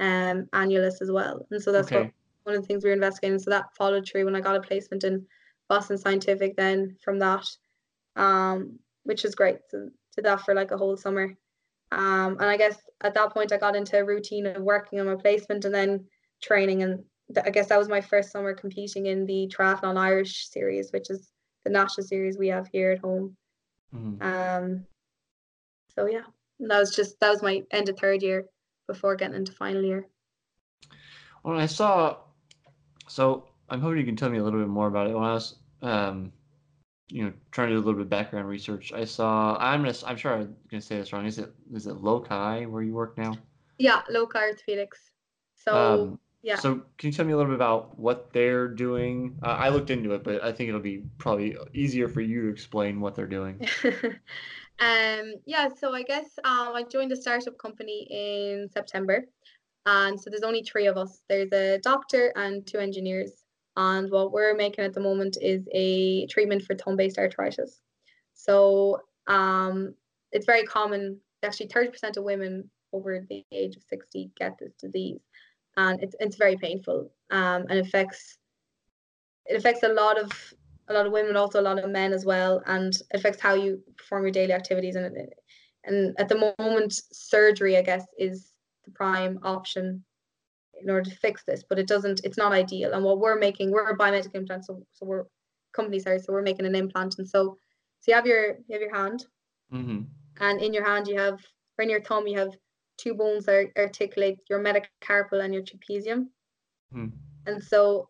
um 0.00 0.48
annulus 0.52 1.00
as 1.00 1.10
well. 1.10 1.46
And 1.50 1.62
so 1.62 1.70
that's 1.70 1.86
okay. 1.86 2.02
what 2.02 2.12
one 2.42 2.56
of 2.56 2.62
the 2.62 2.66
things 2.66 2.82
we 2.82 2.90
were 2.90 2.94
investigating. 2.94 3.38
So 3.38 3.50
that 3.50 3.74
followed 3.76 4.06
through 4.06 4.24
when 4.24 4.34
I 4.34 4.40
got 4.40 4.56
a 4.56 4.60
placement 4.60 5.04
in 5.04 5.24
Boston 5.68 5.96
Scientific 5.96 6.56
then 6.56 6.96
from 7.02 7.20
that. 7.20 7.46
Um, 8.16 8.78
which 9.04 9.22
was 9.22 9.34
great. 9.34 9.58
So 9.68 9.88
did 10.14 10.24
that 10.24 10.42
for 10.42 10.54
like 10.54 10.70
a 10.70 10.76
whole 10.76 10.96
summer. 10.96 11.34
Um, 11.92 12.38
and 12.40 12.44
I 12.44 12.56
guess 12.56 12.78
at 13.02 13.14
that 13.14 13.32
point 13.34 13.52
I 13.52 13.58
got 13.58 13.76
into 13.76 13.98
a 13.98 14.04
routine 14.04 14.46
of 14.46 14.62
working 14.62 14.98
on 14.98 15.06
my 15.06 15.14
placement 15.14 15.64
and 15.64 15.74
then 15.74 16.04
training 16.42 16.82
and 16.82 17.04
I 17.44 17.50
guess 17.50 17.68
that 17.68 17.78
was 17.78 17.88
my 17.88 18.00
first 18.00 18.30
summer 18.30 18.54
competing 18.54 19.06
in 19.06 19.26
the 19.26 19.50
Triathlon 19.54 19.96
Irish 19.96 20.48
series, 20.48 20.90
which 20.92 21.08
is 21.10 21.30
the 21.64 21.70
national 21.70 22.06
series 22.06 22.36
we 22.36 22.48
have 22.48 22.68
here 22.72 22.92
at 22.92 22.98
home. 22.98 23.36
Mm-hmm. 23.94 24.22
Um, 24.22 24.84
so 25.94 26.06
yeah, 26.06 26.24
that 26.60 26.78
was 26.78 26.94
just 26.94 27.20
that 27.20 27.30
was 27.30 27.42
my 27.42 27.62
end 27.70 27.88
of 27.88 27.98
third 27.98 28.22
year 28.22 28.46
before 28.86 29.16
getting 29.16 29.36
into 29.36 29.52
final 29.52 29.82
year. 29.82 30.06
Well, 31.42 31.58
I 31.58 31.66
saw, 31.66 32.18
so 33.08 33.48
I'm 33.68 33.80
hoping 33.80 33.98
you 33.98 34.04
can 34.04 34.16
tell 34.16 34.30
me 34.30 34.38
a 34.38 34.44
little 34.44 34.60
bit 34.60 34.68
more 34.68 34.88
about 34.88 35.08
it. 35.08 35.14
When 35.14 35.24
I 35.24 35.34
was, 35.34 35.56
um, 35.82 36.32
you 37.12 37.24
know, 37.24 37.32
trying 37.50 37.68
to 37.68 37.74
do 37.74 37.78
a 37.78 37.84
little 37.84 37.94
bit 37.94 38.02
of 38.02 38.08
background 38.08 38.48
research, 38.48 38.92
I 38.92 39.04
saw. 39.04 39.56
I'm 39.60 39.82
gonna, 39.82 39.94
I'm 40.06 40.16
sure 40.16 40.32
I'm 40.34 40.56
gonna 40.70 40.80
say 40.80 40.96
this 40.96 41.12
wrong. 41.12 41.26
Is 41.26 41.38
it 41.38 41.52
is 41.72 41.86
it 41.86 41.96
Loci 41.96 42.66
where 42.66 42.82
you 42.82 42.94
work 42.94 43.18
now? 43.18 43.36
Yeah, 43.78 44.02
Loci 44.08 44.38
Orthopedics. 44.38 45.10
So. 45.54 45.76
Um, 45.76 46.18
yeah. 46.44 46.56
So 46.56 46.82
can 46.98 47.08
you 47.08 47.12
tell 47.12 47.24
me 47.24 47.34
a 47.34 47.36
little 47.36 47.52
bit 47.52 47.54
about 47.54 47.96
what 47.96 48.32
they're 48.32 48.66
doing? 48.66 49.38
Uh, 49.44 49.50
I 49.50 49.68
looked 49.68 49.90
into 49.90 50.12
it, 50.12 50.24
but 50.24 50.42
I 50.42 50.50
think 50.50 50.68
it'll 50.68 50.80
be 50.80 51.04
probably 51.18 51.56
easier 51.72 52.08
for 52.08 52.20
you 52.20 52.42
to 52.42 52.48
explain 52.48 53.00
what 53.00 53.14
they're 53.14 53.28
doing. 53.28 53.64
um, 54.80 55.34
yeah. 55.46 55.68
So 55.68 55.94
I 55.94 56.02
guess 56.02 56.26
um, 56.42 56.74
I 56.74 56.82
joined 56.90 57.12
a 57.12 57.16
startup 57.16 57.56
company 57.58 58.08
in 58.10 58.68
September, 58.72 59.24
and 59.86 60.20
so 60.20 60.30
there's 60.30 60.42
only 60.42 60.64
three 60.64 60.86
of 60.86 60.96
us. 60.96 61.22
There's 61.28 61.52
a 61.52 61.78
doctor 61.78 62.32
and 62.34 62.66
two 62.66 62.78
engineers, 62.78 63.41
and 63.76 64.10
what 64.10 64.32
we're 64.32 64.54
making 64.54 64.84
at 64.84 64.94
the 64.94 65.00
moment 65.00 65.36
is 65.40 65.66
a 65.72 66.26
treatment 66.26 66.62
for 66.62 66.74
thumb-based 66.74 67.18
arthritis. 67.18 67.80
So 68.34 69.00
um, 69.26 69.94
it's 70.30 70.46
very 70.46 70.64
common. 70.64 71.18
Actually, 71.42 71.68
30% 71.68 72.16
of 72.16 72.24
women 72.24 72.70
over 72.92 73.24
the 73.28 73.44
age 73.52 73.76
of 73.76 73.82
60 73.88 74.30
get 74.38 74.58
this 74.58 74.74
disease 74.78 75.20
and 75.76 76.02
it's 76.02 76.14
it's 76.20 76.36
very 76.36 76.56
painful 76.56 77.10
um, 77.30 77.64
and 77.68 77.78
affects 77.78 78.38
it 79.46 79.56
affects 79.56 79.82
a 79.82 79.88
lot 79.88 80.18
of 80.18 80.30
a 80.88 80.92
lot 80.92 81.06
of 81.06 81.12
women, 81.12 81.36
also 81.36 81.60
a 81.60 81.62
lot 81.62 81.78
of 81.78 81.90
men 81.90 82.12
as 82.12 82.24
well, 82.24 82.62
and 82.66 82.92
it 82.94 83.02
affects 83.14 83.40
how 83.40 83.54
you 83.54 83.80
perform 83.96 84.24
your 84.24 84.32
daily 84.32 84.52
activities. 84.52 84.96
And 84.96 85.16
and 85.84 86.14
at 86.18 86.28
the 86.28 86.52
moment, 86.58 86.94
surgery, 87.12 87.76
I 87.76 87.82
guess, 87.82 88.04
is 88.18 88.52
the 88.84 88.90
prime 88.90 89.38
option 89.42 90.04
in 90.82 90.90
order 90.90 91.08
to 91.08 91.16
fix 91.16 91.42
this, 91.44 91.62
but 91.68 91.78
it 91.78 91.86
doesn't. 91.86 92.20
It's 92.24 92.38
not 92.38 92.52
ideal. 92.52 92.92
And 92.92 93.04
what 93.04 93.18
we're 93.18 93.38
making, 93.38 93.70
we're 93.70 93.88
a 93.88 93.96
biomedical 93.96 94.34
implant, 94.34 94.66
so 94.66 94.82
so 94.92 95.06
we're 95.06 95.24
company 95.72 95.98
sorry, 95.98 96.18
so 96.18 96.32
we're 96.32 96.42
making 96.42 96.66
an 96.66 96.74
implant, 96.74 97.16
and 97.18 97.28
so 97.28 97.56
so 98.00 98.10
you 98.10 98.14
have 98.14 98.26
your 98.26 98.58
you 98.66 98.72
have 98.72 98.80
your 98.82 98.94
hand, 98.94 99.26
mm-hmm. 99.72 100.02
and 100.40 100.60
in 100.60 100.74
your 100.74 100.84
hand 100.84 101.06
you 101.06 101.18
have, 101.18 101.38
or 101.78 101.82
in 101.82 101.90
your 101.90 102.02
thumb 102.02 102.26
you 102.26 102.38
have 102.38 102.52
two 102.98 103.14
bones 103.14 103.46
that 103.46 103.70
articulate 103.78 104.38
your 104.48 104.60
metacarpal 104.60 105.42
and 105.42 105.54
your 105.54 105.62
trapezium. 105.62 106.26
Hmm. 106.92 107.08
And 107.46 107.62
so 107.62 108.08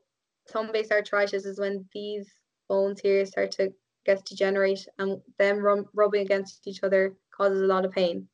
thumb-based 0.50 0.92
arthritis 0.92 1.46
is 1.46 1.58
when 1.58 1.86
these 1.94 2.28
bones 2.68 3.00
here 3.00 3.24
start 3.24 3.52
to 3.52 3.72
get 4.04 4.24
degenerate 4.24 4.86
and 4.98 5.20
them 5.38 5.86
rubbing 5.94 6.22
against 6.22 6.66
each 6.66 6.82
other 6.82 7.14
causes 7.34 7.62
a 7.62 7.66
lot 7.66 7.84
of 7.84 7.92
pain. 7.92 8.28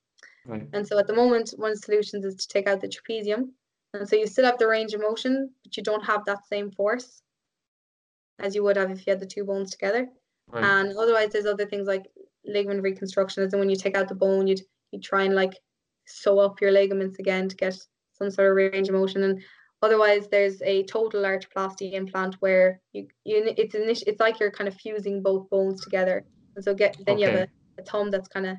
Right. 0.47 0.67
And 0.73 0.87
so 0.87 0.99
at 0.99 1.07
the 1.07 1.15
moment, 1.15 1.53
one 1.57 1.73
of 1.73 1.77
the 1.77 1.85
solutions 1.85 2.25
is 2.25 2.35
to 2.37 2.49
take 2.49 2.67
out 2.67 2.81
the 2.81 2.89
trapezium. 2.89 3.51
And 3.95 4.09
so 4.09 4.17
you 4.17 4.27
still 4.27 4.45
have 4.45 4.59
the 4.59 4.67
range 4.67 4.93
of 4.95 5.01
motion, 5.01 5.51
but 5.65 5.77
you 5.77 5.83
don't 5.83 6.05
have 6.05 6.25
that 6.27 6.47
same 6.47 6.71
force 6.71 7.23
as 8.39 8.55
you 8.55 8.63
would 8.63 8.77
have 8.77 8.91
if 8.91 9.07
you 9.07 9.11
had 9.11 9.21
the 9.21 9.27
two 9.27 9.45
bones 9.45 9.71
together. 9.71 10.09
Right. 10.51 10.65
And 10.65 10.97
otherwise, 10.97 11.31
there's 11.31 11.47
other 11.47 11.67
things 11.67 11.87
like 11.87 12.07
ligament 12.45 12.83
reconstruction. 12.83 13.43
As 13.43 13.53
in 13.53 13.59
when 13.59 13.71
you 13.71 13.77
take 13.77 13.97
out 13.97 14.09
the 14.09 14.15
bone, 14.15 14.47
you'd 14.47 14.63
you 14.93 15.01
try 15.01 15.25
and 15.25 15.35
like 15.35 15.55
sew 16.07 16.39
up 16.39 16.61
your 16.61 16.73
ligaments 16.73 17.19
again 17.19 17.49
to 17.49 17.57
get 17.57 17.79
some 18.13 18.31
sort 18.31 18.51
of 18.51 18.57
range 18.57 18.89
of 18.89 18.95
motion. 18.95 19.23
And 19.23 19.43
otherwise, 19.83 20.29
there's 20.29 20.63
a 20.63 20.85
total 20.85 21.23
arthroplasty 21.23 21.93
implant 21.93 22.37
where 22.41 22.81
you, 22.93 23.09
you 23.25 23.53
it's 23.57 23.75
it's 23.75 24.21
like 24.21 24.41
you're 24.41 24.51
kind 24.51 24.69
of 24.69 24.75
fusing 24.75 25.23
both 25.23 25.51
bones 25.51 25.83
together. 25.83 26.25
And 26.57 26.65
so 26.65 26.75
get 26.75 26.97
then 27.07 27.17
okay. 27.17 27.23
you 27.23 27.31
have 27.31 27.49
a, 27.49 27.83
a 27.83 27.85
thumb 27.85 28.11
that's 28.11 28.29
kind 28.29 28.47
of 28.47 28.57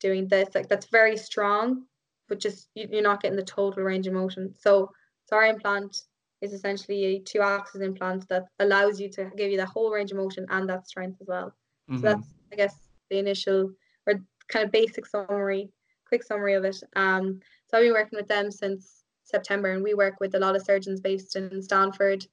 doing 0.00 0.28
this 0.28 0.48
like 0.54 0.68
that's 0.68 0.86
very 0.86 1.16
strong, 1.16 1.84
but 2.28 2.40
just 2.40 2.68
you, 2.74 2.88
you're 2.90 3.02
not 3.02 3.22
getting 3.22 3.36
the 3.36 3.42
total 3.44 3.82
range 3.82 4.06
of 4.06 4.12
motion. 4.12 4.54
So, 4.58 4.90
so 5.24 5.36
our 5.36 5.44
implant 5.44 6.02
is 6.40 6.52
essentially 6.52 7.04
a 7.04 7.18
two 7.20 7.40
axis 7.40 7.80
implant 7.80 8.28
that 8.28 8.44
allows 8.58 9.00
you 9.00 9.08
to 9.10 9.30
give 9.36 9.50
you 9.50 9.56
the 9.56 9.66
whole 9.66 9.90
range 9.90 10.10
of 10.10 10.18
motion 10.18 10.46
and 10.50 10.68
that 10.68 10.86
strength 10.86 11.20
as 11.20 11.28
well. 11.28 11.54
Mm-hmm. 11.90 11.96
So 11.96 12.02
that's 12.02 12.28
I 12.52 12.56
guess 12.56 12.74
the 13.10 13.18
initial 13.18 13.70
or 14.06 14.14
kind 14.48 14.64
of 14.64 14.72
basic 14.72 15.06
summary 15.06 15.70
quick 16.06 16.22
summary 16.22 16.54
of 16.54 16.64
it. 16.64 16.76
Um, 16.94 17.40
so 17.68 17.76
I've 17.76 17.84
been 17.84 17.92
working 17.92 18.18
with 18.18 18.28
them 18.28 18.50
since 18.50 19.04
September, 19.24 19.72
and 19.72 19.82
we 19.82 19.94
work 19.94 20.20
with 20.20 20.34
a 20.34 20.38
lot 20.38 20.56
of 20.56 20.62
surgeons 20.62 21.00
based 21.00 21.36
in 21.36 21.62
Stanford 21.62 22.24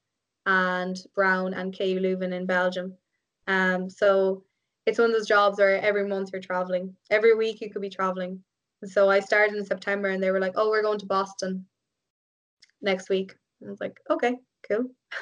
and 0.45 0.97
Brown 1.15 1.53
and 1.53 1.75
KU 1.77 1.99
Leuven 1.99 2.33
in 2.33 2.45
Belgium. 2.45 2.93
Um, 3.47 3.89
so 3.89 4.43
it's 4.85 4.99
one 4.99 5.09
of 5.09 5.15
those 5.15 5.27
jobs 5.27 5.57
where 5.57 5.81
every 5.81 6.07
month 6.07 6.29
you're 6.31 6.41
traveling, 6.41 6.95
every 7.09 7.35
week 7.35 7.61
you 7.61 7.71
could 7.71 7.81
be 7.81 7.89
traveling. 7.89 8.43
So 8.89 9.09
I 9.09 9.19
started 9.19 9.55
in 9.55 9.65
September, 9.65 10.09
and 10.09 10.21
they 10.21 10.31
were 10.31 10.39
like, 10.39 10.53
"Oh, 10.55 10.69
we're 10.69 10.81
going 10.83 10.99
to 10.99 11.05
Boston 11.05 11.65
next 12.81 13.09
week." 13.09 13.33
And 13.59 13.69
I 13.69 13.71
was 13.71 13.81
like, 13.81 13.99
"Okay." 14.09 14.35
cool 14.67 14.85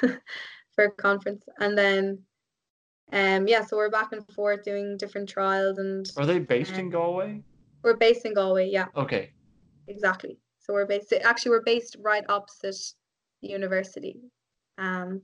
for 0.74 0.84
a 0.84 0.90
conference. 0.92 1.42
And 1.58 1.76
then 1.76 2.22
um 3.12 3.46
yeah, 3.46 3.64
so 3.64 3.76
we're 3.76 3.90
back 3.90 4.12
and 4.12 4.26
forth 4.34 4.62
doing 4.62 4.96
different 4.96 5.28
trials 5.28 5.78
and 5.78 6.06
Are 6.16 6.26
they 6.26 6.38
based 6.38 6.74
Uh, 6.74 6.82
in 6.82 6.90
Galway? 6.90 7.42
we're 7.82 7.96
based 7.96 8.24
in 8.24 8.34
Galway, 8.34 8.70
yeah, 8.70 8.86
Okay. 8.96 9.32
exactly. 9.88 10.38
So 10.60 10.72
we're 10.72 10.86
based 10.86 11.12
actually 11.12 11.50
we're 11.50 11.62
based 11.62 11.96
right 12.00 12.24
opposite 12.28 12.76
the 13.42 13.48
university. 13.48 14.20
Um 14.78 15.22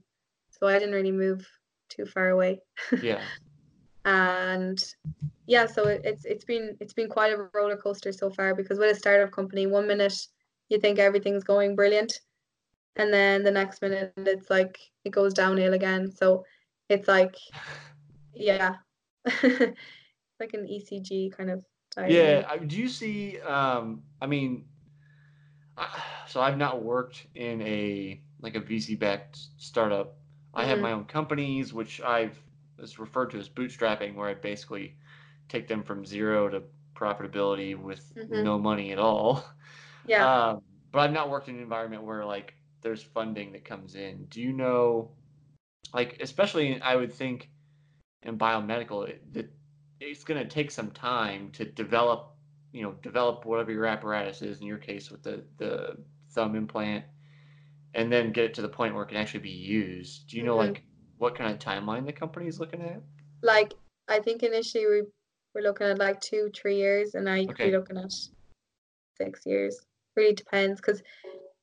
so 0.51 0.67
I 0.67 0.77
didn't 0.77 0.95
really 0.95 1.11
move 1.13 1.47
too 1.87 2.05
far 2.05 2.29
away. 2.29 2.59
Yeah. 3.01 3.23
And 4.05 4.95
yeah 5.47 5.65
so 5.65 5.87
it, 5.87 6.01
it's 6.03 6.25
it's 6.25 6.45
been 6.45 6.75
it's 6.79 6.93
been 6.93 7.09
quite 7.09 7.33
a 7.33 7.47
roller 7.53 7.75
coaster 7.77 8.11
so 8.11 8.29
far 8.29 8.55
because 8.55 8.79
with 8.79 8.91
a 8.95 8.99
startup 8.99 9.31
company 9.31 9.67
one 9.67 9.87
minute 9.87 10.13
you 10.69 10.79
think 10.79 10.99
everything's 10.99 11.43
going 11.43 11.75
brilliant 11.75 12.21
and 12.95 13.13
then 13.13 13.43
the 13.43 13.51
next 13.51 13.81
minute 13.81 14.13
it's 14.17 14.49
like 14.49 14.79
it 15.05 15.09
goes 15.11 15.33
downhill 15.33 15.73
again 15.73 16.11
so 16.11 16.43
it's 16.89 17.07
like 17.07 17.35
yeah 18.33 18.75
like 19.43 20.53
an 20.53 20.65
ecg 20.65 21.31
kind 21.35 21.49
of 21.49 21.63
diagram. 21.95 22.11
Yeah. 22.11 22.55
Do 22.57 22.77
you 22.77 22.87
see? 22.87 23.39
Um, 23.41 24.03
I 24.21 24.27
mean, 24.27 24.65
I- 25.77 26.01
so 26.27 26.39
I've 26.39 26.57
not 26.57 26.83
worked 26.83 27.25
in 27.35 27.61
a 27.61 28.21
like 28.41 28.55
a 28.55 28.61
VC-backed 28.61 29.37
startup. 29.57 30.15
I 30.53 30.65
have 30.65 30.77
Mhm. 30.77 30.81
my 30.83 30.91
own 30.93 31.05
companies, 31.05 31.73
which 31.73 31.99
I've 32.01 32.39
is 32.81 32.99
referred 32.99 33.31
to 33.31 33.37
as 33.39 33.49
bootstrapping, 33.49 34.15
where 34.15 34.29
I 34.29 34.33
basically 34.35 34.97
take 35.49 35.67
them 35.67 35.83
from 35.83 36.05
zero 36.05 36.49
to 36.49 36.63
profitability 36.95 37.77
with 37.79 38.13
Mhm. 38.15 38.29
no 38.29 38.59
money 38.59 38.91
at 38.91 38.99
all. 38.99 39.43
yeah 40.03 40.29
Um, 40.29 40.61
but 40.91 40.99
I've 40.99 41.13
not 41.13 41.29
worked 41.29 41.49
in 41.49 41.55
an 41.55 41.61
environment 41.61 42.03
where 42.03 42.25
like 42.25 42.55
there's 42.81 43.03
funding 43.03 43.53
that 43.53 43.65
comes 43.65 43.95
in. 43.95 44.25
Do 44.25 44.41
you 44.41 44.53
know, 44.53 45.11
like 45.93 46.17
especially 46.21 46.81
I 46.81 46.95
would 46.95 47.11
think 47.13 47.49
in 48.23 48.37
biomedical 48.37 49.07
it, 49.09 49.33
that 49.33 49.51
it's 49.99 50.23
going 50.23 50.41
to 50.41 50.47
take 50.49 50.71
some 50.71 50.91
time 50.91 51.51
to 51.53 51.65
develop, 51.65 52.35
you 52.71 52.83
know, 52.83 52.93
develop 52.93 53.45
whatever 53.45 53.71
your 53.71 53.85
apparatus 53.85 54.41
is. 54.41 54.61
In 54.61 54.67
your 54.67 54.77
case, 54.77 55.11
with 55.11 55.23
the 55.23 55.45
the 55.57 55.97
thumb 56.31 56.55
implant, 56.55 57.05
and 57.93 58.11
then 58.11 58.31
get 58.31 58.45
it 58.45 58.53
to 58.55 58.61
the 58.61 58.69
point 58.69 58.93
where 58.93 59.03
it 59.03 59.07
can 59.07 59.17
actually 59.17 59.41
be 59.41 59.49
used. 59.49 60.29
Do 60.29 60.37
you 60.37 60.43
know 60.43 60.55
Mhm. 60.55 60.57
like 60.57 60.83
what 61.19 61.35
kind 61.35 61.51
of 61.53 61.59
timeline 61.59 62.05
the 62.05 62.13
company 62.13 62.47
is 62.47 62.59
looking 62.59 62.81
at? 62.81 63.01
like 63.41 63.73
i 64.09 64.19
think 64.19 64.43
initially 64.43 64.85
we 64.85 65.01
were 65.55 65.61
looking 65.61 65.87
at 65.87 65.97
like 65.99 66.19
two 66.19 66.49
three 66.53 66.75
years 66.75 67.15
and 67.15 67.23
now 67.25 67.35
you 67.35 67.47
could 67.47 67.55
Okay. 67.55 67.69
be 67.71 67.77
looking 67.77 67.97
at 67.97 68.11
six 69.17 69.41
years 69.45 69.79
really 70.15 70.33
depends 70.33 70.79
because 70.81 71.01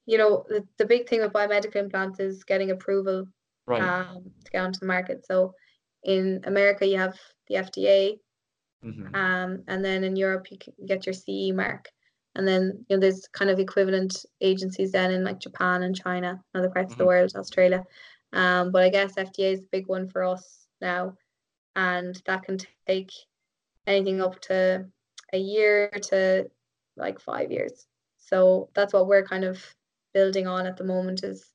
you 0.07 0.19
know 0.19 0.45
the, 0.49 0.67
the 0.79 0.87
big 0.87 1.09
thing 1.09 1.21
with 1.21 1.33
biomedical 1.33 1.77
implants 1.77 2.21
is 2.21 2.45
getting 2.45 2.71
approval 2.71 3.27
Right. 3.67 3.83
um, 3.83 4.31
to 4.45 4.51
get 4.53 4.63
onto 4.63 4.79
the 4.81 4.87
market 4.87 5.27
so 5.27 5.53
in 6.05 6.41
america 6.45 6.87
you 6.87 6.97
have 6.99 7.19
the 7.49 7.57
fda 7.57 8.19
hmm 8.83 9.15
um, 9.15 9.63
and 9.69 9.85
then 9.85 10.05
in 10.05 10.17
europe 10.17 10.51
you 10.51 10.59
can 10.59 10.73
get 10.87 11.07
your 11.07 11.13
ce 11.13 11.53
mark 11.55 11.89
and 12.37 12.47
then 12.47 12.85
you 12.89 12.97
know 12.97 13.01
there's 13.01 13.27
kind 13.33 13.51
of 13.51 13.59
equivalent 13.59 14.25
agencies 14.41 14.93
then 14.93 15.11
in 15.11 15.25
like 15.25 15.41
japan 15.41 15.83
and 15.83 15.97
china 15.97 16.41
and 16.55 16.65
other 16.65 16.73
parts 16.73 16.93
of 16.95 16.99
the 16.99 17.05
Mhm. 17.05 17.09
world 17.09 17.33
australia 17.37 17.85
um, 18.33 18.71
but 18.71 18.83
i 18.83 18.89
guess 18.89 19.15
fda 19.15 19.53
is 19.53 19.61
the 19.61 19.69
big 19.73 19.87
one 19.87 20.09
for 20.09 20.25
us 20.25 20.67
now 20.81 21.15
and 21.77 22.21
that 22.27 22.43
can 22.43 22.59
take 22.87 23.11
anything 23.87 24.21
up 24.21 24.41
to 24.41 24.85
a 25.33 25.39
year 25.39 25.91
to 25.91 26.47
like 26.97 27.21
five 27.21 27.53
years. 27.53 27.87
So 28.19 28.71
that's 28.75 28.93
what 28.93 29.07
we're 29.07 29.27
kind 29.27 29.45
of 29.45 29.63
building 30.15 30.47
on 30.47 30.67
at 30.67 30.77
the 30.77 30.85
moment 30.85 31.23
is 31.23 31.53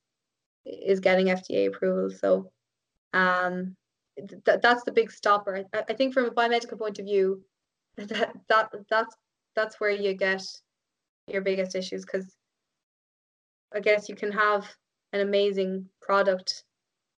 is 0.64 1.00
getting 1.00 1.26
fda 1.26 1.68
approval. 1.68 2.10
So 2.10 2.50
um 3.12 3.74
th- 4.16 4.60
that's 4.62 4.84
the 4.84 4.92
big 4.92 5.10
stopper. 5.10 5.64
I, 5.74 5.82
I 5.88 5.94
think 5.94 6.14
from 6.14 6.26
a 6.26 6.30
biomedical 6.30 6.78
point 6.78 6.98
of 6.98 7.06
view 7.06 7.42
that, 7.96 8.34
that 8.48 8.70
that's 8.88 9.16
that's 9.56 9.80
where 9.80 9.90
you 9.90 10.14
get 10.14 10.42
your 11.28 11.42
biggest 11.42 11.76
issues 11.76 12.04
because 12.04 12.34
i 13.72 13.78
guess 13.78 14.08
you 14.08 14.14
can 14.16 14.32
have 14.32 14.66
an 15.12 15.20
amazing 15.20 15.86
product 16.02 16.64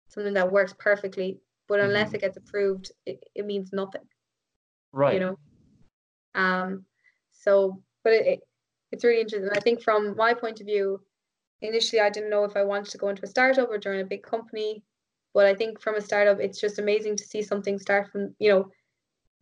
something 0.10 0.34
that 0.34 0.52
works 0.52 0.74
perfectly 0.80 1.40
but 1.68 1.80
unless 1.80 2.12
Mhm. 2.12 2.16
it 2.16 2.22
gets 2.22 2.38
approved 2.38 2.92
it, 3.06 3.24
it 3.36 3.46
means 3.46 3.72
nothing 3.74 4.08
Right. 4.92 5.16
you 5.16 5.20
know 5.20 5.40
um 6.36 6.86
so 7.32 7.82
but 8.04 8.14
it, 8.14 8.28
it 8.28 8.40
it's 8.92 9.04
really 9.04 9.22
interesting 9.22 9.50
i 9.56 9.60
think 9.60 9.82
from 9.82 10.16
my 10.16 10.34
point 10.34 10.60
of 10.62 10.68
view 10.68 11.00
initially 11.62 12.00
i 12.02 12.10
didn't 12.10 12.30
know 12.30 12.44
if 12.44 12.56
i 12.56 12.64
wanted 12.64 12.92
to 12.92 12.98
go 12.98 13.10
into 13.10 13.24
a 13.24 13.28
startup 13.28 13.70
or 13.70 13.78
join 13.78 14.00
a 14.00 14.06
big 14.06 14.24
company 14.24 14.84
but 15.34 15.46
i 15.46 15.54
think 15.56 15.80
from 15.82 15.96
a 15.96 16.02
startup 16.02 16.40
it's 16.40 16.60
just 16.60 16.80
amazing 16.80 17.16
to 17.16 17.24
see 17.24 17.42
something 17.42 17.80
start 17.80 18.12
from 18.12 18.36
you 18.40 18.50
know 18.50 18.70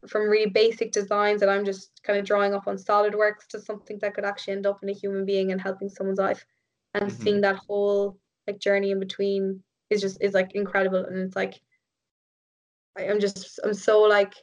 from 0.07 0.29
really 0.29 0.49
basic 0.49 0.91
designs 0.91 1.39
that 1.41 1.49
i'm 1.49 1.65
just 1.65 2.01
kind 2.03 2.19
of 2.19 2.25
drawing 2.25 2.53
up 2.53 2.67
on 2.67 2.75
solidworks 2.75 3.47
to 3.49 3.59
something 3.59 3.99
that 4.01 4.13
could 4.13 4.25
actually 4.25 4.53
end 4.53 4.65
up 4.65 4.79
in 4.83 4.89
a 4.89 4.93
human 4.93 5.25
being 5.25 5.51
and 5.51 5.61
helping 5.61 5.89
someone's 5.89 6.19
life 6.19 6.45
and 6.93 7.11
Mhm. 7.11 7.11
seeing 7.11 7.41
that 7.41 7.55
whole 7.55 8.17
like 8.47 8.59
journey 8.59 8.91
in 8.91 8.99
between 8.99 9.63
is 9.89 10.01
just 10.01 10.21
is 10.21 10.33
like 10.33 10.53
incredible 10.53 11.05
and 11.05 11.17
it's 11.17 11.35
like 11.35 11.61
I, 12.97 13.03
i'm 13.03 13.19
just 13.19 13.59
i'm 13.63 13.73
so 13.73 14.01
like 14.01 14.33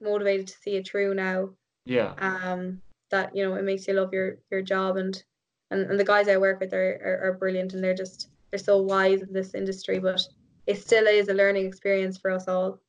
motivated 0.00 0.46
to 0.48 0.56
see 0.62 0.76
it 0.76 0.86
through 0.88 1.14
now 1.14 1.50
Yeah. 1.84 2.14
um 2.18 2.80
that 3.10 3.34
you 3.34 3.44
know 3.44 3.54
it 3.54 3.64
makes 3.64 3.88
you 3.88 3.94
love 3.94 4.12
your 4.12 4.38
your 4.50 4.62
job 4.62 4.96
and 4.96 5.22
and, 5.70 5.90
and 5.90 6.00
the 6.00 6.04
guys 6.04 6.28
I 6.28 6.38
work 6.38 6.60
with 6.60 6.72
are, 6.72 6.94
are, 7.04 7.28
are 7.28 7.32
brilliant 7.34 7.74
and 7.74 7.84
they're 7.84 7.94
just 7.94 8.28
they're 8.50 8.58
so 8.58 8.78
wise 8.78 9.20
in 9.20 9.32
this 9.32 9.54
industry 9.54 9.98
but 9.98 10.26
it 10.66 10.80
still 10.80 11.06
is 11.06 11.28
a 11.28 11.34
learning 11.34 11.66
experience 11.66 12.16
for 12.16 12.30
us 12.30 12.48
all 12.48 12.80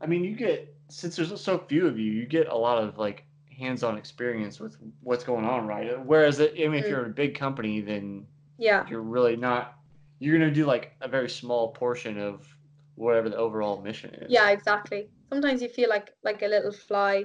I 0.00 0.06
mean, 0.06 0.22
you 0.24 0.36
get 0.36 0.74
since 0.90 1.16
there's 1.16 1.40
so 1.40 1.58
few 1.58 1.86
of 1.86 1.98
you, 1.98 2.12
you 2.12 2.26
get 2.26 2.48
a 2.48 2.54
lot 2.56 2.82
of 2.82 2.98
like 2.98 3.24
hands-on 3.56 3.96
experience 3.96 4.60
with 4.60 4.76
what's 5.00 5.24
going 5.24 5.44
on, 5.44 5.66
right? 5.66 5.98
Whereas, 6.04 6.40
I 6.40 6.48
mean, 6.54 6.74
if 6.74 6.84
Mm. 6.84 6.90
you're 6.90 7.04
in 7.04 7.10
a 7.10 7.14
big 7.14 7.34
company, 7.38 7.80
then 7.80 8.26
yeah 8.58 8.86
you're 8.88 9.02
really 9.02 9.36
not. 9.36 9.74
You're 10.20 10.38
gonna 10.38 10.52
do 10.52 10.64
like 10.64 10.92
a 11.00 11.08
very 11.08 11.28
small 11.28 11.72
portion 11.72 12.18
of 12.18 12.46
whatever 12.94 13.28
the 13.28 13.36
overall 13.36 13.80
mission 13.82 14.14
is. 14.14 14.30
yeah 14.30 14.50
exactly 14.50 15.08
sometimes 15.28 15.60
you 15.60 15.68
feel 15.68 15.88
like 15.88 16.12
like 16.22 16.42
a 16.42 16.46
little 16.46 16.70
fly 16.72 17.24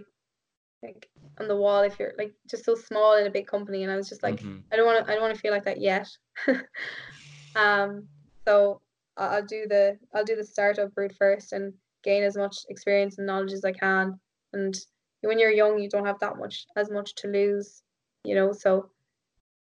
like 0.81 1.09
on 1.39 1.47
the 1.47 1.55
wall 1.55 1.81
if 1.83 1.99
you're 1.99 2.13
like 2.17 2.33
just 2.49 2.65
so 2.65 2.73
small 2.75 3.15
in 3.17 3.27
a 3.27 3.29
big 3.29 3.45
company 3.47 3.83
and 3.83 3.91
I 3.91 3.95
was 3.95 4.09
just 4.09 4.23
like 4.23 4.39
Mhm. 4.41 4.63
I 4.71 4.75
don't 4.75 4.85
want 4.85 5.05
to 5.05 5.11
I 5.11 5.13
don't 5.15 5.21
want 5.23 5.35
to 5.35 5.39
feel 5.41 5.51
like 5.51 5.65
that 5.65 5.79
yet 5.79 6.07
um 7.55 8.07
so 8.47 8.81
I'll 9.17 9.45
do 9.45 9.67
the 9.67 9.97
I'll 10.13 10.23
do 10.23 10.35
the 10.35 10.43
startup 10.43 10.91
route 10.95 11.13
first 11.17 11.53
and 11.53 11.73
gain 12.03 12.23
as 12.23 12.37
much 12.37 12.55
experience 12.69 13.17
and 13.17 13.27
knowledge 13.27 13.51
as 13.51 13.65
I 13.65 13.73
can 13.73 14.19
and 14.53 14.75
when 15.21 15.37
you're 15.39 15.51
young 15.51 15.79
you 15.79 15.89
don't 15.89 16.05
have 16.05 16.19
that 16.19 16.37
much 16.37 16.65
as 16.77 16.89
much 16.89 17.13
to 17.15 17.27
lose 17.27 17.83
you 18.23 18.35
know 18.35 18.51
so 18.53 18.89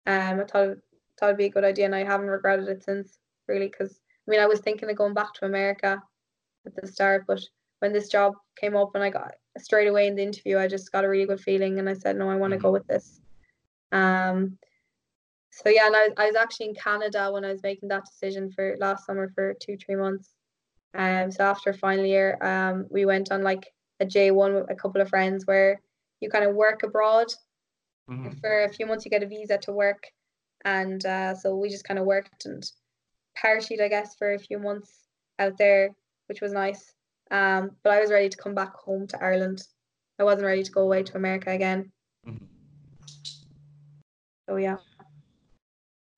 um 0.06 0.40
I 0.40 0.44
thought 0.44 0.76
thought 1.18 1.28
it'd 1.28 1.38
be 1.38 1.46
a 1.46 1.50
good 1.50 1.64
idea 1.64 1.84
and 1.84 1.94
I 1.94 2.04
haven't 2.04 2.26
regretted 2.28 2.68
it 2.68 2.82
since 2.82 3.18
really 3.48 3.68
because 3.68 4.00
I 4.26 4.30
mean 4.30 4.40
I 4.40 4.46
was 4.46 4.60
thinking 4.60 4.90
of 4.90 4.96
going 4.96 5.14
back 5.14 5.34
to 5.34 5.46
America 5.46 6.02
at 6.66 6.74
the 6.76 6.86
start 6.86 7.24
but 7.26 7.40
when 7.80 7.92
this 7.92 8.08
job 8.08 8.34
came 8.56 8.76
up 8.76 8.94
and 8.94 9.02
I 9.02 9.10
got 9.10 9.34
straight 9.58 9.88
away 9.88 10.06
in 10.06 10.16
the 10.16 10.22
interview 10.22 10.58
I 10.58 10.68
just 10.68 10.92
got 10.92 11.04
a 11.04 11.08
really 11.08 11.26
good 11.26 11.40
feeling 11.40 11.78
and 11.78 11.88
I 11.88 11.94
said 11.94 12.16
no 12.16 12.28
I 12.28 12.36
want 12.36 12.52
to 12.52 12.58
go 12.58 12.68
Mhm. 12.68 12.72
with 12.72 12.86
this 12.86 13.20
um 13.92 14.58
so 15.50 15.68
yeah 15.68 15.86
and 15.86 15.96
I, 15.96 16.08
I 16.16 16.26
was 16.26 16.36
actually 16.36 16.70
in 16.70 16.74
Canada 16.74 17.30
when 17.30 17.44
I 17.44 17.52
was 17.52 17.62
making 17.62 17.88
that 17.90 18.04
decision 18.06 18.50
for 18.52 18.76
last 18.80 19.04
summer 19.06 19.30
for 19.34 19.54
two 19.60 19.76
three 19.76 19.96
months 19.96 20.34
um 20.94 21.30
so 21.30 21.44
after 21.44 21.72
final 21.72 22.04
year 22.04 22.38
um 22.42 22.86
we 22.90 23.04
went 23.04 23.30
on 23.30 23.42
like 23.42 23.66
a 24.00 24.06
J1 24.06 24.54
with 24.54 24.70
a 24.70 24.74
couple 24.74 25.00
of 25.00 25.08
friends 25.08 25.46
where 25.46 25.80
you 26.20 26.30
kind 26.30 26.44
of 26.44 26.54
work 26.54 26.82
abroad 26.82 27.32
Mhm. 28.08 28.40
for 28.40 28.64
a 28.64 28.72
few 28.72 28.86
months 28.86 29.04
you 29.04 29.10
get 29.10 29.22
a 29.22 29.26
visa 29.26 29.58
to 29.58 29.72
work 29.72 30.02
and 30.64 31.04
uh, 31.06 31.34
so 31.34 31.56
we 31.56 31.68
just 31.68 31.84
kind 31.84 31.98
of 31.98 32.06
worked 32.06 32.46
and 32.46 32.70
parachuted 33.36 33.82
I 33.82 33.88
guess 33.88 34.14
for 34.14 34.34
a 34.34 34.38
few 34.38 34.58
months 34.58 35.08
out 35.38 35.56
there 35.58 35.90
which 36.26 36.40
was 36.40 36.52
nice 36.52 36.92
um, 37.30 37.70
but 37.82 37.92
I 37.92 38.00
was 38.00 38.10
ready 38.10 38.28
to 38.28 38.36
come 38.36 38.54
back 38.54 38.74
home 38.74 39.06
to 39.08 39.22
Ireland 39.22 39.62
I 40.18 40.24
wasn't 40.24 40.46
ready 40.46 40.62
to 40.62 40.70
go 40.70 40.82
away 40.82 41.02
to 41.02 41.16
America 41.16 41.50
again 41.50 41.90
Mhm. 42.26 42.46
so 44.48 44.56
yeah 44.56 44.76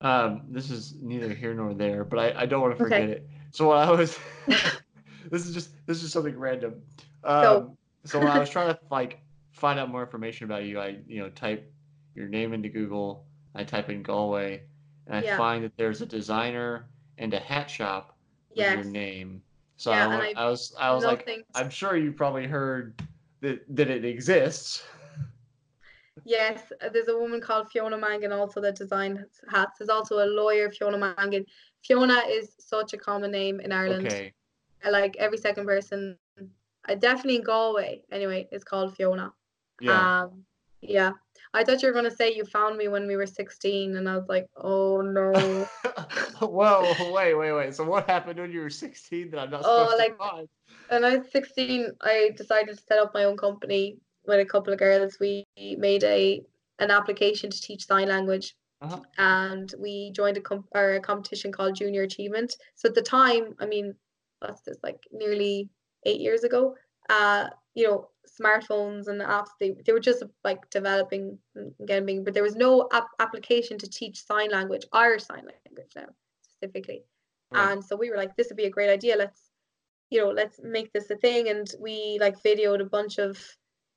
Um, 0.01 0.41
this 0.49 0.69
is 0.69 0.95
neither 1.01 1.33
here 1.33 1.53
nor 1.55 1.73
there, 1.73 2.03
but 2.03 2.19
I, 2.19 2.41
I 2.41 2.45
don't 2.45 2.61
want 2.61 2.77
to 2.77 2.83
Okay. 2.83 2.93
forget 2.93 3.09
it. 3.09 3.29
So 3.51 3.69
when 3.69 3.77
I 3.77 3.89
was, 3.89 4.19
this 5.31 5.47
is 5.47 5.53
just 5.53 5.71
this 5.87 6.03
is 6.03 6.11
something 6.11 6.37
random. 6.37 6.83
Um, 7.23 7.41
Go. 7.41 7.77
so 8.03 8.19
when 8.19 8.29
I 8.29 8.37
was 8.37 8.49
trying 8.49 8.73
to 8.73 8.79
like 8.91 9.21
find 9.51 9.79
out 9.79 9.89
more 9.89 10.03
information 10.03 10.45
about 10.45 10.65
you, 10.65 10.79
I 10.79 10.99
you 11.07 11.21
know 11.21 11.29
type 11.29 11.71
your 12.13 12.27
name 12.27 12.53
into 12.53 12.69
Google. 12.69 13.25
I 13.55 13.63
type 13.63 13.89
in 13.89 14.03
Galway, 14.03 14.63
and 15.07 15.15
I 15.15 15.23
Yeah. 15.23 15.37
find 15.37 15.63
that 15.63 15.75
there's 15.77 16.01
a 16.01 16.05
designer 16.05 16.87
and 17.17 17.33
a 17.33 17.39
hat 17.39 17.69
shop 17.69 18.17
with 18.49 18.57
your 18.73 18.83
name. 18.83 19.41
So 19.77 19.91
Yeah, 19.91 20.07
I, 20.07 20.15
I 20.15 20.33
I 20.45 20.49
was 20.49 20.73
I 20.77 20.93
was 20.93 21.03
like, 21.03 21.25
nothing 21.25 21.43
I'm 21.55 21.69
sure 21.69 21.97
you 21.97 22.11
probably 22.11 22.47
heard 22.47 23.01
that 23.41 23.63
that 23.75 23.89
it 23.89 24.05
exists. 24.05 24.83
Yes, 26.23 26.71
uh, 26.81 26.89
there's 26.89 27.09
a 27.09 27.17
woman 27.17 27.41
called 27.41 27.69
Fiona 27.69 27.97
Mangan 27.97 28.31
also 28.31 28.61
that 28.61 28.75
designs 28.75 29.41
hats. 29.49 29.77
There's 29.77 29.89
also 29.89 30.23
a 30.23 30.27
lawyer, 30.27 30.71
Fiona 30.71 30.97
Mangan. 30.97 31.45
Fiona 31.83 32.21
is 32.27 32.55
such 32.57 32.93
a 32.93 32.97
common 32.97 33.31
name 33.31 33.59
in 33.59 33.71
Ireland. 33.71 34.07
Okay. 34.07 34.33
Like 34.89 35.17
every 35.17 35.37
second 35.37 35.65
person, 35.65 36.17
uh, 36.87 36.95
definitely 36.95 37.35
in 37.37 37.43
Galway 37.43 38.03
anyway, 38.11 38.47
is 38.51 38.63
called 38.63 38.95
Fiona. 38.95 39.33
Yeah. 39.81 40.21
Um, 40.21 40.45
yeah. 40.81 41.11
I 41.55 41.63
thought 41.63 41.81
you 41.81 41.87
were 41.87 41.93
gonna 41.93 42.11
say 42.11 42.33
you 42.33 42.43
found 42.45 42.77
me 42.77 42.87
when 42.87 43.07
we 43.07 43.15
were 43.15 43.25
16, 43.25 43.95
and 43.97 44.09
I 44.09 44.15
was 44.17 44.27
like, 44.27 44.47
oh 44.57 45.01
no. 45.01 45.31
Whoa, 46.41 47.11
wait, 47.13 47.33
wait, 47.33 47.51
wait. 47.53 47.73
So 47.75 47.83
what 47.85 48.09
happened 48.09 48.39
when 48.39 48.51
you 48.51 48.61
were 48.61 48.69
16 48.69 49.31
that 49.31 49.39
I'm 49.39 49.49
not 49.51 49.61
Oh, 49.63 49.85
supposed 49.85 49.99
like- 49.99 50.17
to 50.17 50.17
find? 50.17 50.47
when 50.89 51.05
I 51.05 51.17
was 51.17 51.31
16, 51.31 51.91
I 52.01 52.31
decided 52.35 52.75
to 52.75 52.83
set 52.83 52.99
up 52.99 53.11
my 53.13 53.23
own 53.23 53.37
company 53.37 53.97
with 54.27 54.39
a 54.39 54.45
couple 54.45 54.73
of 54.73 54.79
girls. 54.79 55.17
We 55.19 55.45
made 55.57 56.03
a 56.03 56.41
an 56.79 56.91
application 56.91 57.49
to 57.49 57.61
teach 57.61 57.85
sign 57.85 58.09
language, 58.09 58.53
Uh-huh. 58.81 58.99
and 59.17 59.73
we 59.79 60.11
joined 60.13 60.35
a, 60.37 60.41
com- 60.41 60.67
or 60.75 60.95
a 60.95 60.99
competition 60.99 61.51
called 61.53 61.75
Junior 61.75 62.01
Achievement. 62.03 62.53
So 62.75 62.89
at 62.89 62.95
the 62.95 63.01
time, 63.01 63.55
I 63.61 63.65
mean, 63.65 63.95
that's 64.41 64.61
just 64.65 64.83
like 64.83 64.99
nearly 65.13 65.69
eight 66.05 66.19
years 66.19 66.43
ago. 66.43 66.75
Uh, 67.09 67.47
you 67.75 67.87
know, 67.87 68.09
smartphones 68.27 69.07
and 69.07 69.21
apps 69.21 69.49
they, 69.59 69.75
they 69.85 69.93
were 69.93 69.99
just 69.99 70.23
like 70.43 70.69
developing 70.69 71.37
getting 71.85 72.23
but 72.23 72.33
there 72.33 72.43
was 72.43 72.55
no 72.55 72.87
app- 72.93 73.07
application 73.19 73.77
to 73.77 73.89
teach 73.89 74.23
sign 74.25 74.49
language, 74.51 74.85
Irish 74.93 75.23
sign 75.23 75.45
language 75.45 75.91
now 75.95 76.07
specifically. 76.41 77.03
Right. 77.51 77.71
And 77.73 77.83
so 77.83 77.95
we 77.95 78.09
were 78.09 78.17
like, 78.17 78.35
this 78.35 78.49
would 78.49 78.57
be 78.57 78.65
a 78.65 78.69
great 78.69 78.89
idea. 78.89 79.15
Let's, 79.15 79.49
you 80.09 80.21
know, 80.21 80.29
let's 80.29 80.59
make 80.63 80.91
this 80.93 81.09
a 81.09 81.15
thing. 81.15 81.49
And 81.49 81.67
we 81.79 82.17
like 82.19 82.41
videoed 82.43 82.81
a 82.81 82.85
bunch 82.85 83.17
of 83.17 83.37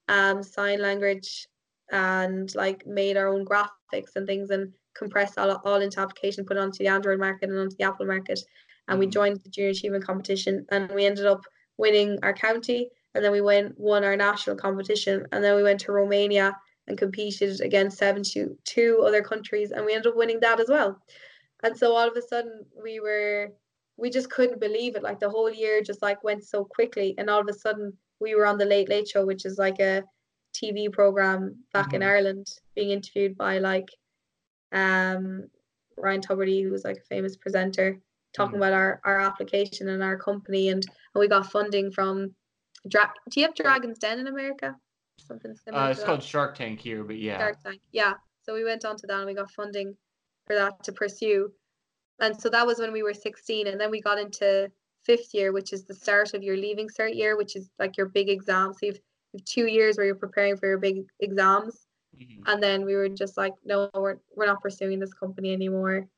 um 0.09 0.43
sign 0.43 0.81
language 0.81 1.47
and 1.91 2.55
like 2.55 2.87
made 2.87 3.17
our 3.17 3.29
own 3.29 3.45
graphics 3.45 4.17
and 4.17 4.27
things 4.27 4.51
and 4.51 4.73
compressed 4.97 5.39
all, 5.39 5.61
all 5.65 5.81
into 5.81 6.01
application, 6.01 6.45
put 6.45 6.57
it 6.57 6.61
onto 6.61 6.79
the 6.79 6.89
Android 6.89 7.19
market 7.19 7.49
and 7.51 7.59
onto 7.59 7.77
the 7.77 7.85
Apple 7.85 8.07
market. 8.07 8.41
And 8.89 8.99
we 8.99 9.07
Mhm. 9.07 9.13
joined 9.13 9.41
the 9.43 9.51
junior 9.51 9.71
achievement 9.71 10.05
competition 10.05 10.67
and 10.71 10.91
we 10.93 11.07
ended 11.07 11.27
up 11.27 11.43
winning 11.79 12.19
our 12.23 12.33
county 12.33 12.91
and 13.19 13.25
then 13.25 13.33
we 13.33 13.41
went 13.43 13.79
won 13.79 14.05
our 14.05 14.17
national 14.17 14.57
competition 14.57 15.27
and 15.33 15.45
then 15.45 15.57
we 15.57 15.63
went 15.65 15.81
to 15.81 15.93
Romania 15.93 16.57
and 16.87 16.97
competed 16.97 17.61
against 17.61 17.99
72 17.99 19.03
other 19.07 19.23
countries 19.23 19.73
and 19.73 19.85
we 19.85 19.93
ended 19.95 20.11
up 20.13 20.17
winning 20.17 20.41
that 20.41 20.61
as 20.61 20.69
well. 20.69 20.91
And 21.65 21.77
so 21.77 21.95
all 21.97 22.09
of 22.09 22.17
a 22.17 22.23
sudden 22.23 22.65
we 22.83 23.01
were 23.01 23.53
we 23.97 24.09
just 24.11 24.31
couldn't 24.31 24.61
believe 24.61 24.95
it. 24.97 25.03
Like 25.03 25.21
the 25.21 25.29
whole 25.31 25.51
year 25.51 25.83
just 25.83 26.03
like 26.03 26.23
went 26.25 26.45
so 26.45 26.65
quickly 26.65 27.15
and 27.19 27.29
all 27.29 27.41
of 27.41 27.49
a 27.49 27.53
sudden 27.53 27.93
we 28.21 28.35
were 28.37 28.47
on 28.47 28.59
the 28.59 28.65
Late 28.65 28.89
Late 28.89 29.09
Show, 29.09 29.27
which 29.27 29.45
is 29.45 29.59
like 29.59 29.81
a 29.81 30.05
TV 30.57 30.89
program 30.91 31.65
back 31.75 31.93
in 31.95 32.01
Mhm. 32.03 32.07
Ireland, 32.07 32.47
being 32.77 32.91
interviewed 32.91 33.37
by 33.37 33.59
like 33.59 33.89
um 34.73 35.49
Ryan 35.97 36.21
Tubridy, 36.21 36.63
who 36.63 36.71
was 36.71 36.85
like 36.85 36.99
a 36.99 37.09
famous 37.15 37.37
presenter, 37.37 37.99
talking 38.33 38.55
Mhm. 38.55 38.59
about 38.59 38.73
our, 38.73 39.01
our 39.05 39.21
application 39.21 39.89
and 39.89 40.03
our 40.03 40.17
company 40.17 40.69
and, 40.69 40.83
and 41.15 41.21
we 41.21 41.29
got 41.29 41.51
funding 41.51 41.91
from 41.91 42.35
Dra- 42.89 43.13
do 43.31 43.41
you 43.41 43.47
have 43.47 43.55
Dragon's 43.55 43.99
Den 43.99 44.19
in 44.19 44.27
America? 44.27 44.75
Something 45.19 45.55
similar. 45.55 45.85
Uh, 45.85 45.91
it's 45.91 46.01
that? 46.01 46.07
called 46.07 46.23
Shark 46.23 46.57
Tank 46.57 46.81
here, 46.81 47.05
but 47.05 47.19
yeah. 47.19 47.39
Shark 47.39 47.63
Tank. 47.63 47.81
Yeah. 47.93 48.15
So 48.43 48.55
we 48.55 48.65
went 48.65 48.85
on 48.85 48.97
to 48.97 49.07
that 49.07 49.19
and 49.19 49.27
we 49.27 49.35
got 49.35 49.51
funding 49.51 49.97
for 50.47 50.57
that 50.57 50.83
to 50.85 50.93
pursue. 50.93 51.51
And 52.21 52.41
so 52.41 52.49
that 52.49 52.67
was 52.67 52.79
when 52.79 52.93
we 52.93 53.03
were 53.03 53.15
16. 53.15 53.67
And 53.67 53.81
then 53.81 53.91
we 53.91 54.01
got 54.01 54.19
into 54.19 54.71
fifth 55.05 55.35
year, 55.35 55.53
which 55.53 55.73
is 55.73 55.85
the 55.85 55.95
start 55.95 56.35
of 56.35 56.43
your 56.43 56.57
leaving 56.57 56.89
cert 56.89 57.15
year, 57.15 57.37
which 57.37 57.57
is 57.57 57.71
like 57.79 57.97
your 57.97 58.07
big 58.07 58.29
exams. 58.29 58.79
So 58.81 58.87
you've, 58.87 59.01
you've 59.33 59.45
two 59.45 59.67
years 59.67 59.97
where 59.97 60.07
you're 60.07 60.15
preparing 60.15 60.57
for 60.57 60.67
your 60.67 60.79
big 60.79 61.05
exams. 61.21 61.87
Mhm. 62.17 62.43
And 62.47 62.63
then 62.63 62.85
we 62.85 62.95
were 62.95 63.09
just 63.09 63.37
like, 63.37 63.53
no, 63.65 63.91
we're, 63.95 64.17
we're 64.35 64.47
not 64.47 64.63
pursuing 64.63 64.99
this 64.99 65.15
company 65.15 65.53
anymore. 65.53 66.09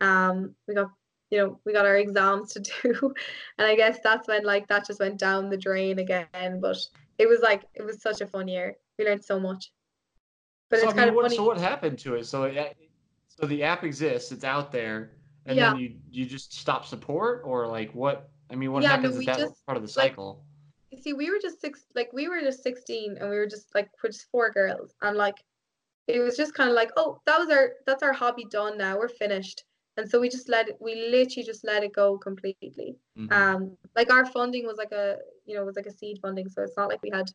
Um, 0.00 0.54
we 0.68 0.74
got, 0.74 0.90
you 1.30 1.38
know, 1.38 1.60
we 1.64 1.72
got 1.72 1.86
our 1.86 1.96
exams 1.96 2.52
to 2.54 2.60
do. 2.82 3.14
And 3.58 3.66
I 3.68 3.76
guess 3.76 3.98
that's 4.02 4.28
when 4.28 4.44
like 4.44 4.68
that 4.68 4.86
just 4.86 5.00
went 5.00 5.18
down 5.18 5.50
the 5.50 5.56
drain 5.56 5.98
again. 5.98 6.60
But 6.60 6.78
it 7.18 7.28
was 7.28 7.40
like, 7.40 7.64
it 7.74 7.82
was 7.82 8.02
such 8.02 8.20
a 8.20 8.26
fun 8.26 8.48
year. 8.48 8.76
We 8.98 9.04
learned 9.06 9.24
so 9.24 9.40
much. 9.40 9.72
But 10.70 10.80
so, 10.80 10.88
it's 10.88 10.92
I 10.92 10.94
kind 10.94 11.10
of 11.10 11.16
what, 11.16 11.30
funny. 11.30 11.36
so 11.36 11.44
what 11.44 11.58
happened 11.58 11.98
to 12.00 12.14
it? 12.14 12.24
So, 12.26 12.44
it, 12.44 12.76
so 13.28 13.46
the 13.46 13.62
app 13.62 13.84
exists, 13.84 14.32
it's 14.32 14.44
out 14.44 14.72
there, 14.72 15.12
and 15.46 15.58
Yeah. 15.58 15.72
then 15.72 15.74
you 15.74 15.96
you 16.10 16.26
just 16.26 16.52
stop 16.54 16.84
support, 16.86 17.42
or 17.44 17.66
like 17.66 17.92
what? 17.94 18.30
I 18.50 18.54
mean, 18.56 18.72
what 18.72 18.84
Yeah, 18.84 18.84
happens 18.84 19.16
we 19.16 19.16
is 19.16 19.24
that 19.26 19.38
just, 19.38 19.62
part 19.66 19.76
of 19.76 19.82
the 19.82 19.88
like, 19.96 20.16
cycle? 20.16 20.44
You 20.90 21.02
see, 21.02 21.12
we 21.14 21.30
were 21.30 21.38
just 21.40 21.60
six, 21.60 21.86
like 21.94 22.12
we 22.12 22.28
were 22.28 22.40
just 22.40 22.62
16 22.62 23.18
and 23.18 23.30
we 23.30 23.36
were 23.36 23.46
just 23.48 23.74
like, 23.74 23.90
we're 24.02 24.10
just 24.10 24.30
four 24.30 24.50
girls. 24.52 24.94
And 25.02 25.16
like, 25.16 25.36
it 26.08 26.20
was 26.20 26.36
just 26.36 26.54
kind 26.54 26.70
of 26.70 26.76
like, 26.76 26.92
oh, 26.96 27.20
that 27.26 27.38
was 27.38 27.50
our, 27.50 27.74
that's 27.86 28.02
our 28.02 28.12
hobby 28.14 28.46
done 28.50 28.78
now. 28.78 28.98
We're 28.98 29.08
finished. 29.08 29.64
And 29.96 30.08
so 30.08 30.20
we 30.20 30.28
just 30.28 30.48
let 30.48 30.68
it, 30.68 30.76
we 30.80 30.94
literally 30.94 31.44
just 31.44 31.64
let 31.64 31.82
it 31.82 31.92
go 31.92 32.16
completely. 32.18 32.96
Mhm. 33.18 33.32
Um, 33.32 33.76
like 33.96 34.12
our 34.12 34.24
funding 34.24 34.66
was 34.66 34.78
like 34.78 34.92
a, 34.92 35.18
you 35.44 35.54
know, 35.54 35.62
it 35.62 35.66
was 35.66 35.76
like 35.76 35.86
a 35.86 35.90
seed 35.92 36.18
funding. 36.22 36.48
So 36.48 36.62
it's 36.62 36.76
not 36.76 36.88
like 36.88 37.02
we 37.02 37.10
had 37.10 37.26
to 37.26 37.34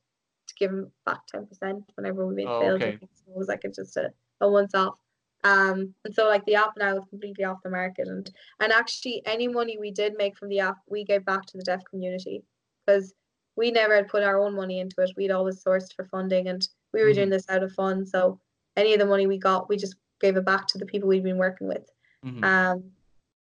give 0.58 0.72
them 0.72 0.92
back 1.06 1.20
10% 1.28 1.84
whenever 1.96 2.26
we 2.26 2.36
made 2.36 2.48
Oh, 2.48 2.60
sales. 2.60 2.82
okay. 2.82 2.98
So 3.02 3.32
it 3.32 3.38
was 3.38 3.48
like 3.48 3.64
a, 3.66 3.70
just 3.70 3.98
a, 3.98 4.12
a 4.42 4.50
once 4.50 4.74
off. 4.74 4.96
Um, 5.44 5.94
and 6.04 6.14
so 6.16 6.28
like 6.28 6.44
the 6.46 6.56
app 6.56 6.72
now 6.78 6.98
is 6.98 7.06
completely 7.06 7.44
off 7.44 7.62
the 7.62 7.70
market 7.70 8.08
and 8.08 8.28
and 8.60 8.72
actually 8.72 9.22
any 9.28 9.48
money 9.48 9.78
we 9.78 9.92
did 9.92 10.18
make 10.18 10.36
from 10.36 10.50
the 10.50 10.60
app 10.60 10.78
we 10.90 11.04
gave 11.04 11.24
back 11.24 11.46
to 11.46 11.58
the 11.58 11.64
deaf 11.64 11.84
community 11.88 12.44
because 12.84 13.14
we 13.56 13.70
never 13.70 13.96
had 13.96 14.08
put 14.08 14.24
our 14.24 14.40
own 14.40 14.56
money 14.56 14.80
into 14.80 14.96
it. 15.02 15.12
We'd 15.16 15.30
always 15.30 15.64
sourced 15.64 15.94
for 15.94 16.04
funding 16.06 16.48
and 16.48 16.68
we 16.94 17.02
were 17.04 17.14
doing 17.14 17.30
this 17.30 17.46
out 17.48 17.62
of 17.62 17.72
fun. 17.74 18.06
So 18.08 18.40
any 18.76 18.94
of 18.94 19.00
the 19.00 19.06
money 19.06 19.28
we 19.28 19.38
got, 19.38 19.70
we 19.70 19.78
just 19.78 19.96
gave 20.20 20.36
it 20.36 20.46
back 20.46 20.66
to 20.68 20.78
the 20.80 20.86
people 20.86 21.08
we'd 21.10 21.24
been 21.24 21.38
working 21.38 21.68
with. 21.68 21.88
Mhm. 22.26 22.44
Um, 22.44 22.92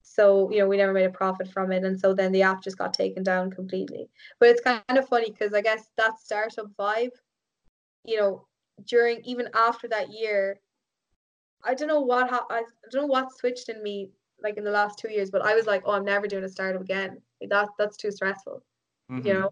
so 0.04 0.52
you 0.52 0.60
know, 0.60 0.68
we 0.68 0.78
never 0.78 0.94
made 0.94 1.06
a 1.06 1.12
profit 1.12 1.48
from 1.50 1.72
it, 1.72 1.84
and 1.84 2.00
so 2.00 2.14
then 2.14 2.32
the 2.32 2.44
app 2.44 2.64
just 2.64 2.78
got 2.78 2.94
taken 2.94 3.24
down 3.24 3.52
completely. 3.52 4.10
But 4.40 4.50
it's 4.50 4.62
kind 4.62 4.84
of 4.98 5.08
funny 5.08 5.32
because 5.32 5.54
I 5.54 5.62
guess 5.62 5.90
that 5.98 6.20
startup 6.20 6.68
vibe, 6.80 7.12
you 8.06 8.18
know, 8.18 8.48
during 8.86 9.22
even 9.26 9.50
after 9.56 9.88
that 9.90 10.10
year, 10.12 10.60
I 11.64 11.74
don't 11.74 11.88
know 11.88 12.02
what 12.02 12.30
ha- 12.30 12.48
I 12.50 12.64
don't 12.92 13.04
know 13.04 13.08
what 13.08 13.36
switched 13.38 13.70
in 13.70 13.82
me 13.84 14.12
like 14.42 14.58
in 14.58 14.64
the 14.66 14.72
last 14.72 15.00
two 15.00 15.10
years, 15.12 15.32
but 15.32 15.46
I 15.46 15.56
was 15.56 15.68
like, 15.68 15.84
oh, 15.86 15.94
I'm 15.94 16.06
never 16.06 16.28
doing 16.28 16.44
a 16.44 16.50
startup 16.50 16.82
again. 16.82 17.22
Like 17.42 17.50
that 17.50 17.70
that's 17.78 17.98
too 17.98 18.12
stressful 18.12 18.64
you 19.24 19.34
Mhm. 19.34 19.34
know 19.34 19.50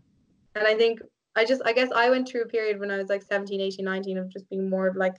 and 0.55 0.67
i 0.67 0.75
think 0.75 1.01
i 1.35 1.45
just 1.45 1.61
i 1.65 1.73
guess 1.73 1.91
i 1.95 2.09
went 2.09 2.27
through 2.27 2.43
a 2.43 2.47
period 2.47 2.79
when 2.79 2.91
i 2.91 2.97
was 2.97 3.09
like 3.09 3.23
17 3.23 3.61
18 3.61 3.85
19 3.85 4.17
of 4.17 4.29
just 4.29 4.49
being 4.49 4.69
more 4.69 4.87
of 4.87 4.95
like 4.97 5.15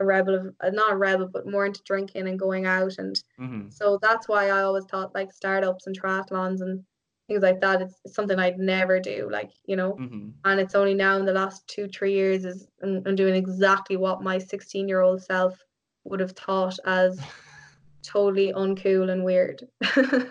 a 0.00 0.04
rebel 0.04 0.34
of 0.34 0.54
uh, 0.60 0.70
not 0.70 0.92
a 0.92 0.96
rebel 0.96 1.28
but 1.32 1.46
more 1.48 1.66
into 1.66 1.82
drinking 1.84 2.26
and 2.28 2.38
going 2.38 2.66
out. 2.66 2.94
And 2.98 3.20
Mhm. 3.38 3.72
so 3.72 3.98
that's 4.02 4.28
why 4.28 4.48
i 4.50 4.62
always 4.62 4.84
thought 4.84 5.14
like 5.14 5.32
startups 5.32 5.86
and 5.86 5.98
triathlons 6.00 6.60
and 6.60 6.84
things 7.28 7.42
like 7.42 7.60
that 7.60 7.80
it's, 7.82 7.94
it's 8.04 8.14
something 8.14 8.38
i'd 8.38 8.58
never 8.58 9.00
do 9.00 9.28
like 9.32 9.50
you 9.64 9.74
know? 9.76 9.94
Mhm. 9.94 10.32
and 10.44 10.60
it's 10.60 10.74
only 10.74 10.94
now 10.94 11.16
in 11.18 11.24
the 11.24 11.32
last 11.32 11.66
two 11.66 11.88
three 11.88 12.12
years 12.12 12.44
is 12.44 12.68
i'm, 12.82 13.02
I'm 13.06 13.14
doing 13.16 13.34
exactly 13.34 13.96
what 13.96 14.22
my 14.22 14.38
16 14.38 14.86
year 14.88 15.00
old 15.00 15.22
self 15.22 15.58
would 16.04 16.20
have 16.20 16.32
thought 16.32 16.76
as 16.84 17.18
totally 18.02 18.52
uncool 18.52 19.10
and 19.10 19.24
weird. 19.24 19.66
Do 19.94 20.30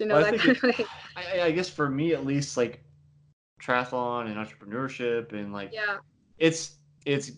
you 0.00 0.06
know 0.06 0.16
Well, 0.16 0.24
that 0.24 0.36
kind 0.38 0.58
it- 0.78 0.80
of 0.80 0.86
I- 1.16 1.40
I 1.42 1.50
guess 1.52 1.70
for 1.70 1.88
me 1.88 2.12
at 2.12 2.26
least, 2.26 2.56
like 2.56 2.82
triathlon 3.62 4.26
and 4.26 4.36
entrepreneurship 4.36 5.32
and 5.32 5.52
like 5.52 5.72
yeah. 5.72 5.98
it's 6.38 6.76
it's 7.06 7.30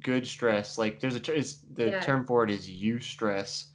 good 0.00 0.26
stress. 0.26 0.78
Like 0.78 1.00
there's 1.00 1.16
a 1.16 1.20
ter- 1.20 1.34
it's 1.34 1.58
the 1.74 1.90
Yeah. 1.90 2.00
term 2.00 2.24
for 2.26 2.44
it 2.44 2.50
is 2.50 2.68
eustress. 2.68 3.66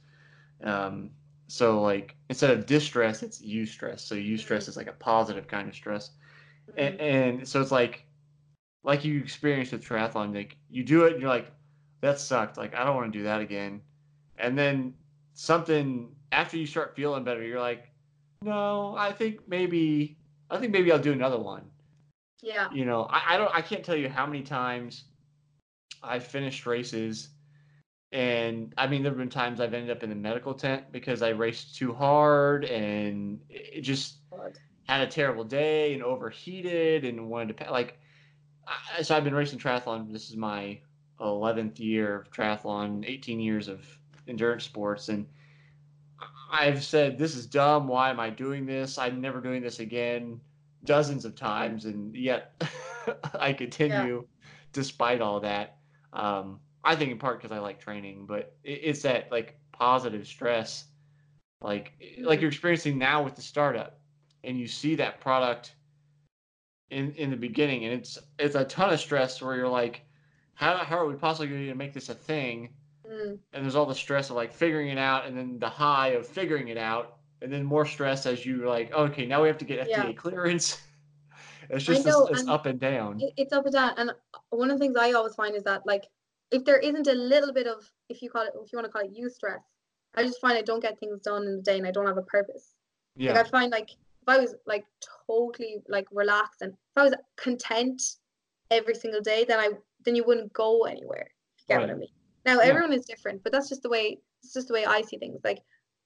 Um, 0.62 1.10
so 1.48 1.80
like 1.80 2.14
instead 2.28 2.50
of 2.50 2.66
distress, 2.66 3.22
it's 3.22 3.42
eustress. 3.42 4.00
So 4.00 4.14
eustress 4.14 4.68
is 4.68 4.76
like 4.76 4.86
a 4.88 4.92
positive 4.92 5.46
kind 5.48 5.68
of 5.68 5.74
stress, 5.74 6.10
Mhm. 6.68 6.74
and, 6.76 7.00
and 7.00 7.48
so 7.48 7.60
it's 7.60 7.72
like 7.72 8.06
like 8.82 9.04
you 9.04 9.20
experienced 9.20 9.72
with 9.72 9.84
triathlon. 9.84 10.34
Like 10.34 10.56
you 10.70 10.84
do 10.84 11.04
it, 11.04 11.12
and 11.12 11.20
you're 11.20 11.30
like, 11.30 11.50
that 12.00 12.18
sucked. 12.18 12.56
Like 12.56 12.74
I 12.74 12.84
don't 12.84 12.96
want 12.96 13.12
to 13.12 13.18
do 13.18 13.24
that 13.24 13.40
again. 13.40 13.82
And 14.38 14.56
then 14.56 14.94
something 15.34 16.14
after 16.32 16.56
you 16.56 16.66
start 16.66 16.94
feeling 16.96 17.24
better, 17.24 17.42
you're 17.42 17.60
like, 17.60 17.90
no, 18.42 18.94
I 18.96 19.12
think 19.12 19.46
maybe 19.48 20.16
I 20.50 20.58
think 20.58 20.72
maybe 20.72 20.92
I'll 20.92 20.98
do 20.98 21.12
another 21.12 21.38
one 21.38 21.70
yeah 22.42 22.68
you 22.72 22.84
know, 22.84 23.02
I, 23.10 23.34
I 23.34 23.36
don't 23.36 23.54
I 23.54 23.60
can't 23.60 23.84
tell 23.84 23.96
you 23.96 24.08
how 24.08 24.26
many 24.26 24.42
times 24.42 25.04
I've 26.02 26.24
finished 26.24 26.66
races 26.66 27.30
and 28.12 28.74
I 28.76 28.86
mean 28.86 29.02
there 29.02 29.12
have 29.12 29.18
been 29.18 29.28
times 29.28 29.60
I've 29.60 29.74
ended 29.74 29.96
up 29.96 30.02
in 30.02 30.10
the 30.10 30.16
medical 30.16 30.54
tent 30.54 30.90
because 30.90 31.22
I 31.22 31.28
raced 31.28 31.76
too 31.76 31.92
hard 31.92 32.64
and 32.64 33.40
it 33.48 33.82
just 33.82 34.16
God. 34.30 34.58
had 34.88 35.02
a 35.02 35.06
terrible 35.06 35.44
day 35.44 35.94
and 35.94 36.02
overheated 36.02 37.04
and 37.04 37.28
wanted 37.28 37.56
to 37.56 37.70
like 37.70 37.98
I, 38.66 39.02
so 39.02 39.16
I've 39.16 39.24
been 39.24 39.34
racing 39.34 39.58
triathlon 39.58 40.12
this 40.12 40.28
is 40.28 40.36
my 40.36 40.80
11th 41.20 41.78
year 41.78 42.16
of 42.16 42.30
triathlon 42.32 43.04
18 43.06 43.38
years 43.38 43.68
of 43.68 43.84
endurance 44.26 44.64
sports 44.64 45.08
and 45.08 45.26
I've 46.52 46.82
said 46.82 47.16
this 47.16 47.36
is 47.36 47.46
dumb. 47.46 47.86
Why 47.86 48.10
am 48.10 48.18
I 48.18 48.28
doing 48.28 48.66
this? 48.66 48.98
I'm 48.98 49.20
never 49.20 49.40
doing 49.40 49.62
this 49.62 49.78
again. 49.78 50.40
Dozens 50.84 51.24
of 51.24 51.36
times 51.36 51.84
and 51.84 52.14
yet 52.16 52.60
I 53.34 53.52
continue 53.52 54.26
despite 54.72 55.20
all 55.20 55.40
that 55.40 55.76
um 56.12 56.60
I 56.84 56.96
think 56.96 57.12
in 57.12 57.18
part 57.18 57.38
because 57.40 57.52
I 57.56 57.60
like 57.60 57.80
training, 57.80 58.26
but 58.26 58.56
it, 58.64 58.80
it's 58.84 59.02
that 59.02 59.30
like 59.30 59.58
positive 59.72 60.26
stress, 60.26 60.86
like 61.62 61.94
like 62.22 62.40
you're 62.40 62.50
experiencing 62.50 62.98
now 62.98 63.22
with 63.24 63.36
the 63.36 63.42
startup, 63.42 64.00
and 64.44 64.58
you 64.58 64.68
see 64.68 64.96
that 64.96 65.20
product 65.20 65.74
in 66.90 67.12
in 67.12 67.30
the 67.30 67.36
beginning, 67.36 67.84
and 67.84 67.94
it's 67.94 68.18
it's 68.38 68.54
a 68.54 68.64
ton 68.64 68.92
of 68.92 69.00
stress 69.00 69.40
where 69.42 69.56
you're 69.56 69.68
like, 69.68 70.02
how 70.54 70.76
how 70.78 70.98
are 70.98 71.06
we 71.06 71.14
possibly 71.14 71.48
going 71.48 71.66
to 71.66 71.74
make 71.74 71.92
this 71.92 72.08
a 72.08 72.14
thing? 72.14 72.70
Mm, 73.06 73.38
And 73.52 73.64
there's 73.64 73.76
all 73.76 73.86
the 73.86 73.94
stress 73.94 74.30
of 74.30 74.36
like 74.36 74.52
figuring 74.52 74.90
it 74.90 74.98
out, 74.98 75.26
and 75.26 75.36
then 75.36 75.58
the 75.58 75.68
high 75.70 76.10
of 76.10 76.26
figuring 76.26 76.68
it 76.68 76.78
out, 76.78 77.18
and 77.42 77.52
then 77.52 77.64
more 77.64 77.86
stress 77.86 78.26
as 78.26 78.46
you 78.46 78.68
like, 78.68 78.92
okay, 78.92 79.26
now 79.26 79.42
we 79.42 79.48
have 79.48 79.58
to 79.58 79.64
get 79.66 79.80
FDA 79.80 80.08
Yeah. 80.08 80.12
clearance. 80.12 80.80
It's 81.70 81.84
just 81.84 82.06
know, 82.06 82.26
this 82.26 82.40
and 82.40 82.50
up 82.50 82.66
and 82.66 82.80
down. 82.80 83.20
it's 83.36 83.52
up 83.52 83.64
and 83.64 83.72
down. 83.72 83.94
And 83.96 84.12
one 84.50 84.70
of 84.70 84.78
the 84.78 84.82
things 84.82 84.96
I 84.96 85.12
always 85.12 85.34
find 85.34 85.54
is 85.54 85.62
that 85.64 85.86
like 85.86 86.04
if 86.50 86.64
there 86.64 86.78
isn't 86.78 87.06
a 87.06 87.14
little 87.14 87.52
bit 87.52 87.66
of 87.66 87.88
if 88.08 88.22
you 88.22 88.30
call 88.30 88.42
it 88.42 88.52
if 88.62 88.72
you 88.72 88.76
want 88.76 88.86
to 88.86 88.92
call 88.92 89.02
it 89.02 89.14
eustress, 89.14 89.62
I 90.16 90.24
just 90.24 90.40
find 90.40 90.58
I 90.58 90.62
don't 90.62 90.82
get 90.82 90.98
things 90.98 91.20
done 91.20 91.44
in 91.44 91.56
the 91.56 91.62
day 91.62 91.78
and 91.78 91.86
I 91.86 91.92
don't 91.92 92.06
have 92.06 92.18
a 92.18 92.22
purpose. 92.22 92.74
Yeah. 93.16 93.32
Like 93.32 93.46
I 93.46 93.48
find 93.50 93.70
like 93.70 93.90
if 93.90 94.28
I 94.28 94.38
was 94.38 94.54
like 94.66 94.84
totally 95.26 95.82
like 95.88 96.06
relaxed 96.10 96.62
and 96.62 96.72
if 96.72 96.96
I 96.96 97.02
was 97.04 97.14
content 97.36 98.02
every 98.70 98.94
single 98.94 99.20
day, 99.20 99.44
then 99.46 99.60
I 99.60 99.70
then 100.04 100.16
you 100.16 100.24
wouldn't 100.24 100.52
go 100.52 100.84
anywhere. 100.84 101.28
You 101.58 101.64
get 101.68 101.80
what 101.80 101.90
I 101.90 101.94
mean? 101.94 102.08
Now 102.44 102.56
Yeah. 102.60 102.68
everyone 102.68 102.92
is 102.92 103.04
different, 103.04 103.44
but 103.44 103.52
that's 103.52 103.68
just 103.68 103.82
the 103.82 103.90
way 103.90 104.18
it's 104.42 104.54
just 104.54 104.68
the 104.68 104.74
way 104.74 104.84
I 104.86 105.02
see 105.02 105.18
things. 105.18 105.40
Like 105.44 105.60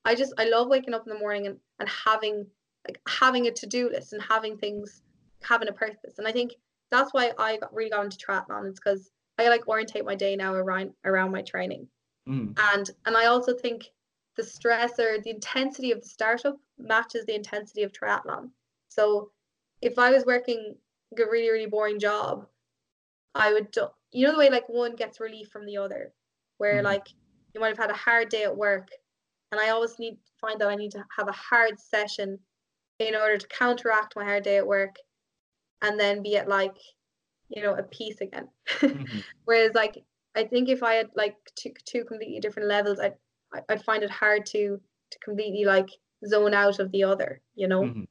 I 0.04 0.14
just 0.14 0.34
I 0.36 0.44
love 0.48 0.68
waking 0.68 0.92
up 0.92 1.06
in 1.06 1.12
the 1.12 1.18
morning 1.18 1.46
and, 1.46 1.56
and 1.80 1.88
having 1.88 2.46
like 2.86 3.00
having 3.08 3.46
a 3.46 3.50
to-do 3.50 3.88
list 3.88 4.12
and 4.12 4.20
having 4.22 4.58
things 4.58 5.00
having 5.44 5.68
a 5.68 5.72
purpose. 5.72 6.18
And 6.18 6.28
I 6.28 6.32
think 6.32 6.52
that's 6.90 7.12
why 7.14 7.32
I 7.38 7.58
got 7.58 7.74
really 7.74 7.90
got 7.90 8.04
into 8.04 8.18
triathlon. 8.18 8.68
It's 8.70 8.80
because 8.80 9.10
I 9.38 9.48
like 9.48 9.68
orientate 9.68 10.04
my 10.04 10.14
day 10.16 10.36
now 10.36 10.54
around 10.54 10.94
around 11.04 11.32
my 11.32 11.42
training 11.42 11.88
Mm, 12.26 12.56
and 12.56 12.90
and 13.06 13.16
I 13.16 13.26
also 13.26 13.54
think 13.56 13.84
the 14.36 14.44
stress 14.44 14.98
or 14.98 15.18
the 15.20 15.30
intensity 15.30 15.92
of 15.92 16.00
the 16.02 16.08
startup 16.08 16.56
matches 16.78 17.24
the 17.26 17.34
intensity 17.34 17.82
of 17.82 17.92
triathlon. 17.92 18.50
So 18.88 19.32
if 19.80 19.98
I 19.98 20.10
was 20.10 20.24
working 20.26 20.76
a 21.18 21.24
really 21.26 21.50
really 21.50 21.66
boring 21.66 21.98
job, 21.98 22.48
I 23.34 23.52
would 23.52 23.70
do, 23.70 23.88
you 24.12 24.26
know 24.26 24.32
the 24.32 24.38
way 24.38 24.50
like 24.50 24.68
one 24.68 24.96
gets 24.96 25.20
relief 25.20 25.48
from 25.50 25.66
the 25.66 25.76
other, 25.78 26.14
where 26.58 26.82
Mhm. 26.82 26.84
like 26.84 27.06
you 27.54 27.60
might 27.60 27.68
have 27.68 27.78
had 27.78 27.90
a 27.90 27.94
hard 27.94 28.28
day 28.28 28.44
at 28.44 28.56
work, 28.56 28.88
and 29.52 29.60
I 29.60 29.70
always 29.70 29.98
need 29.98 30.18
find 30.40 30.60
that 30.60 30.68
I 30.68 30.76
need 30.76 30.92
to 30.92 31.04
have 31.16 31.28
a 31.28 31.32
hard 31.32 31.78
session 31.80 32.40
in 33.00 33.14
order 33.16 33.38
to 33.38 33.48
counteract 33.48 34.16
my 34.16 34.24
hard 34.24 34.44
day 34.44 34.58
at 34.58 34.66
work, 34.66 34.96
and 35.84 35.98
then 35.98 36.22
be 36.22 36.36
at 36.36 36.48
like 36.48 36.76
you 37.48 37.62
know 37.62 37.74
at 37.76 37.90
peace 37.90 38.20
again. 38.20 38.48
mhm. 38.80 39.06
Whereas 39.44 39.74
like 39.74 40.02
I 40.34 40.44
think 40.44 40.68
if 40.68 40.82
I 40.82 40.94
had 40.94 41.10
like 41.14 41.36
two 41.56 41.72
two 41.84 42.04
completely 42.04 42.40
different 42.40 42.68
levels, 42.68 42.98
I'd 43.00 43.14
I- 43.54 43.62
I'd 43.68 43.84
find 43.84 44.02
it 44.02 44.10
hard 44.10 44.46
to 44.46 44.80
to 45.10 45.18
completely 45.20 45.64
like 45.64 45.90
zone 46.26 46.54
out 46.54 46.78
of 46.80 46.90
the 46.90 47.04
other, 47.04 47.40
you 47.54 47.68
know. 47.68 47.82
Mhm. 47.82 48.06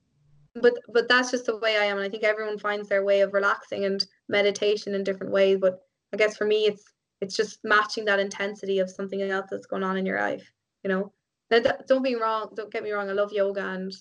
But 0.55 0.75
but 0.93 1.09
that's 1.09 1.31
just 1.31 1.45
the 1.47 1.57
way 1.57 1.77
I 1.77 1.85
am, 1.85 1.97
and 1.97 2.05
I 2.05 2.09
think 2.09 2.23
everyone 2.23 2.59
finds 2.59 2.87
their 2.87 3.03
way 3.03 3.21
of 3.21 3.33
relaxing 3.33 3.85
and 3.85 4.05
meditation 4.29 4.93
in 4.95 5.03
different 5.03 5.33
ways. 5.33 5.57
But 5.59 5.81
I 6.13 6.17
guess 6.17 6.37
for 6.37 6.45
me, 6.45 6.67
it's 6.67 6.83
it's 7.21 7.35
just 7.35 7.59
matching 7.63 8.05
that 8.05 8.19
intensity 8.19 8.79
of 8.79 8.89
something 8.89 9.21
else 9.21 9.47
that's 9.49 9.65
going 9.65 9.83
on 9.83 9.97
in 9.97 10.05
your 10.05 10.19
life, 10.19 10.45
you 10.83 10.89
know. 10.89 11.11
Now, 11.49 11.59
that- 11.61 11.87
don't 11.87 12.03
be 12.03 12.15
wrong. 12.15 12.51
Don't 12.55 12.71
get 12.71 12.83
me 12.83 12.91
wrong. 12.91 13.09
I 13.09 13.13
love 13.13 13.31
yoga 13.33 13.65
and 13.65 13.91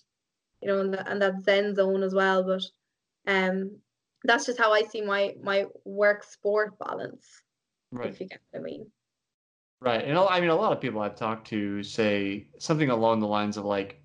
you 0.60 0.68
know 0.68 0.80
and, 0.80 0.92
that 0.94 1.08
and 1.08 1.20
that 1.22 1.40
Zen 1.42 1.74
zone 1.74 2.02
as 2.02 2.14
well. 2.14 2.44
But 2.44 2.62
um, 3.26 3.78
that's 4.24 4.46
just 4.46 4.58
how 4.58 4.72
I 4.72 4.82
see 4.82 5.02
my 5.02 5.34
my 5.42 5.66
work 5.84 6.24
sport 6.24 6.78
balance 6.78 7.42
Right. 7.90 8.08
if 8.08 8.20
you 8.20 8.28
get 8.28 8.40
what 8.50 8.60
I 8.60 8.62
mean. 8.62 8.90
Right. 9.80 10.04
And 10.04 10.16
I 10.16 10.40
mean, 10.40 10.50
a 10.50 10.54
lot 10.54 10.72
of 10.72 10.80
people 10.80 11.00
I've 11.02 11.16
talked 11.16 11.48
to 11.48 11.82
say 11.82 12.46
something 12.58 12.90
along 12.90 13.20
the 13.20 13.26
lines 13.26 13.56
of 13.56 13.64
like, 13.64 14.00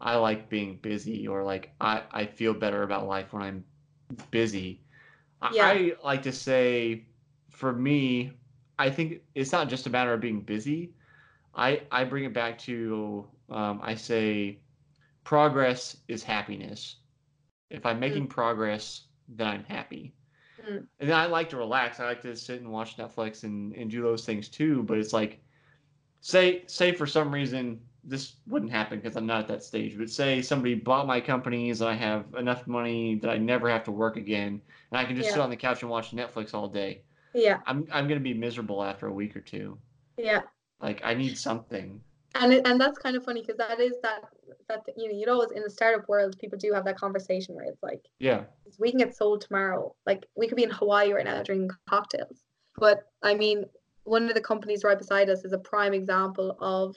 I 0.00 0.14
like 0.16 0.48
being 0.48 0.76
busy 0.76 1.26
or 1.26 1.42
like, 1.42 1.72
I, 1.80 2.04
I 2.12 2.26
feel 2.26 2.54
better 2.54 2.84
about 2.84 3.08
life 3.08 3.32
when 3.32 3.42
I'm 3.42 3.64
busy. 4.30 4.80
I, 5.42 5.50
Yeah. 5.52 5.66
I 5.66 5.92
like 6.04 6.22
to 6.22 6.32
say, 6.32 7.06
for 7.50 7.72
me, 7.72 8.32
I 8.78 8.90
think 8.90 9.22
it's 9.34 9.50
not 9.50 9.68
just 9.68 9.86
a 9.86 9.90
matter 9.90 10.12
of 10.12 10.20
being 10.20 10.40
busy. 10.42 10.94
I, 11.54 11.82
I 11.90 12.04
bring 12.04 12.24
it 12.24 12.32
back 12.32 12.58
to, 12.60 13.26
um, 13.50 13.80
I 13.82 13.96
say, 13.96 14.60
progress 15.24 15.96
is 16.08 16.22
happiness. 16.22 16.96
If 17.70 17.84
I'm 17.84 18.00
making 18.00 18.26
progress, 18.28 19.02
then 19.28 19.46
I'm 19.46 19.64
happy. 19.64 20.14
Mm. 20.66 20.86
And 21.00 21.08
then 21.08 21.16
I 21.16 21.26
like 21.26 21.50
to 21.50 21.56
relax. 21.56 22.00
I 22.00 22.06
like 22.06 22.22
to 22.22 22.34
sit 22.34 22.60
and 22.60 22.70
watch 22.70 22.96
Netflix 22.96 23.44
and, 23.44 23.74
and 23.74 23.90
do 23.90 24.02
those 24.02 24.24
things 24.24 24.48
too. 24.48 24.82
But 24.82 24.98
it's 24.98 25.12
like, 25.12 25.40
say 26.20 26.64
say 26.66 26.92
for 26.92 27.06
some 27.06 27.32
reason 27.32 27.80
this 28.04 28.36
wouldn't 28.46 28.72
happen 28.72 28.98
because 28.98 29.16
I'm 29.16 29.26
not 29.26 29.40
at 29.40 29.48
that 29.48 29.62
stage. 29.62 29.96
But 29.98 30.10
say 30.10 30.40
somebody 30.42 30.74
bought 30.74 31.06
my 31.06 31.20
companies 31.20 31.80
and 31.80 31.90
I 31.90 31.94
have 31.94 32.24
enough 32.38 32.66
money 32.66 33.16
that 33.16 33.30
I 33.30 33.36
never 33.36 33.68
have 33.68 33.84
to 33.84 33.92
work 33.92 34.16
again, 34.16 34.60
and 34.90 34.98
I 34.98 35.04
can 35.04 35.16
just 35.16 35.30
sit 35.30 35.38
on 35.38 35.50
the 35.50 35.56
couch 35.56 35.82
and 35.82 35.90
watch 35.90 36.12
Netflix 36.12 36.54
all 36.54 36.68
day. 36.68 37.02
Yeah, 37.34 37.60
I'm 37.66 37.86
I'm 37.92 38.08
gonna 38.08 38.20
be 38.20 38.34
miserable 38.34 38.82
after 38.82 39.06
a 39.06 39.12
week 39.12 39.36
or 39.36 39.40
two. 39.40 39.78
yeah, 40.16 40.40
Like 40.80 41.02
I 41.04 41.14
need 41.14 41.36
something. 41.36 42.00
And 42.34 42.52
it, 42.52 42.66
and 42.66 42.80
that's 42.80 42.98
kind 42.98 43.16
of 43.16 43.24
funny 43.24 43.40
because 43.40 43.56
that 43.56 43.80
is 43.80 43.94
that 44.02 44.22
that 44.68 44.80
you 44.96 45.08
know 45.08 45.18
you 45.18 45.26
know 45.26 45.40
in 45.42 45.62
the 45.62 45.70
startup 45.70 46.08
world 46.08 46.36
people 46.38 46.58
do 46.58 46.72
have 46.72 46.84
that 46.84 46.96
conversation 46.98 47.54
where 47.54 47.64
it's 47.64 47.82
like 47.82 48.02
Yeah. 48.18 48.44
we 48.78 48.90
can 48.90 48.98
get 48.98 49.16
sold 49.16 49.40
tomorrow. 49.40 49.94
Like 50.06 50.26
we 50.36 50.46
could 50.46 50.56
be 50.56 50.62
in 50.64 50.70
Hawaii 50.70 51.12
right 51.12 51.24
now 51.24 51.42
drinking 51.42 51.70
cocktails. 51.88 52.42
But 52.76 53.04
I 53.22 53.34
mean, 53.34 53.64
one 54.04 54.28
of 54.28 54.34
the 54.34 54.40
companies 54.40 54.84
right 54.84 54.98
beside 54.98 55.28
us 55.30 55.44
is 55.44 55.52
a 55.52 55.58
prime 55.58 55.94
example 55.94 56.56
of. 56.60 56.94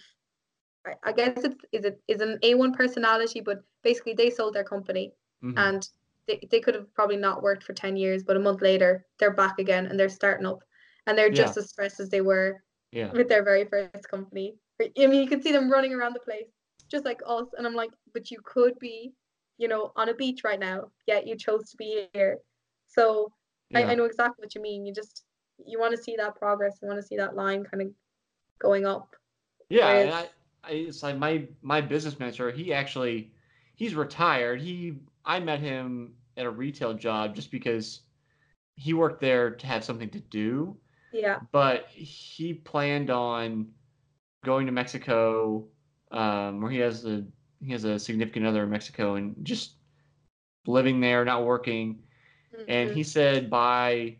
I- 0.85 0.95
I 1.03 1.11
guess 1.11 1.43
it's 1.43 1.55
is 1.71 1.85
it 1.85 2.01
is 2.07 2.21
an 2.21 2.39
A1 2.43 2.73
personality, 2.73 3.39
but 3.39 3.63
basically 3.83 4.13
they 4.13 4.29
sold 4.31 4.53
their 4.55 4.63
company 4.63 5.13
Mhm. 5.43 5.53
and 5.57 5.89
they, 6.27 6.39
they 6.49 6.59
could 6.59 6.75
have 6.75 6.91
probably 6.93 7.17
not 7.17 7.43
worked 7.43 7.63
for 7.63 7.73
10 7.73 7.95
years, 7.97 8.23
but 8.23 8.35
a 8.35 8.39
month 8.39 8.61
later 8.61 9.05
they're 9.19 9.33
back 9.33 9.59
again 9.59 9.85
and 9.87 9.99
they're 9.99 10.09
starting 10.09 10.45
up 10.45 10.63
and 11.05 11.17
they're 11.17 11.29
just 11.29 11.57
as 11.57 11.69
stressed 11.69 11.99
as 11.99 12.09
they 12.09 12.21
were 12.21 12.63
yeah. 12.91 13.11
with 13.11 13.27
their 13.29 13.43
very 13.43 13.65
first 13.65 14.09
company. 14.09 14.55
I 14.97 15.07
mean, 15.07 15.21
you 15.21 15.29
can 15.29 15.41
see 15.41 15.51
them 15.51 15.69
running 15.71 15.93
around 15.93 16.13
the 16.13 16.19
place 16.19 16.47
just 16.89 17.05
like 17.05 17.21
us. 17.25 17.47
And 17.57 17.65
I'm 17.65 17.75
like, 17.75 17.91
but 18.13 18.29
you 18.31 18.39
could 18.43 18.77
be, 18.79 19.13
you 19.57 19.67
know, 19.67 19.91
on 19.95 20.09
a 20.09 20.13
beach 20.13 20.41
right 20.43 20.59
now, 20.59 20.91
yet 21.07 21.25
you 21.25 21.35
chose 21.37 21.69
to 21.71 21.77
be 21.77 22.07
here. 22.13 22.37
So 22.87 23.31
I, 23.73 23.79
yeah. 23.79 23.87
I 23.87 23.95
know 23.95 24.05
exactly 24.05 24.43
what 24.43 24.53
you 24.53 24.61
mean. 24.61 24.85
You 24.85 24.93
just, 24.93 25.23
you 25.65 25.79
want 25.79 25.95
to 25.95 26.01
see 26.01 26.15
that 26.17 26.35
progress. 26.35 26.77
You 26.81 26.87
want 26.87 26.99
to 26.99 27.05
see 27.05 27.17
that 27.17 27.35
line 27.35 27.63
kind 27.63 27.81
of 27.83 27.89
going 28.59 28.85
up. 28.85 29.15
Yeah, 29.69 29.89
and 29.89 30.11
I, 30.11 30.29
I, 30.63 30.71
it's 30.71 31.01
like 31.01 31.17
my 31.17 31.47
my 31.61 31.79
business 31.79 32.19
mentor. 32.19 32.51
He 32.51 32.73
actually, 32.73 33.31
he's 33.75 33.95
retired. 33.95 34.59
He 34.59 34.97
I 35.23 35.39
met 35.39 35.61
him 35.61 36.13
at 36.35 36.45
a 36.45 36.49
retail 36.49 36.93
job 36.93 37.35
just 37.35 37.51
because 37.51 38.01
he 38.75 38.93
worked 38.93 39.21
there 39.21 39.51
to 39.51 39.67
have 39.67 39.83
something 39.83 40.09
to 40.09 40.19
do, 40.19 40.75
Yeah. 41.13 41.39
but 41.51 41.87
he 41.89 42.53
planned 42.53 43.09
on 43.09 43.67
going 44.43 44.65
to 44.65 44.71
Mexico, 44.71 45.67
um, 46.11 46.61
where 46.61 46.71
he 46.71 46.79
has 46.79 47.05
a 47.05 47.25
he 47.63 47.71
has 47.71 47.83
a 47.83 47.99
significant 47.99 48.45
other 48.45 48.63
in 48.63 48.69
Mexico, 48.69 49.15
and 49.15 49.35
just 49.45 49.75
living 50.65 50.99
there, 50.99 51.23
not 51.25 51.45
working. 51.45 52.03
And 52.67 52.89
Mhm. 52.89 52.93
he 52.93 53.03
said 53.03 53.49
by, 53.49 54.17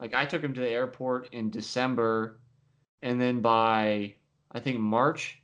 like, 0.00 0.14
I 0.14 0.24
took 0.24 0.42
him 0.42 0.54
to 0.54 0.60
the 0.60 0.68
airport 0.68 1.32
in 1.32 1.50
December, 1.50 2.40
and 3.02 3.20
then 3.20 3.40
by, 3.40 4.14
I 4.52 4.60
think 4.60 4.78
March, 4.78 5.42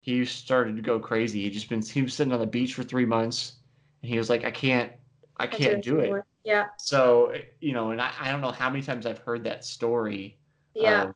he 0.00 0.24
started 0.24 0.76
to 0.76 0.82
go 0.82 0.98
crazy. 1.00 1.42
He 1.42 1.50
just 1.50 1.68
been, 1.68 1.82
he 1.82 2.02
was 2.02 2.14
sitting 2.14 2.32
on 2.32 2.40
the 2.40 2.46
beach 2.46 2.74
for 2.74 2.84
three 2.84 3.04
months, 3.04 3.56
and 4.02 4.10
he 4.10 4.18
was 4.18 4.30
like, 4.30 4.44
I 4.44 4.50
can't, 4.50 4.92
I 5.38 5.46
Can't 5.46 5.82
do 5.82 5.98
it. 5.98 6.04
anymore. 6.04 6.26
Yeah. 6.44 6.66
So, 6.78 7.34
you 7.60 7.72
know, 7.72 7.90
and 7.90 8.00
I, 8.00 8.12
I 8.20 8.30
don't 8.30 8.40
know 8.40 8.52
how 8.52 8.70
many 8.70 8.82
times 8.82 9.06
I've 9.06 9.18
heard 9.18 9.44
that 9.44 9.64
story. 9.64 10.38
Yeah. 10.74 11.04
of, 11.04 11.14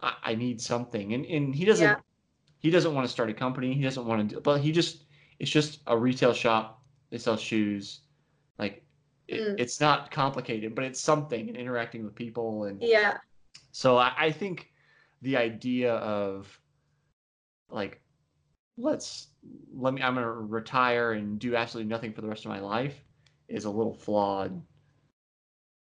I, 0.00 0.14
I 0.22 0.34
need 0.34 0.60
something, 0.60 1.14
and 1.14 1.24
and 1.26 1.54
he 1.54 1.64
doesn't, 1.64 1.84
Yeah. 1.84 1.96
he 2.60 2.70
doesn't 2.70 2.94
want 2.94 3.06
to 3.06 3.12
start 3.12 3.30
a 3.30 3.34
company. 3.34 3.74
He 3.74 3.82
doesn't 3.82 4.06
want 4.06 4.28
to 4.28 4.34
do, 4.36 4.40
but 4.40 4.60
he 4.60 4.72
just, 4.72 5.04
it's 5.38 5.50
just 5.50 5.80
a 5.86 5.96
retail 5.96 6.32
shop. 6.32 6.82
They 7.10 7.18
sell 7.18 7.36
shoes, 7.36 8.00
like. 8.58 8.84
It, 9.26 9.42
Mm. 9.42 9.60
It's 9.60 9.78
not 9.78 10.10
complicated, 10.10 10.74
but 10.74 10.84
it's 10.84 10.98
something 10.98 11.48
and 11.48 11.56
interacting 11.58 12.02
with 12.02 12.14
people 12.14 12.64
and 12.64 12.82
Yeah. 12.82 13.18
so 13.72 13.98
I, 13.98 14.14
I 14.16 14.32
think 14.32 14.72
the 15.20 15.36
idea 15.36 15.96
of 15.96 16.48
like 17.68 18.00
let's 18.78 19.28
let 19.74 19.92
me 19.92 20.00
I'm 20.00 20.14
gonna 20.14 20.32
retire 20.32 21.12
and 21.12 21.38
do 21.38 21.56
absolutely 21.56 21.90
nothing 21.90 22.14
for 22.14 22.22
the 22.22 22.28
rest 22.28 22.46
of 22.46 22.50
my 22.50 22.60
life 22.60 23.04
is 23.48 23.66
a 23.66 23.70
little 23.70 23.92
flawed. 23.92 24.62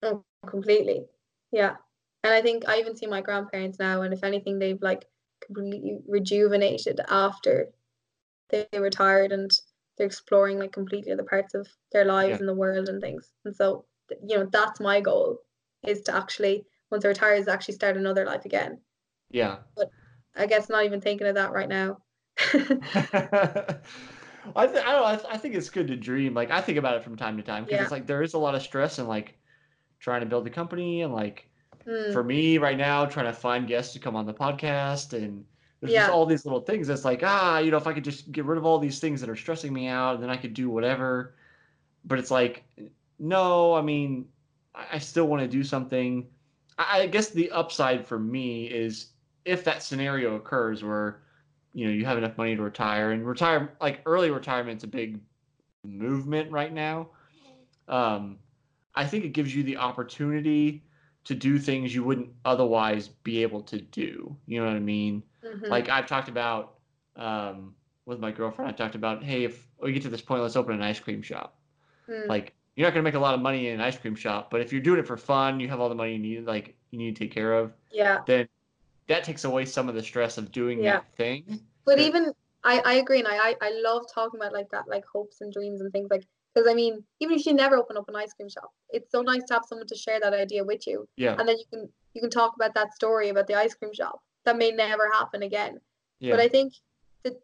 Oh, 0.02 0.24
completely. 0.44 1.06
Yeah. 1.52 1.76
And 2.28 2.34
I 2.34 2.42
think 2.42 2.68
I 2.68 2.78
even 2.78 2.94
see 2.94 3.06
my 3.06 3.22
grandparents 3.22 3.78
now, 3.78 4.02
and 4.02 4.12
if 4.12 4.22
anything, 4.22 4.58
they've 4.58 4.82
like 4.82 5.06
completely 5.40 5.96
rejuvenated 6.06 7.00
after 7.08 7.68
they 8.50 8.66
retired 8.74 9.32
and 9.32 9.50
they're 9.96 10.06
exploring 10.06 10.58
like 10.58 10.72
completely 10.72 11.10
other 11.10 11.24
parts 11.24 11.54
of 11.54 11.66
their 11.90 12.04
lives 12.04 12.32
Yeah. 12.32 12.38
in 12.38 12.46
the 12.46 12.54
world 12.54 12.90
and 12.90 13.00
things. 13.00 13.32
And 13.46 13.56
so, 13.56 13.86
you 14.26 14.36
know, 14.36 14.46
that's 14.52 14.78
my 14.78 15.00
goal 15.00 15.38
is 15.86 16.02
to 16.02 16.14
actually, 16.14 16.66
once 16.90 17.06
I 17.06 17.08
retire 17.08 17.36
is 17.36 17.48
actually 17.48 17.76
start 17.76 17.96
another 17.96 18.26
life 18.26 18.44
again. 18.44 18.82
Yeah. 19.30 19.60
But 19.74 19.88
I 20.36 20.44
guess 20.44 20.68
not 20.68 20.84
even 20.84 21.00
thinking 21.00 21.28
of 21.28 21.36
that 21.36 21.52
right 21.52 21.68
now. 21.70 22.02
I, 22.46 23.78
th- 24.54 24.56
I 24.56 24.66
don't 24.66 24.84
know. 24.84 25.04
I, 25.04 25.16
th- 25.16 25.28
I 25.30 25.38
think 25.38 25.54
it's 25.54 25.70
good 25.70 25.86
to 25.88 25.96
dream. 25.96 26.34
Like 26.34 26.50
I 26.50 26.60
think 26.60 26.76
about 26.78 26.96
it 26.96 27.04
from 27.04 27.16
time 27.16 27.38
to 27.38 27.42
time 27.42 27.64
because 27.64 27.78
Yeah. 27.78 27.80
it's 27.80 27.90
like 27.90 28.06
there 28.06 28.22
is 28.22 28.34
a 28.34 28.38
lot 28.38 28.54
of 28.54 28.60
stress 28.62 28.98
and 28.98 29.08
like 29.08 29.38
trying 30.00 30.20
to 30.20 30.26
build 30.26 30.46
a 30.46 30.50
company 30.50 31.02
and 31.02 31.12
like 31.14 31.47
Hmm, 31.88 32.12
for 32.12 32.22
me 32.22 32.58
right 32.58 32.76
now 32.76 33.06
trying 33.06 33.24
to 33.26 33.32
find 33.32 33.66
guests 33.66 33.94
to 33.94 33.98
come 33.98 34.14
on 34.14 34.26
the 34.26 34.34
podcast 34.34 35.14
and 35.14 35.42
there's 35.80 35.94
just 35.94 36.10
all 36.10 36.26
these 36.26 36.44
little 36.44 36.60
things 36.60 36.86
that's 36.86 37.04
like 37.04 37.22
ah 37.24 37.58
you 37.58 37.70
know 37.70 37.78
if 37.78 37.86
i 37.86 37.94
could 37.94 38.04
just 38.04 38.30
get 38.30 38.44
rid 38.44 38.58
of 38.58 38.66
all 38.66 38.78
these 38.78 39.00
things 39.00 39.22
that 39.22 39.30
are 39.30 39.36
stressing 39.36 39.72
me 39.72 39.86
out 39.86 40.14
and 40.14 40.22
then 40.22 40.28
i 40.28 40.36
could 40.36 40.52
do 40.52 40.68
whatever. 40.68 41.34
But 42.04 42.18
it's 42.18 42.30
like 42.30 42.64
no 43.18 43.72
i 43.72 43.80
mean 43.80 44.26
i, 44.74 44.98
still 44.98 45.28
want 45.28 45.40
to 45.40 45.48
do 45.48 45.64
something. 45.64 46.26
I, 46.78 47.00
I 47.02 47.06
guess 47.06 47.30
the 47.30 47.50
upside 47.52 48.06
for 48.06 48.18
me 48.18 48.66
is 48.66 49.12
if 49.46 49.64
that 49.64 49.82
scenario 49.82 50.36
occurs 50.36 50.84
where 50.84 51.22
you 51.72 51.86
know 51.86 51.92
you 51.92 52.04
have 52.04 52.18
enough 52.18 52.36
money 52.36 52.54
to 52.54 52.62
retire 52.62 53.12
and 53.12 53.26
retire 53.26 53.72
like 53.80 54.02
early 54.04 54.30
retirement's 54.30 54.84
a 54.84 54.88
big 54.88 55.20
movement 55.84 56.52
right 56.52 56.74
now 56.74 57.08
um 57.88 58.38
i 58.94 59.06
think 59.06 59.24
it 59.24 59.30
gives 59.30 59.54
you 59.54 59.62
the 59.62 59.78
opportunity 59.78 60.82
to 61.28 61.36
do 61.36 61.58
things 61.58 61.94
you 61.94 62.04
wouldn't 62.04 62.30
otherwise 62.44 63.08
be 63.08 63.42
able 63.42 63.62
to 63.62 63.80
do. 63.80 64.36
You 64.46 64.60
know 64.60 64.66
what 64.66 64.76
I 64.76 64.80
mean? 64.80 65.24
mhm. 65.44 65.70
Like 65.70 65.88
I've 65.90 66.06
talked 66.06 66.28
about 66.28 66.74
um, 67.16 67.74
with 68.06 68.20
my 68.20 68.32
girlfriend. 68.32 68.70
I 68.70 68.74
talked 68.74 68.96
about, 68.96 69.24
hey, 69.24 69.44
if 69.44 69.68
we 69.82 69.92
get 69.92 70.02
to 70.04 70.08
this 70.10 70.22
point, 70.22 70.42
let's 70.42 70.56
open 70.56 70.74
an 70.74 70.82
ice 70.82 71.00
cream 71.00 71.22
shop. 71.22 71.56
Hmm, 72.06 72.28
Like 72.28 72.54
you're 72.76 72.86
not 72.86 72.94
gonna 72.94 73.04
make 73.04 73.14
a 73.14 73.20
lot 73.20 73.34
of 73.34 73.40
money 73.40 73.68
in 73.68 73.74
an 73.74 73.80
ice 73.80 73.98
cream 73.98 74.16
shop, 74.16 74.50
but 74.50 74.60
if 74.62 74.72
you're 74.72 74.82
doing 74.82 75.00
it 75.00 75.06
for 75.06 75.16
fun, 75.18 75.60
you 75.60 75.68
have 75.68 75.80
all 75.80 75.88
the 75.88 75.94
money 75.94 76.12
you 76.14 76.18
need, 76.18 76.46
like 76.46 76.76
you 76.90 76.98
need 76.98 77.16
to 77.16 77.24
take 77.24 77.32
care 77.32 77.54
of. 77.54 77.72
yeah. 77.92 78.20
Then 78.26 78.48
that 79.08 79.24
takes 79.24 79.44
away 79.44 79.64
some 79.66 79.88
of 79.88 79.94
the 79.94 80.02
stress 80.02 80.38
of 80.38 80.52
doing 80.52 80.82
Yeah. 80.82 80.92
that 81.00 81.14
thing. 81.16 81.60
But 81.84 81.98
even 81.98 82.32
I, 82.64 82.80
I 82.84 82.94
agree, 82.94 83.18
and 83.20 83.28
I 83.28 83.56
I 83.60 83.70
love 83.82 84.06
talking 84.12 84.40
about 84.40 84.52
like 84.52 84.70
that, 84.70 84.88
like 84.88 85.04
hopes 85.12 85.40
and 85.40 85.52
dreams 85.52 85.80
and 85.80 85.92
things 85.92 86.08
like. 86.10 86.24
Because 86.54 86.68
I 86.68 86.74
mean, 86.74 87.04
even 87.20 87.38
if 87.38 87.46
you 87.46 87.54
never 87.54 87.76
open 87.76 87.96
up 87.96 88.08
an 88.08 88.16
ice 88.16 88.32
cream 88.32 88.48
shop, 88.48 88.70
it's 88.90 89.10
so 89.12 89.22
nice 89.22 89.44
to 89.44 89.54
have 89.54 89.64
someone 89.68 89.86
to 89.86 89.94
share 89.94 90.18
that 90.20 90.34
idea 90.34 90.64
with 90.64 90.86
you, 90.86 91.06
Yeah, 91.16 91.36
and 91.38 91.48
then 91.48 91.58
you 91.58 91.64
can 91.72 91.88
you 92.14 92.20
can 92.20 92.30
talk 92.30 92.54
about 92.56 92.74
that 92.74 92.94
story 92.94 93.28
about 93.28 93.46
the 93.46 93.54
ice 93.54 93.74
cream 93.74 93.92
shop 93.94 94.20
that 94.44 94.56
may 94.56 94.70
never 94.70 95.10
happen 95.12 95.42
again. 95.42 95.78
yeah, 96.20 96.34
But 96.34 96.40
I 96.40 96.48
think 96.48 96.72
that 97.24 97.34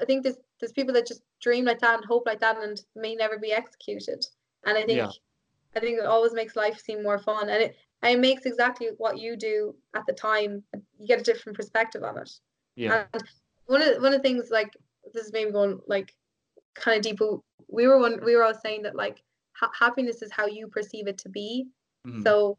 I 0.00 0.04
think 0.04 0.22
there's 0.22 0.38
there's 0.60 0.72
people 0.72 0.94
that 0.94 1.06
just 1.06 1.22
dream 1.40 1.64
like 1.64 1.80
that 1.80 1.96
and 1.96 2.04
hope 2.04 2.24
like 2.26 2.40
that 2.40 2.56
and 2.62 2.80
may 2.94 3.14
never 3.14 3.38
be 3.38 3.52
executed. 3.52 4.24
And 4.64 4.78
I 4.78 4.82
think 4.84 4.98
Yeah. 4.98 5.10
I 5.74 5.80
think 5.80 5.98
it 5.98 6.06
always 6.06 6.32
makes 6.32 6.56
life 6.56 6.78
seem 6.80 7.02
more 7.02 7.18
fun, 7.18 7.50
and 7.50 7.62
it 7.62 7.76
and 8.02 8.14
it 8.14 8.20
makes 8.20 8.46
exactly 8.46 8.88
what 8.96 9.18
you 9.18 9.36
do 9.36 9.74
at 9.94 10.06
the 10.06 10.12
time. 10.14 10.62
You 10.98 11.06
get 11.06 11.20
a 11.20 11.24
different 11.24 11.58
perspective 11.58 12.02
on 12.02 12.16
it. 12.18 12.30
yeah, 12.76 13.04
And 13.12 13.22
one 13.66 13.82
of 13.82 14.00
one 14.02 14.12
of 14.14 14.18
the 14.22 14.26
things 14.26 14.50
like 14.50 14.72
this 15.12 15.26
is 15.26 15.32
maybe 15.32 15.50
going 15.50 15.78
like 15.86 16.14
kind 16.80 16.96
of 16.98 17.02
deep. 17.02 17.18
But 17.18 17.38
we 17.68 17.86
were 17.86 17.98
one 17.98 18.20
we 18.24 18.36
were 18.36 18.44
all 18.44 18.54
saying 18.54 18.82
that 18.82 18.94
like 18.96 19.22
ha- 19.52 19.72
happiness 19.78 20.22
is 20.22 20.30
how 20.32 20.46
you 20.46 20.68
perceive 20.68 21.06
it 21.08 21.18
to 21.18 21.28
be. 21.28 21.66
mhm, 22.06 22.22
So, 22.22 22.58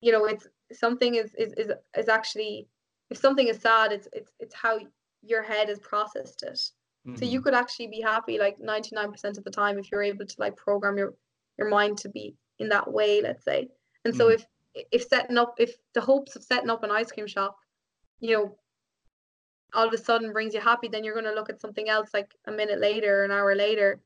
you 0.00 0.12
know, 0.12 0.24
it's 0.24 0.46
something 0.72 1.14
is 1.14 1.34
is 1.36 1.52
is 1.54 1.70
is 1.96 2.08
actually 2.08 2.68
if 3.10 3.18
something 3.18 3.48
is 3.48 3.60
sad, 3.60 3.92
it's 3.92 4.08
it's 4.12 4.32
it's 4.40 4.54
how 4.54 4.78
your 5.22 5.42
head 5.42 5.68
has 5.68 5.78
processed 5.80 6.42
it. 6.42 6.58
So 7.14 7.26
you 7.26 7.40
mhm, 7.40 7.44
could 7.44 7.54
actually 7.54 7.88
be 7.88 8.00
happy 8.00 8.38
like 8.38 8.58
99% 8.58 9.38
of 9.38 9.44
the 9.44 9.50
time 9.50 9.78
if 9.78 9.90
you're 9.92 10.02
able 10.02 10.26
to 10.26 10.36
like 10.38 10.56
program 10.56 10.96
your 10.96 11.14
your 11.58 11.68
mind 11.68 11.98
to 11.98 12.08
be 12.08 12.36
in 12.58 12.68
that 12.70 12.90
way, 12.90 13.20
let's 13.20 13.44
say. 13.44 13.68
And 14.04 14.14
so 14.14 14.28
Mhm. 14.28 14.34
if 14.34 14.46
if 14.74 15.02
setting 15.04 15.36
up 15.38 15.54
if 15.58 15.76
the 15.94 16.00
hopes 16.00 16.34
of 16.36 16.42
setting 16.42 16.70
up 16.70 16.82
an 16.82 16.90
ice 16.90 17.12
cream 17.12 17.26
shop, 17.26 17.56
you 18.20 18.36
know, 18.36 18.58
all 19.74 19.86
of 19.86 19.92
a 19.92 19.98
sudden 19.98 20.32
brings 20.32 20.54
you 20.54 20.60
happy, 20.60 20.88
then 20.88 21.04
you're 21.04 21.14
going 21.14 21.26
to 21.26 21.34
look 21.34 21.50
at 21.50 21.60
something 21.60 21.88
else 21.88 22.10
like 22.12 22.34
a 22.46 22.52
minute 22.52 22.80
later, 22.80 23.24
an 23.24 23.30
hour 23.30 23.54
later, 23.54 24.00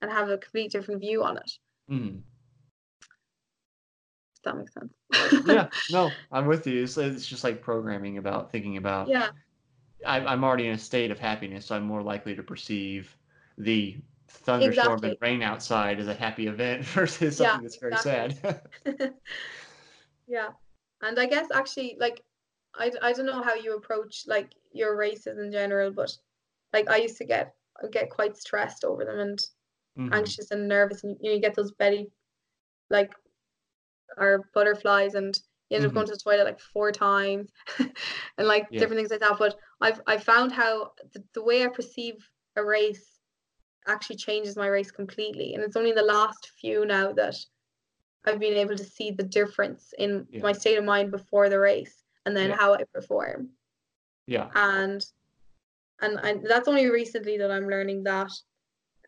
and 0.00 0.10
have 0.10 0.28
a 0.28 0.38
complete 0.38 0.70
different 0.72 1.00
view 1.00 1.24
on 1.24 1.36
it. 1.36 1.50
Hmm. 1.88 2.18
If 4.36 4.42
that 4.44 4.56
makes 4.56 4.72
sense. 4.74 4.92
yeah. 5.46 5.68
No, 5.90 6.10
I'm 6.30 6.46
with 6.46 6.66
you. 6.66 6.82
It's, 6.84 6.96
it's 6.96 7.26
just 7.26 7.44
like 7.44 7.60
programming 7.62 8.18
about 8.18 8.52
thinking 8.52 8.76
about. 8.76 9.08
yeah. 9.08 9.30
I, 10.06 10.20
I'm 10.20 10.44
already 10.44 10.68
in 10.68 10.74
a 10.74 10.78
state 10.78 11.10
of 11.10 11.18
happiness, 11.18 11.66
so 11.66 11.74
I'm 11.74 11.82
more 11.82 12.02
likely 12.02 12.36
to 12.36 12.42
perceive 12.42 13.16
the 13.56 13.96
thunderstorm 14.28 15.02
and 15.02 15.16
rain 15.20 15.42
outside 15.42 15.98
as 15.98 16.06
a 16.06 16.14
happy 16.14 16.46
event 16.46 16.84
versus 16.84 17.40
Yeah, 17.40 17.46
something 17.52 17.64
that's 17.64 17.76
very 17.78 17.94
exactly. 17.94 18.36
sad. 18.84 19.14
yeah. 20.28 20.48
And 21.02 21.18
I 21.18 21.26
guess 21.26 21.48
actually 21.52 21.96
like 21.98 22.22
I, 22.74 22.92
I 23.02 23.12
don't 23.12 23.26
know 23.26 23.42
how 23.42 23.54
you 23.54 23.76
approach 23.76 24.24
like 24.26 24.54
your 24.72 24.96
races 24.96 25.38
in 25.38 25.52
general, 25.52 25.90
but 25.92 26.16
like 26.72 26.88
I 26.90 26.96
used 26.98 27.18
to 27.18 27.24
get 27.24 27.54
get 27.92 28.10
quite 28.10 28.36
stressed 28.36 28.84
over 28.84 29.04
them 29.04 29.18
and 29.20 29.38
Mhm. 29.96 30.12
anxious 30.12 30.50
and 30.50 30.68
nervous 30.68 31.04
and 31.04 31.16
you, 31.20 31.30
know, 31.30 31.34
you 31.36 31.40
get 31.42 31.54
those 31.54 31.72
belly 31.72 32.12
like 32.90 33.14
or 34.16 34.50
butterflies 34.54 35.14
and 35.14 35.38
you 35.70 35.76
end 35.76 35.86
up 35.86 35.92
Mhm. 35.92 35.94
going 35.94 36.06
to 36.06 36.12
the 36.12 36.18
toilet 36.18 36.44
like 36.44 36.60
four 36.60 36.90
times 36.92 37.50
and 37.78 38.48
like 38.48 38.66
Yeah. 38.70 38.78
different 38.78 38.98
things 38.98 39.10
like 39.10 39.20
that. 39.20 39.38
But 39.38 39.56
I've 39.80 40.00
I 40.06 40.18
found 40.18 40.52
how 40.52 40.92
the, 41.12 41.24
the 41.34 41.44
way 41.44 41.64
I 41.64 41.68
perceive 41.68 42.14
a 42.56 42.64
race 42.64 43.20
actually 43.86 44.16
changes 44.16 44.56
my 44.56 44.68
race 44.68 44.90
completely. 44.90 45.54
And 45.54 45.62
it's 45.64 45.76
only 45.76 45.90
in 45.90 45.96
the 45.96 46.02
last 46.02 46.52
few 46.60 46.86
now 46.86 47.12
that 47.14 47.36
I've 48.26 48.40
been 48.40 48.54
able 48.56 48.76
to 48.76 48.84
see 48.84 49.10
the 49.10 49.24
difference 49.24 49.92
in 49.98 50.28
Yeah. 50.30 50.42
my 50.42 50.52
state 50.52 50.78
of 50.78 50.84
mind 50.84 51.10
before 51.10 51.48
the 51.48 51.60
race 51.60 52.04
and 52.26 52.36
then 52.36 52.50
Yeah. 52.50 52.56
how 52.56 52.74
I 52.74 52.84
perform. 52.92 53.50
Yeah. 54.26 54.48
And 54.54 55.04
and 56.00 56.18
and 56.22 56.46
that's 56.46 56.68
only 56.68 56.90
recently 56.90 57.38
that 57.38 57.50
I'm 57.50 57.68
learning 57.68 58.04
that 58.04 58.30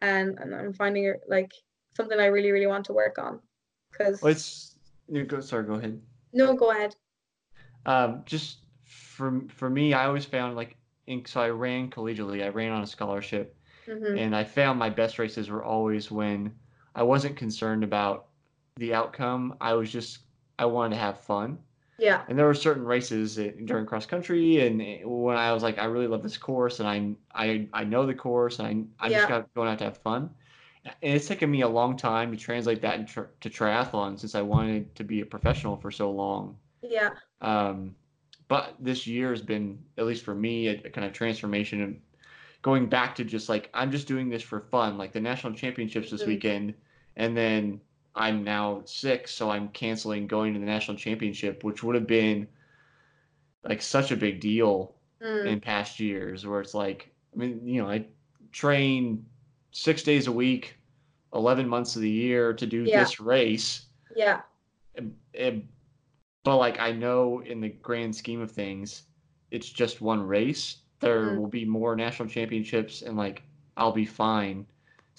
and 0.01 0.39
and 0.39 0.55
I'm 0.55 0.73
finding 0.73 1.05
it 1.05 1.21
like 1.29 1.51
something 1.97 2.19
I 2.19 2.27
really 2.27 2.53
really 2.53 2.67
want 2.67 2.87
to 2.87 2.93
work 2.93 3.19
on 3.19 3.41
because 3.93 4.23
Well, 4.23 4.33
it's 4.33 4.77
you 5.09 5.25
go. 5.25 5.41
Sorry, 5.41 5.65
go 5.65 5.75
ahead. 5.75 6.01
no 6.33 6.55
go 6.55 6.71
ahead 6.71 6.95
Um, 7.87 8.23
just 8.25 8.59
for 8.85 9.43
for 9.49 9.71
me, 9.71 9.95
I 9.95 10.07
always 10.07 10.25
found 10.25 10.57
like 10.57 10.77
in, 11.07 11.25
so 11.27 11.41
I 11.41 11.51
ran 11.51 11.91
collegiately. 11.91 12.45
I 12.45 12.49
ran 12.49 12.73
on 12.73 12.83
a 12.83 12.87
scholarship, 12.87 13.57
hmm 13.87 14.17
and 14.17 14.35
I 14.37 14.45
found 14.45 14.79
my 14.79 14.91
best 14.91 15.19
races 15.19 15.49
were 15.51 15.65
always 15.65 16.11
when 16.11 16.55
I 16.95 17.03
wasn't 17.03 17.37
concerned 17.37 17.85
about 17.85 18.27
the 18.77 18.95
outcome. 18.95 19.57
I 19.61 19.75
was 19.75 19.91
just 19.93 20.21
I 20.59 20.67
wanted 20.67 20.97
to 20.97 21.01
have 21.01 21.19
fun. 21.21 21.59
Yeah 22.01 22.27
And 22.29 22.39
there 22.39 22.47
were 22.47 22.55
certain 22.55 22.85
races 22.85 23.37
during 23.37 23.87
cross 23.87 24.07
country, 24.07 24.65
and 24.67 24.79
when 25.05 25.37
I 25.37 25.53
was 25.53 25.63
like, 25.63 25.79
I 25.79 25.85
really 25.87 26.07
love 26.07 26.23
this 26.23 26.39
course, 26.39 26.81
and 26.81 26.89
I 26.89 27.17
I 27.35 27.69
I 27.73 27.85
know 27.85 28.07
the 28.07 28.15
course, 28.15 28.59
and 28.61 28.69
I 29.01 29.07
I 29.09 29.11
Yeah. 29.11 29.11
just 29.11 29.29
got 29.29 29.53
going 29.55 29.69
out 29.69 29.79
to 29.79 29.85
have 29.85 29.99
fun. 29.99 30.35
And 30.85 31.15
it's 31.15 31.29
taken 31.29 31.51
me 31.51 31.63
a 31.63 31.69
long 31.69 31.97
time 31.97 32.31
to 32.33 32.39
translate 32.39 32.83
that 32.83 33.01
into 33.01 33.29
to 33.41 33.51
triathlon 33.51 34.19
since 34.19 34.35
I 34.35 34.43
wanted 34.43 34.95
to 34.97 35.05
be 35.05 35.21
a 35.21 35.27
professional 35.27 35.77
for 35.77 35.91
so 35.91 36.11
long. 36.13 36.59
yeah 36.83 37.11
Um, 37.41 37.97
but 38.49 38.77
this 38.81 39.07
year 39.07 39.31
has 39.31 39.43
been, 39.43 39.85
at 39.99 40.07
least 40.07 40.25
for 40.25 40.35
me, 40.35 40.69
a, 40.69 40.73
a 40.85 40.91
kind 40.91 41.07
of 41.07 41.13
transformation 41.13 41.81
and 41.83 42.03
going 42.63 42.89
back 42.89 43.15
to 43.17 43.25
just 43.25 43.49
like 43.49 43.71
I'm 43.75 43.91
just 43.93 44.09
doing 44.09 44.29
this 44.31 44.43
for 44.43 44.61
fun, 44.61 44.99
like 44.99 45.13
the 45.13 45.21
national 45.21 45.55
championships 45.55 46.11
this 46.11 46.25
Mhm. 46.25 46.27
weekend, 46.27 46.75
and 47.17 47.37
then 47.37 47.83
I'm 48.21 48.45
now 48.45 48.83
sick, 48.85 49.27
so 49.27 49.51
I'm 49.51 49.69
canceling 49.69 50.27
going 50.27 50.53
to 50.53 50.61
the 50.61 50.67
national 50.67 50.97
championship, 50.99 51.65
which 51.65 51.83
would 51.83 51.95
have 51.95 52.07
been 52.07 52.47
like 53.65 53.81
such 53.83 54.13
a 54.13 54.17
big 54.17 54.41
deal 54.41 54.95
Mm. 55.23 55.47
in 55.47 55.61
past 55.61 56.01
years, 56.01 56.47
where 56.47 56.61
it's 56.63 56.73
like, 56.73 57.11
I 57.35 57.37
mean, 57.39 57.61
you 57.67 57.83
know, 57.83 57.91
I 57.91 58.07
train 58.53 59.25
six 59.71 60.03
days 60.03 60.27
a 60.29 60.33
week, 60.33 60.77
eleven 61.35 61.69
months 61.69 61.95
of 61.95 62.01
the 62.03 62.11
year 62.11 62.55
to 62.55 62.67
do 62.67 62.85
Yeah. 62.85 63.01
this 63.01 63.21
race 63.21 63.87
yeah 64.17 64.41
it- 64.97 65.05
it- 65.35 65.65
but 66.43 66.57
like 66.57 66.81
I 66.81 66.91
know 66.93 67.41
in 67.41 67.61
the 67.61 67.69
grand 67.69 68.17
scheme 68.17 68.41
of 68.41 68.51
things, 68.51 69.05
it's 69.51 69.69
just 69.71 70.01
one 70.01 70.23
race. 70.27 70.79
There 71.01 71.27
Mhm. 71.27 71.37
will 71.39 71.47
be 71.49 71.65
more 71.65 71.95
national 71.95 72.29
championships, 72.29 73.03
and 73.03 73.17
like 73.17 73.43
I'll 73.77 73.93
be 73.93 74.07
fine. 74.07 74.67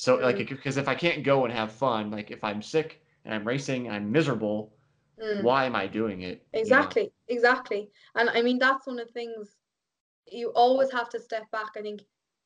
So 0.02 0.16
like 0.16 0.38
Mm. 0.38 0.50
because 0.50 0.78
if 0.78 0.88
I 0.88 0.96
can't 0.96 1.24
go 1.24 1.46
and 1.46 1.54
have 1.54 1.72
fun, 1.72 2.10
like 2.10 2.32
if 2.32 2.44
I'm 2.44 2.64
sick 2.64 3.04
and 3.24 3.36
I'm 3.36 3.46
racing 3.48 3.86
and 3.86 3.96
I'm 3.96 4.12
miserable, 4.12 4.74
Mm. 5.20 5.44
why 5.44 5.66
am 5.66 5.76
I 5.76 5.86
doing 5.86 6.24
it? 6.24 6.38
you 6.54 6.60
know? 6.60 6.62
Exactly, 6.64 7.14
exactly. 7.28 7.92
And 8.16 8.28
I 8.32 8.42
mean 8.42 8.58
that's 8.58 8.88
one 8.88 9.00
of 9.00 9.06
the 9.06 9.14
things 9.14 9.56
you 10.26 10.48
always 10.64 10.92
have 10.92 11.10
to 11.10 11.20
step 11.20 11.46
back, 11.52 11.72
I 11.78 11.84
think. 11.84 12.02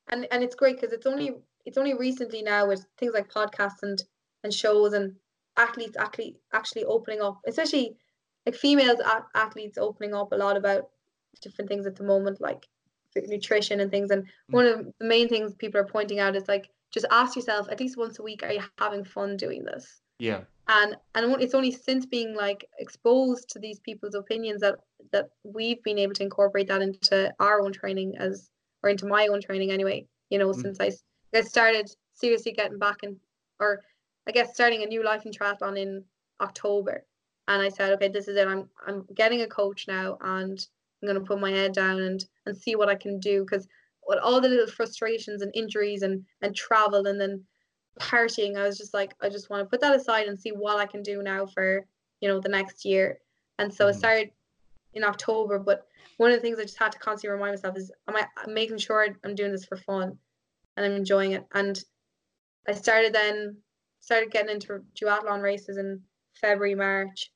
And 0.09 0.27
and 0.31 0.43
it's 0.43 0.55
great 0.61 0.75
because 0.75 0.91
it's 0.91 1.05
only 1.05 1.27
it's 1.65 1.77
only 1.77 1.93
recently 1.93 2.41
now 2.43 2.67
with 2.67 2.85
things 2.97 3.13
like 3.13 3.31
podcasts 3.31 3.83
and 3.83 4.03
and 4.43 4.53
shows 4.53 4.91
and 4.91 5.15
athletes 5.55 5.95
actually 5.97 6.35
actually 6.51 6.83
opening 6.83 7.21
up, 7.21 7.39
especially 7.47 7.95
like 8.45 8.55
females 8.55 8.99
athletes 9.33 9.77
opening 9.77 10.13
up 10.13 10.33
a 10.33 10.35
lot 10.35 10.57
about 10.57 10.89
different 11.41 11.69
things 11.69 11.87
at 11.87 11.95
the 11.95 12.03
moment, 12.03 12.41
like 12.41 12.67
nutrition 13.15 13.79
and 13.79 13.89
things. 13.91 14.11
And 14.11 14.27
one 14.51 14.65
of 14.67 14.85
the 14.99 15.05
main 15.05 15.29
things 15.29 15.55
people 15.55 15.79
are 15.79 15.85
pointing 15.97 16.19
out 16.19 16.35
is 16.35 16.49
like 16.49 16.69
just 16.95 17.05
ask 17.11 17.35
yourself 17.35 17.67
at 17.69 17.79
least 17.79 17.97
once 17.97 18.17
a 18.17 18.23
week, 18.23 18.41
are 18.41 18.53
you 18.53 18.63
having 18.79 19.03
fun 19.03 19.37
doing 19.37 19.63
this? 19.63 20.01
Yeah. 20.17 20.41
and 20.67 20.95
and 21.13 21.41
it's 21.41 21.53
only 21.53 21.71
since 21.71 22.05
being 22.05 22.35
like 22.35 22.65
exposed 22.79 23.49
to 23.49 23.59
these 23.59 23.79
people's 23.79 24.15
opinions 24.15 24.61
that 24.61 24.75
that 25.11 25.27
we've 25.43 25.83
been 25.83 25.99
able 25.99 26.13
to 26.13 26.23
incorporate 26.23 26.67
that 26.69 26.81
into 26.81 27.33
our 27.39 27.61
own 27.61 27.73
training 27.73 28.15
as 28.17 28.49
or 28.81 28.89
into 28.89 29.05
my 29.05 29.27
own 29.27 29.41
training 29.41 29.71
anyway 29.71 30.05
you 30.29 30.39
know 30.39 30.49
mm. 30.49 30.55
since 30.55 30.79
I, 30.79 30.91
I 31.37 31.41
started 31.41 31.91
seriously 32.13 32.53
getting 32.53 32.79
back 32.79 33.03
in 33.03 33.17
or 33.59 33.81
i 34.27 34.31
guess 34.31 34.53
starting 34.53 34.83
a 34.83 34.87
new 34.87 35.03
life 35.03 35.25
in 35.25 35.31
triathlon 35.31 35.77
in 35.77 36.03
october 36.41 37.05
and 37.47 37.61
i 37.61 37.69
said 37.69 37.91
okay 37.93 38.07
this 38.07 38.27
is 38.27 38.37
it 38.37 38.47
i'm 38.47 38.69
i'm 38.87 39.05
getting 39.13 39.41
a 39.41 39.47
coach 39.47 39.85
now 39.87 40.17
and 40.21 40.65
i'm 41.01 41.07
going 41.07 41.19
to 41.19 41.27
put 41.27 41.39
my 41.39 41.51
head 41.51 41.73
down 41.73 42.01
and 42.01 42.25
and 42.45 42.57
see 42.57 42.75
what 42.75 42.89
i 42.89 42.95
can 42.95 43.19
do 43.19 43.41
because 43.41 43.67
with 44.07 44.19
all 44.19 44.41
the 44.41 44.49
little 44.49 44.67
frustrations 44.67 45.41
and 45.41 45.51
injuries 45.55 46.01
and 46.01 46.23
and 46.41 46.55
travel 46.55 47.07
and 47.07 47.19
then 47.19 47.43
partying 47.99 48.57
i 48.57 48.63
was 48.63 48.77
just 48.77 48.93
like 48.93 49.13
i 49.21 49.29
just 49.29 49.49
want 49.49 49.61
to 49.61 49.69
put 49.69 49.81
that 49.81 49.95
aside 49.95 50.27
and 50.27 50.39
see 50.39 50.51
what 50.51 50.77
i 50.77 50.85
can 50.85 51.01
do 51.01 51.23
now 51.23 51.45
for 51.45 51.85
you 52.21 52.27
know 52.27 52.39
the 52.39 52.49
next 52.49 52.85
year. 52.85 53.19
And 53.59 53.73
so 53.73 53.85
mm-hmm. 53.85 53.95
i 53.95 53.99
started 53.99 54.31
in 54.93 55.03
october 55.03 55.59
but 55.59 55.87
one 56.17 56.31
of 56.31 56.37
the 56.37 56.41
things 56.41 56.59
i 56.59 56.63
just 56.63 56.79
had 56.79 56.91
to 56.91 56.99
constantly 56.99 57.33
remind 57.33 57.53
myself 57.53 57.77
is 57.77 57.91
am 58.07 58.15
i 58.15 58.25
making 58.47 58.77
sure 58.77 59.07
i'm 59.23 59.35
doing 59.35 59.51
this 59.51 59.65
for 59.65 59.77
fun 59.77 60.17
and 60.75 60.85
i'm 60.85 60.93
enjoying 60.93 61.31
it. 61.33 61.45
And 61.53 61.81
i 62.67 62.73
started 62.73 63.13
then 63.13 63.57
started 63.99 64.31
getting 64.31 64.55
into 64.55 64.81
duathlon 64.99 65.41
races 65.41 65.77
in 65.77 66.01
february 66.33 66.75
march. 66.75 67.31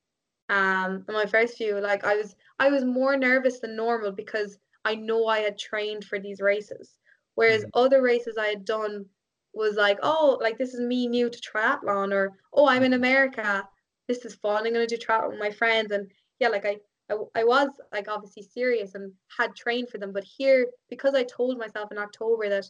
Um 0.49 1.05
and 1.07 1.15
my 1.15 1.25
first 1.25 1.57
few 1.57 1.79
like 1.79 2.03
i 2.03 2.15
was 2.15 2.35
i 2.59 2.69
was 2.69 2.83
more 2.83 3.15
nervous 3.15 3.59
than 3.59 3.75
normal 3.75 4.11
because 4.11 4.57
i 4.85 4.95
know 4.95 5.27
i 5.27 5.39
had 5.39 5.57
trained 5.57 6.03
for 6.03 6.19
these 6.19 6.41
races 6.41 6.97
whereas 7.35 7.61
mm-hmm. 7.61 7.79
other 7.79 8.01
races 8.01 8.37
i 8.37 8.47
had 8.47 8.65
done 8.65 9.05
was 9.53 9.75
like, 9.75 9.99
oh, 10.03 10.37
like 10.41 10.57
this 10.57 10.73
is 10.73 10.79
me 10.79 11.07
new 11.07 11.29
to 11.29 11.39
triathlon, 11.39 12.13
or 12.13 12.33
oh, 12.53 12.67
I'm 12.67 12.83
in 12.83 12.93
America. 12.93 13.67
This 14.07 14.25
is 14.25 14.35
fun. 14.35 14.65
I'm 14.65 14.73
gonna 14.73 14.87
do 14.87 14.97
triathlon 14.97 15.31
with 15.31 15.39
my 15.39 15.51
friends, 15.51 15.91
and 15.91 16.09
yeah, 16.39 16.49
like 16.49 16.65
I, 16.65 16.77
I, 17.11 17.15
I 17.35 17.43
was 17.43 17.69
like 17.91 18.07
obviously 18.07 18.43
serious 18.43 18.95
and 18.95 19.11
had 19.37 19.55
trained 19.55 19.89
for 19.89 19.97
them, 19.97 20.13
but 20.13 20.23
here 20.23 20.67
because 20.89 21.15
I 21.15 21.23
told 21.23 21.57
myself 21.57 21.91
in 21.91 21.97
October 21.97 22.49
that 22.49 22.65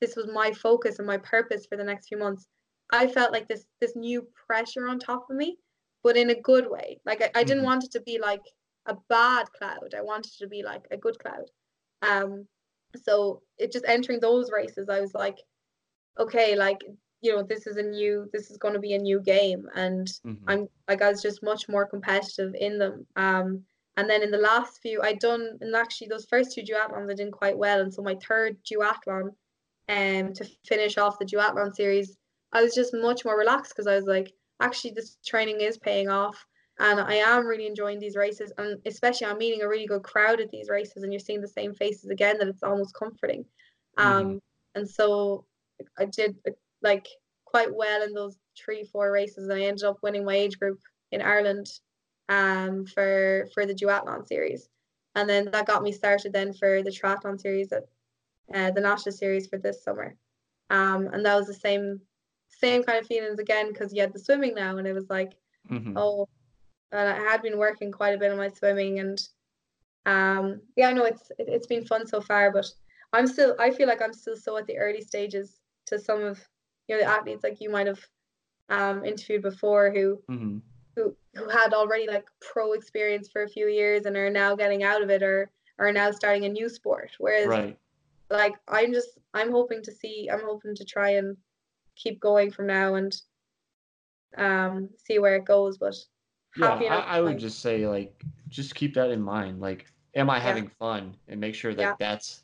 this 0.00 0.16
was 0.16 0.26
my 0.26 0.52
focus 0.52 0.98
and 0.98 1.06
my 1.06 1.18
purpose 1.18 1.66
for 1.66 1.76
the 1.76 1.84
next 1.84 2.08
few 2.08 2.18
months, 2.18 2.46
I 2.92 3.06
felt 3.06 3.32
like 3.32 3.48
this 3.48 3.64
this 3.80 3.96
new 3.96 4.26
pressure 4.46 4.88
on 4.88 4.98
top 4.98 5.28
of 5.30 5.36
me, 5.36 5.56
but 6.02 6.16
in 6.16 6.30
a 6.30 6.40
good 6.40 6.68
way. 6.68 7.00
Like 7.04 7.22
I, 7.22 7.30
I 7.34 7.44
didn't 7.44 7.58
mm-hmm. 7.58 7.66
want 7.66 7.84
it 7.84 7.92
to 7.92 8.00
be 8.00 8.18
like 8.18 8.42
a 8.86 8.96
bad 9.08 9.50
cloud. 9.52 9.94
I 9.96 10.02
wanted 10.02 10.32
to 10.38 10.46
be 10.46 10.62
like 10.62 10.86
a 10.90 10.96
good 10.96 11.18
cloud. 11.18 11.50
Um, 12.02 12.46
so 13.04 13.42
it 13.58 13.72
just 13.72 13.84
entering 13.86 14.20
those 14.20 14.50
races, 14.50 14.88
I 14.88 15.00
was 15.00 15.14
like, 15.14 15.38
okay, 16.18 16.56
like 16.56 16.82
you 17.22 17.34
know, 17.34 17.42
this 17.42 17.68
is 17.68 17.76
a 17.76 17.82
new, 17.82 18.28
this 18.32 18.50
is 18.50 18.58
going 18.58 18.74
to 18.74 18.80
be 18.80 18.94
a 18.94 18.98
new 18.98 19.20
game, 19.20 19.68
and 19.76 20.08
mm-hmm. 20.26 20.44
I'm 20.48 20.68
like 20.88 21.02
I 21.02 21.08
was 21.08 21.22
just 21.22 21.42
much 21.42 21.68
more 21.68 21.86
competitive 21.86 22.54
in 22.58 22.78
them. 22.78 23.06
Um, 23.16 23.62
and 23.96 24.10
then 24.10 24.22
in 24.22 24.30
the 24.30 24.38
last 24.38 24.80
few, 24.82 25.00
I 25.02 25.14
done, 25.14 25.58
and 25.60 25.74
actually 25.76 26.08
those 26.08 26.26
first 26.28 26.52
two 26.52 26.62
duathlons 26.62 27.10
I 27.10 27.14
did 27.14 27.30
quite 27.30 27.56
well, 27.56 27.80
and 27.80 27.94
so 27.94 28.02
my 28.02 28.16
third 28.26 28.56
duathlon, 28.64 29.30
um, 29.88 30.32
to 30.32 30.44
finish 30.66 30.98
off 30.98 31.18
the 31.18 31.24
duathlon 31.24 31.74
series, 31.74 32.16
I 32.52 32.62
was 32.62 32.74
just 32.74 32.92
much 32.92 33.24
more 33.24 33.38
relaxed 33.38 33.72
because 33.72 33.86
I 33.86 33.94
was 33.94 34.06
like, 34.06 34.32
actually, 34.60 34.92
this 34.92 35.16
training 35.24 35.60
is 35.60 35.78
paying 35.78 36.08
off 36.08 36.44
and 36.78 37.00
I 37.00 37.14
am 37.14 37.46
really 37.46 37.66
enjoying 37.66 37.98
these 37.98 38.16
races, 38.16 38.52
and 38.58 38.80
especially 38.86 39.26
I'm 39.26 39.38
meeting 39.38 39.62
a 39.62 39.68
really 39.68 39.86
good 39.86 40.02
crowd 40.02 40.40
at 40.40 40.50
these 40.50 40.68
races, 40.68 41.02
and 41.02 41.12
you're 41.12 41.20
seeing 41.20 41.40
the 41.40 41.48
same 41.48 41.74
faces 41.74 42.10
again. 42.10 42.38
That 42.38 42.48
it's 42.48 42.62
almost 42.62 42.94
comforting, 42.94 43.44
mm-hmm. 43.98 44.08
um, 44.08 44.40
and 44.74 44.88
so 44.88 45.46
I 45.98 46.06
did 46.06 46.36
like 46.82 47.06
quite 47.52 47.74
well 47.74 48.02
in 48.02 48.12
those 48.14 48.38
three 48.58 48.84
four 48.84 49.12
races 49.12 49.44
and 49.48 49.52
I 49.52 49.66
ended 49.66 49.84
up 49.84 49.98
winning 50.02 50.24
my 50.24 50.34
age 50.34 50.58
group 50.58 50.80
in 51.12 51.20
Ireland 51.20 51.66
um 52.28 52.86
for 52.86 53.46
for 53.52 53.66
the 53.66 53.74
duathlon 53.74 54.26
series 54.26 54.68
and 55.14 55.28
then 55.28 55.50
that 55.52 55.66
got 55.66 55.82
me 55.82 55.92
started 55.92 56.32
then 56.32 56.52
for 56.52 56.82
the 56.82 56.90
triathlon 56.90 57.40
series 57.40 57.72
at 57.72 57.82
uh, 58.54 58.70
the 58.70 58.80
national 58.80 59.12
series 59.12 59.46
for 59.46 59.58
this 59.58 59.82
summer 59.82 60.14
um 60.70 61.08
and 61.12 61.24
that 61.26 61.36
was 61.36 61.46
the 61.46 61.54
same 61.54 62.00
same 62.48 62.82
kind 62.82 62.98
of 62.98 63.06
feelings 63.06 63.38
again 63.38 63.68
because 63.68 63.92
you 63.92 64.00
had 64.00 64.12
the 64.12 64.18
swimming 64.18 64.54
now 64.54 64.76
and 64.76 64.86
it 64.86 64.92
was 64.92 65.10
like 65.10 65.32
mm-hmm. 65.70 65.96
oh 65.96 66.28
and 66.92 67.08
I 67.08 67.16
had 67.16 67.42
been 67.42 67.58
working 67.58 67.90
quite 67.90 68.14
a 68.14 68.18
bit 68.18 68.30
on 68.30 68.38
my 68.38 68.48
swimming 68.48 69.00
and 69.00 69.20
um 70.06 70.60
yeah 70.76 70.88
I 70.88 70.92
know 70.92 71.04
it's 71.04 71.30
it, 71.38 71.48
it's 71.48 71.66
been 71.66 71.84
fun 71.84 72.06
so 72.06 72.20
far 72.20 72.52
but 72.52 72.66
I'm 73.12 73.26
still 73.26 73.56
I 73.58 73.70
feel 73.70 73.88
like 73.88 74.02
I'm 74.02 74.12
still 74.12 74.36
so 74.36 74.56
at 74.56 74.66
the 74.66 74.78
early 74.78 75.00
stages 75.00 75.60
to 75.86 75.98
some 75.98 76.22
of 76.22 76.40
you 76.88 76.96
know 76.96 77.02
the 77.02 77.08
athletes 77.08 77.44
like 77.44 77.60
you 77.60 77.70
might 77.70 77.86
have 77.86 78.00
um, 78.68 79.04
interviewed 79.04 79.42
before 79.42 79.90
who 79.90 80.20
mm-hmm. 80.30 80.58
who 80.96 81.14
who 81.34 81.48
had 81.48 81.74
already 81.74 82.06
like 82.06 82.26
pro 82.40 82.72
experience 82.72 83.28
for 83.28 83.42
a 83.42 83.48
few 83.48 83.68
years 83.68 84.06
and 84.06 84.16
are 84.16 84.30
now 84.30 84.56
getting 84.56 84.82
out 84.82 85.02
of 85.02 85.10
it 85.10 85.22
or 85.22 85.50
are 85.78 85.92
now 85.92 86.10
starting 86.10 86.44
a 86.44 86.48
new 86.48 86.68
sport 86.68 87.10
whereas 87.18 87.48
right. 87.48 87.78
like 88.30 88.54
i'm 88.68 88.92
just 88.92 89.18
i'm 89.34 89.50
hoping 89.50 89.82
to 89.82 89.92
see 89.92 90.28
i'm 90.32 90.42
hoping 90.44 90.74
to 90.74 90.84
try 90.84 91.10
and 91.10 91.36
keep 91.96 92.20
going 92.20 92.50
from 92.50 92.66
now 92.66 92.94
and 92.94 93.20
um 94.38 94.88
see 94.96 95.18
where 95.18 95.36
it 95.36 95.44
goes 95.44 95.76
but 95.76 95.94
yeah 96.56 96.74
I, 96.74 97.18
I, 97.18 97.20
would 97.20 97.38
just 97.38 97.60
say 97.60 97.86
like 97.86 98.22
just 98.48 98.74
keep 98.74 98.94
that 98.94 99.10
in 99.10 99.22
mind 99.22 99.60
like 99.60 99.86
am 100.14 100.28
i 100.28 100.38
having 100.38 100.68
fun 100.68 101.16
and 101.28 101.40
make 101.40 101.54
sure 101.54 101.74
that 101.74 101.82
yeah. 101.82 101.94
that's 101.98 102.42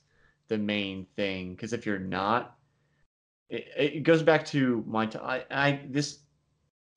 the 0.48 0.56
main 0.56 1.06
thing 1.16 1.54
because 1.54 1.72
if 1.72 1.84
you're 1.84 1.98
not 1.98 2.56
it, 3.50 3.68
it 3.76 4.02
goes 4.02 4.22
back 4.22 4.44
to 4.46 4.84
my 4.86 5.06
t- 5.06 5.18
I, 5.18 5.44
I 5.50 5.80
this 5.88 6.20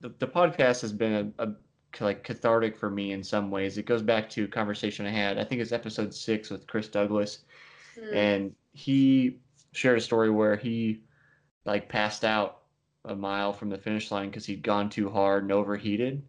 the, 0.02 0.10
the 0.20 0.28
podcast 0.28 0.82
has 0.82 0.92
been 0.92 1.34
a, 1.38 1.44
a 1.44 1.54
like 2.00 2.24
cathartic 2.24 2.78
for 2.78 2.90
me 2.90 3.12
in 3.12 3.24
some 3.24 3.52
ways. 3.52 3.78
It 3.78 3.86
goes 3.86 4.02
back 4.02 4.30
to 4.32 4.46
a 4.46 4.48
conversation 4.48 5.06
I 5.06 5.12
had. 5.12 5.38
I 5.38 5.44
think 5.44 5.62
it's 5.62 5.72
episode 5.72 6.14
six 6.14 6.50
with 6.50 6.68
Chris 6.68 6.88
Douglas, 6.88 7.40
mm. 7.98 8.16
and 8.16 8.56
he 8.74 9.40
shared 9.74 9.98
a 9.98 10.02
story 10.02 10.30
where 10.30 10.56
he 10.56 11.02
like 11.66 11.90
passed 11.90 12.24
out 12.24 12.60
a 13.06 13.16
mile 13.16 13.52
from 13.52 13.70
the 13.70 13.78
finish 13.78 14.12
line 14.12 14.30
because 14.30 14.46
he'd 14.46 14.64
gone 14.64 14.90
too 14.90 15.10
hard 15.10 15.44
and 15.44 15.52
overheated, 15.52 16.24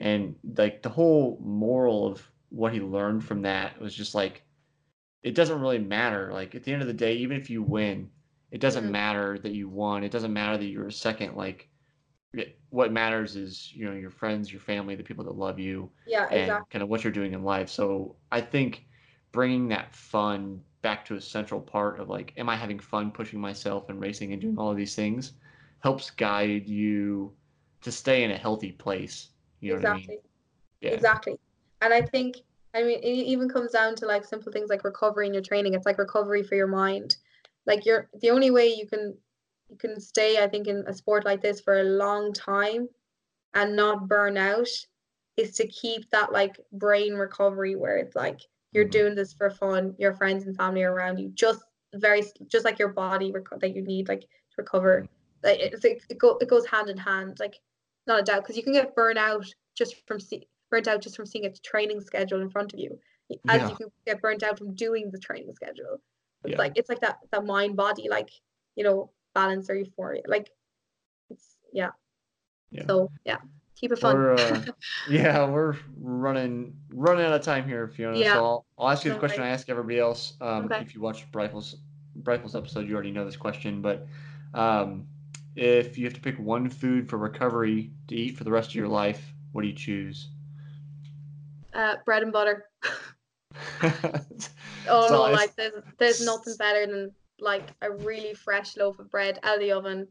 and 0.00 0.34
like 0.56 0.82
the 0.82 0.88
whole 0.88 1.38
moral 1.40 2.06
of 2.06 2.26
what 2.48 2.72
he 2.72 2.80
learned 2.80 3.22
from 3.22 3.42
that 3.42 3.80
was 3.80 3.94
just 3.94 4.14
like 4.14 4.42
it 5.22 5.34
doesn't 5.34 5.60
really 5.60 5.78
matter. 5.78 6.30
Like 6.32 6.54
at 6.54 6.64
the 6.64 6.72
end 6.72 6.80
of 6.80 6.88
the 6.88 6.94
day, 6.94 7.14
even 7.16 7.36
if 7.36 7.50
you 7.50 7.62
win, 7.62 8.08
it 8.50 8.60
doesn't 8.60 8.84
mm-hmm. 8.84 8.92
matter 8.92 9.38
that 9.38 9.52
you 9.52 9.68
won. 9.68 10.02
It 10.02 10.10
doesn't 10.10 10.32
matter 10.32 10.56
that 10.56 10.64
you 10.64 10.80
were 10.80 10.90
second. 10.90 11.36
Like, 11.36 11.68
it, 12.32 12.58
what 12.70 12.92
matters 12.92 13.36
is 13.36 13.72
you 13.74 13.84
know 13.84 13.92
your 13.92 14.10
friends, 14.10 14.50
your 14.50 14.60
family, 14.60 14.94
the 14.94 15.02
people 15.02 15.24
that 15.24 15.36
love 15.36 15.58
you. 15.58 15.90
Yeah, 16.06 16.26
and 16.30 16.40
exactly. 16.40 16.66
Kind 16.70 16.82
of 16.82 16.88
what 16.88 17.04
you're 17.04 17.12
doing 17.12 17.34
in 17.34 17.44
life. 17.44 17.68
So 17.68 18.16
I 18.32 18.40
think 18.40 18.86
bringing 19.32 19.68
that 19.68 19.94
fun 19.94 20.60
back 20.82 21.04
to 21.04 21.16
a 21.16 21.20
central 21.20 21.60
part 21.60 22.00
of 22.00 22.08
like, 22.08 22.32
am 22.38 22.48
I 22.48 22.56
having 22.56 22.78
fun 22.78 23.10
pushing 23.10 23.40
myself 23.40 23.90
and 23.90 24.00
racing 24.00 24.32
and 24.32 24.40
doing 24.40 24.56
all 24.56 24.70
of 24.70 24.76
these 24.78 24.94
things, 24.94 25.34
helps 25.80 26.10
guide 26.10 26.66
you 26.66 27.32
to 27.82 27.92
stay 27.92 28.24
in 28.24 28.30
a 28.30 28.36
healthy 28.36 28.72
place. 28.72 29.28
You 29.60 29.72
know 29.72 29.76
exactly. 29.76 30.04
I 30.04 30.08
mean? 30.08 30.18
Yeah. 30.80 30.90
Exactly. 30.90 31.38
And 31.82 31.92
I 31.94 32.02
think 32.02 32.36
I 32.72 32.82
mean, 32.82 33.00
it 33.00 33.06
even 33.06 33.48
comes 33.48 33.72
down 33.72 33.96
to 33.96 34.06
like 34.06 34.24
simple 34.24 34.52
things 34.52 34.70
like 34.70 34.84
recovery 34.84 35.26
in 35.26 35.34
your 35.34 35.42
training. 35.42 35.74
It's 35.74 35.86
like 35.86 35.98
recovery 35.98 36.42
for 36.42 36.54
your 36.54 36.68
mind 36.68 37.16
like 37.66 37.86
you're 37.86 38.08
the 38.20 38.30
only 38.30 38.50
way 38.50 38.68
you 38.68 38.86
can 38.86 39.16
you 39.68 39.76
can 39.76 40.00
stay 40.00 40.42
i 40.42 40.48
think 40.48 40.66
in 40.66 40.84
a 40.86 40.94
sport 40.94 41.24
like 41.24 41.42
this 41.42 41.60
for 41.60 41.80
a 41.80 41.84
long 41.84 42.32
time 42.32 42.88
and 43.54 43.76
not 43.76 44.08
burn 44.08 44.36
out 44.36 44.68
is 45.36 45.52
to 45.52 45.66
keep 45.68 46.08
that 46.10 46.32
like 46.32 46.58
brain 46.72 47.14
recovery 47.14 47.76
where 47.76 47.96
it's 47.96 48.16
like 48.16 48.40
you're 48.72 48.84
mm-hmm. 48.84 48.90
doing 48.90 49.14
this 49.14 49.32
for 49.32 49.50
fun 49.50 49.94
your 49.98 50.14
friends 50.14 50.44
and 50.44 50.56
family 50.56 50.82
are 50.82 50.92
around 50.92 51.18
you 51.18 51.30
just 51.34 51.62
very 51.94 52.22
just 52.48 52.64
like 52.64 52.78
your 52.78 52.88
body 52.88 53.32
reco- 53.32 53.60
that 53.60 53.74
you 53.74 53.82
need 53.82 54.08
like 54.08 54.20
to 54.20 54.56
recover 54.58 55.02
mm-hmm. 55.02 55.46
like 55.46 55.58
it's, 55.60 55.84
it, 55.84 56.02
it, 56.08 56.18
go, 56.18 56.38
it 56.40 56.48
goes 56.48 56.66
hand 56.66 56.88
in 56.88 56.96
hand 56.96 57.38
like 57.40 57.58
not 58.10 58.20
a 58.20 58.22
doubt 58.22 58.42
because 58.42 58.56
you 58.56 58.62
can 58.62 58.72
get 58.72 58.94
burnt 58.94 59.18
out 59.18 59.46
just 59.74 59.94
from 60.06 60.20
see, 60.20 60.46
burnt 60.70 60.88
out 60.88 61.00
just 61.00 61.16
from 61.16 61.26
seeing 61.26 61.46
a 61.46 61.52
training 61.64 62.00
schedule 62.00 62.40
in 62.40 62.50
front 62.50 62.72
of 62.74 62.78
you 62.78 62.98
as 63.48 63.60
yeah. 63.60 63.68
you 63.68 63.74
can 63.76 63.86
get 64.06 64.20
burnt 64.20 64.42
out 64.42 64.58
from 64.58 64.74
doing 64.74 65.10
the 65.12 65.18
training 65.18 65.54
schedule 65.54 66.00
it's 66.44 66.52
yeah. 66.52 66.58
like 66.58 66.72
it's 66.76 66.88
like 66.88 67.00
that 67.00 67.18
that 67.30 67.44
mind 67.44 67.76
body 67.76 68.08
like 68.10 68.30
you 68.76 68.84
know 68.84 69.10
balance 69.34 69.70
or 69.70 69.74
euphoria. 69.74 70.22
Like 70.26 70.50
it's 71.28 71.56
yeah. 71.72 71.90
yeah. 72.70 72.86
So 72.86 73.10
yeah. 73.24 73.38
Keep 73.76 73.92
it 73.92 73.98
fun. 73.98 74.14
We're, 74.16 74.34
uh, 74.34 74.62
yeah, 75.10 75.48
we're 75.48 75.74
running 75.98 76.74
running 76.92 77.24
out 77.24 77.32
of 77.32 77.40
time 77.40 77.66
here, 77.66 77.88
Fiona. 77.88 78.18
Yeah. 78.18 78.34
So 78.34 78.44
I'll, 78.44 78.66
I'll 78.78 78.90
ask 78.90 79.04
you 79.04 79.10
the 79.10 79.16
okay. 79.16 79.26
question 79.26 79.42
I 79.42 79.48
ask 79.48 79.70
everybody 79.70 79.98
else. 79.98 80.34
Um, 80.40 80.66
okay. 80.66 80.80
If 80.80 80.94
you 80.94 81.00
watched 81.00 81.30
Breifels 81.32 81.76
Breifels 82.22 82.54
episode, 82.54 82.86
you 82.86 82.94
already 82.94 83.10
know 83.10 83.24
this 83.24 83.36
question, 83.36 83.80
but 83.80 84.06
um, 84.52 85.06
if 85.56 85.98
you 85.98 86.04
have 86.04 86.14
to 86.14 86.20
pick 86.20 86.38
one 86.38 86.68
food 86.68 87.08
for 87.08 87.18
recovery 87.18 87.90
to 88.08 88.14
eat 88.14 88.36
for 88.36 88.44
the 88.44 88.50
rest 88.50 88.70
of 88.70 88.74
your 88.74 88.88
life, 88.88 89.32
what 89.52 89.62
do 89.62 89.68
you 89.68 89.74
choose? 89.74 90.28
Uh, 91.72 91.96
bread 92.04 92.22
and 92.22 92.32
butter. 92.32 92.66
oh 93.82 95.08
so 95.08 95.08
no, 95.10 95.22
like 95.32 95.54
there's 95.56 95.72
there's 95.98 96.24
nothing 96.24 96.54
better 96.58 96.86
than 96.86 97.12
like 97.40 97.68
a 97.82 97.90
really 97.90 98.34
fresh 98.34 98.76
loaf 98.76 98.98
of 98.98 99.10
bread 99.10 99.38
out 99.42 99.56
of 99.56 99.60
the 99.60 99.72
oven 99.72 100.06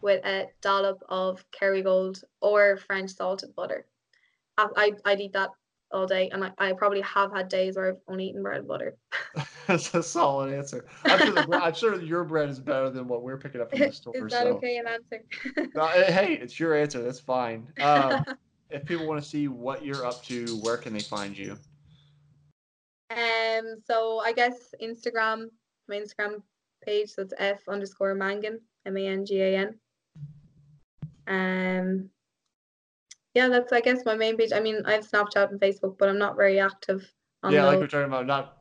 with 0.00 0.24
a 0.24 0.46
dollop 0.60 1.02
of 1.08 1.44
Kerrygold 1.50 2.22
or 2.40 2.76
French 2.76 3.10
salted 3.12 3.54
butter. 3.54 3.86
I, 4.58 4.68
I, 4.76 4.92
I'd 5.04 5.20
eat 5.20 5.32
that 5.32 5.50
all 5.94 6.06
day, 6.06 6.28
and 6.30 6.44
I, 6.44 6.50
I 6.58 6.72
probably 6.72 7.00
have 7.02 7.32
had 7.32 7.48
days 7.48 7.76
where 7.76 7.88
I've 7.88 8.00
only 8.08 8.26
eaten 8.26 8.42
bread 8.42 8.58
and 8.58 8.68
butter. 8.68 8.96
That's 9.66 9.94
a 9.94 10.02
solid 10.02 10.52
answer. 10.52 10.84
I'm 11.04 11.18
sure, 11.18 11.32
the, 11.32 11.60
I'm 11.62 11.74
sure 11.74 12.02
your 12.02 12.24
bread 12.24 12.50
is 12.50 12.58
better 12.58 12.90
than 12.90 13.06
what 13.08 13.22
we're 13.22 13.38
picking 13.38 13.60
up 13.60 13.70
from 13.70 13.78
the 13.78 13.92
store. 13.92 14.14
Is 14.16 14.32
that 14.32 14.42
so. 14.42 14.56
okay 14.56 14.76
an 14.76 14.86
answer? 14.86 15.24
No, 15.74 15.86
eh, 15.86 16.12
hey, 16.12 16.34
it's 16.34 16.58
your 16.60 16.74
answer. 16.74 17.02
That's 17.02 17.20
fine. 17.20 17.66
Um, 17.80 18.24
if 18.70 18.84
people 18.84 19.06
want 19.06 19.22
to 19.22 19.28
see 19.28 19.48
what 19.48 19.84
you're 19.84 20.04
up 20.04 20.22
to, 20.24 20.46
where 20.62 20.76
can 20.76 20.92
they 20.92 21.00
find 21.00 21.38
you? 21.38 21.56
Um, 23.10 23.76
so 23.86 24.20
I 24.24 24.32
guess 24.32 24.74
Instagram, 24.82 25.46
my 25.88 25.96
Instagram 25.96 26.42
page, 26.84 27.10
so 27.10 27.22
it's 27.22 27.34
F 27.38 27.60
underscore 27.68 28.14
Mangan, 28.14 28.60
M 28.84 28.96
A 28.96 29.06
N 29.06 29.24
G 29.24 29.40
A 29.40 29.56
N. 29.56 29.78
Um, 31.26 32.10
yeah, 33.34 33.48
that's 33.48 33.72
I 33.72 33.80
guess 33.80 34.04
my 34.04 34.14
main 34.14 34.36
page. 34.36 34.52
I 34.52 34.60
mean, 34.60 34.82
I 34.84 34.92
have 34.92 35.08
Snapchat 35.08 35.50
and 35.50 35.60
Facebook, 35.60 35.98
but 35.98 36.08
I'm 36.08 36.18
not 36.18 36.36
very 36.36 36.58
active 36.60 37.04
on 37.42 37.52
yeah, 37.52 37.64
like 37.64 37.78
we're 37.78 37.86
talking 37.86 38.06
about, 38.06 38.26
not 38.26 38.58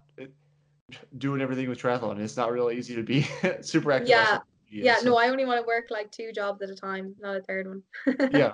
doing 1.17 1.41
everything 1.41 1.69
with 1.69 1.80
triathlon. 1.80 2.19
It's 2.19 2.38
not 2.38 2.51
really 2.51 2.78
easy 2.78 2.95
to 2.95 3.03
be 3.03 3.21
super 3.61 3.91
active. 3.91 4.09
Yeah, 4.09 4.39
media, 4.71 4.86
yeah, 4.86 4.97
so- 4.97 5.05
no, 5.05 5.17
I 5.17 5.30
only 5.30 5.45
want 5.45 5.61
to 5.61 5.67
work 5.67 5.86
like 5.89 6.11
two 6.11 6.32
jobs 6.32 6.61
at 6.61 6.69
a 6.69 6.76
time, 6.76 7.15
not 7.19 7.38
a 7.38 7.41
third 7.41 7.67
one. 7.67 7.84
yeah, 8.34 8.53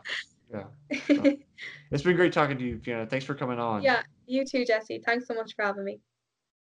yeah. 0.52 1.32
It's 1.92 2.04
been 2.04 2.16
great 2.16 2.34
talking 2.34 2.58
to 2.58 2.64
you, 2.64 2.80
Fiona. 2.80 3.08
Thanks 3.08 3.26
for 3.26 3.34
coming 3.34 3.60
on. 3.60 3.82
yeah, 3.82 4.04
you 4.28 4.46
too, 4.46 4.64
Jesse. 4.64 5.02
Thanks 5.04 5.28
so 5.28 5.34
much 5.34 5.56
for 5.56 5.66
having 5.66 5.84
me. 5.84 6.00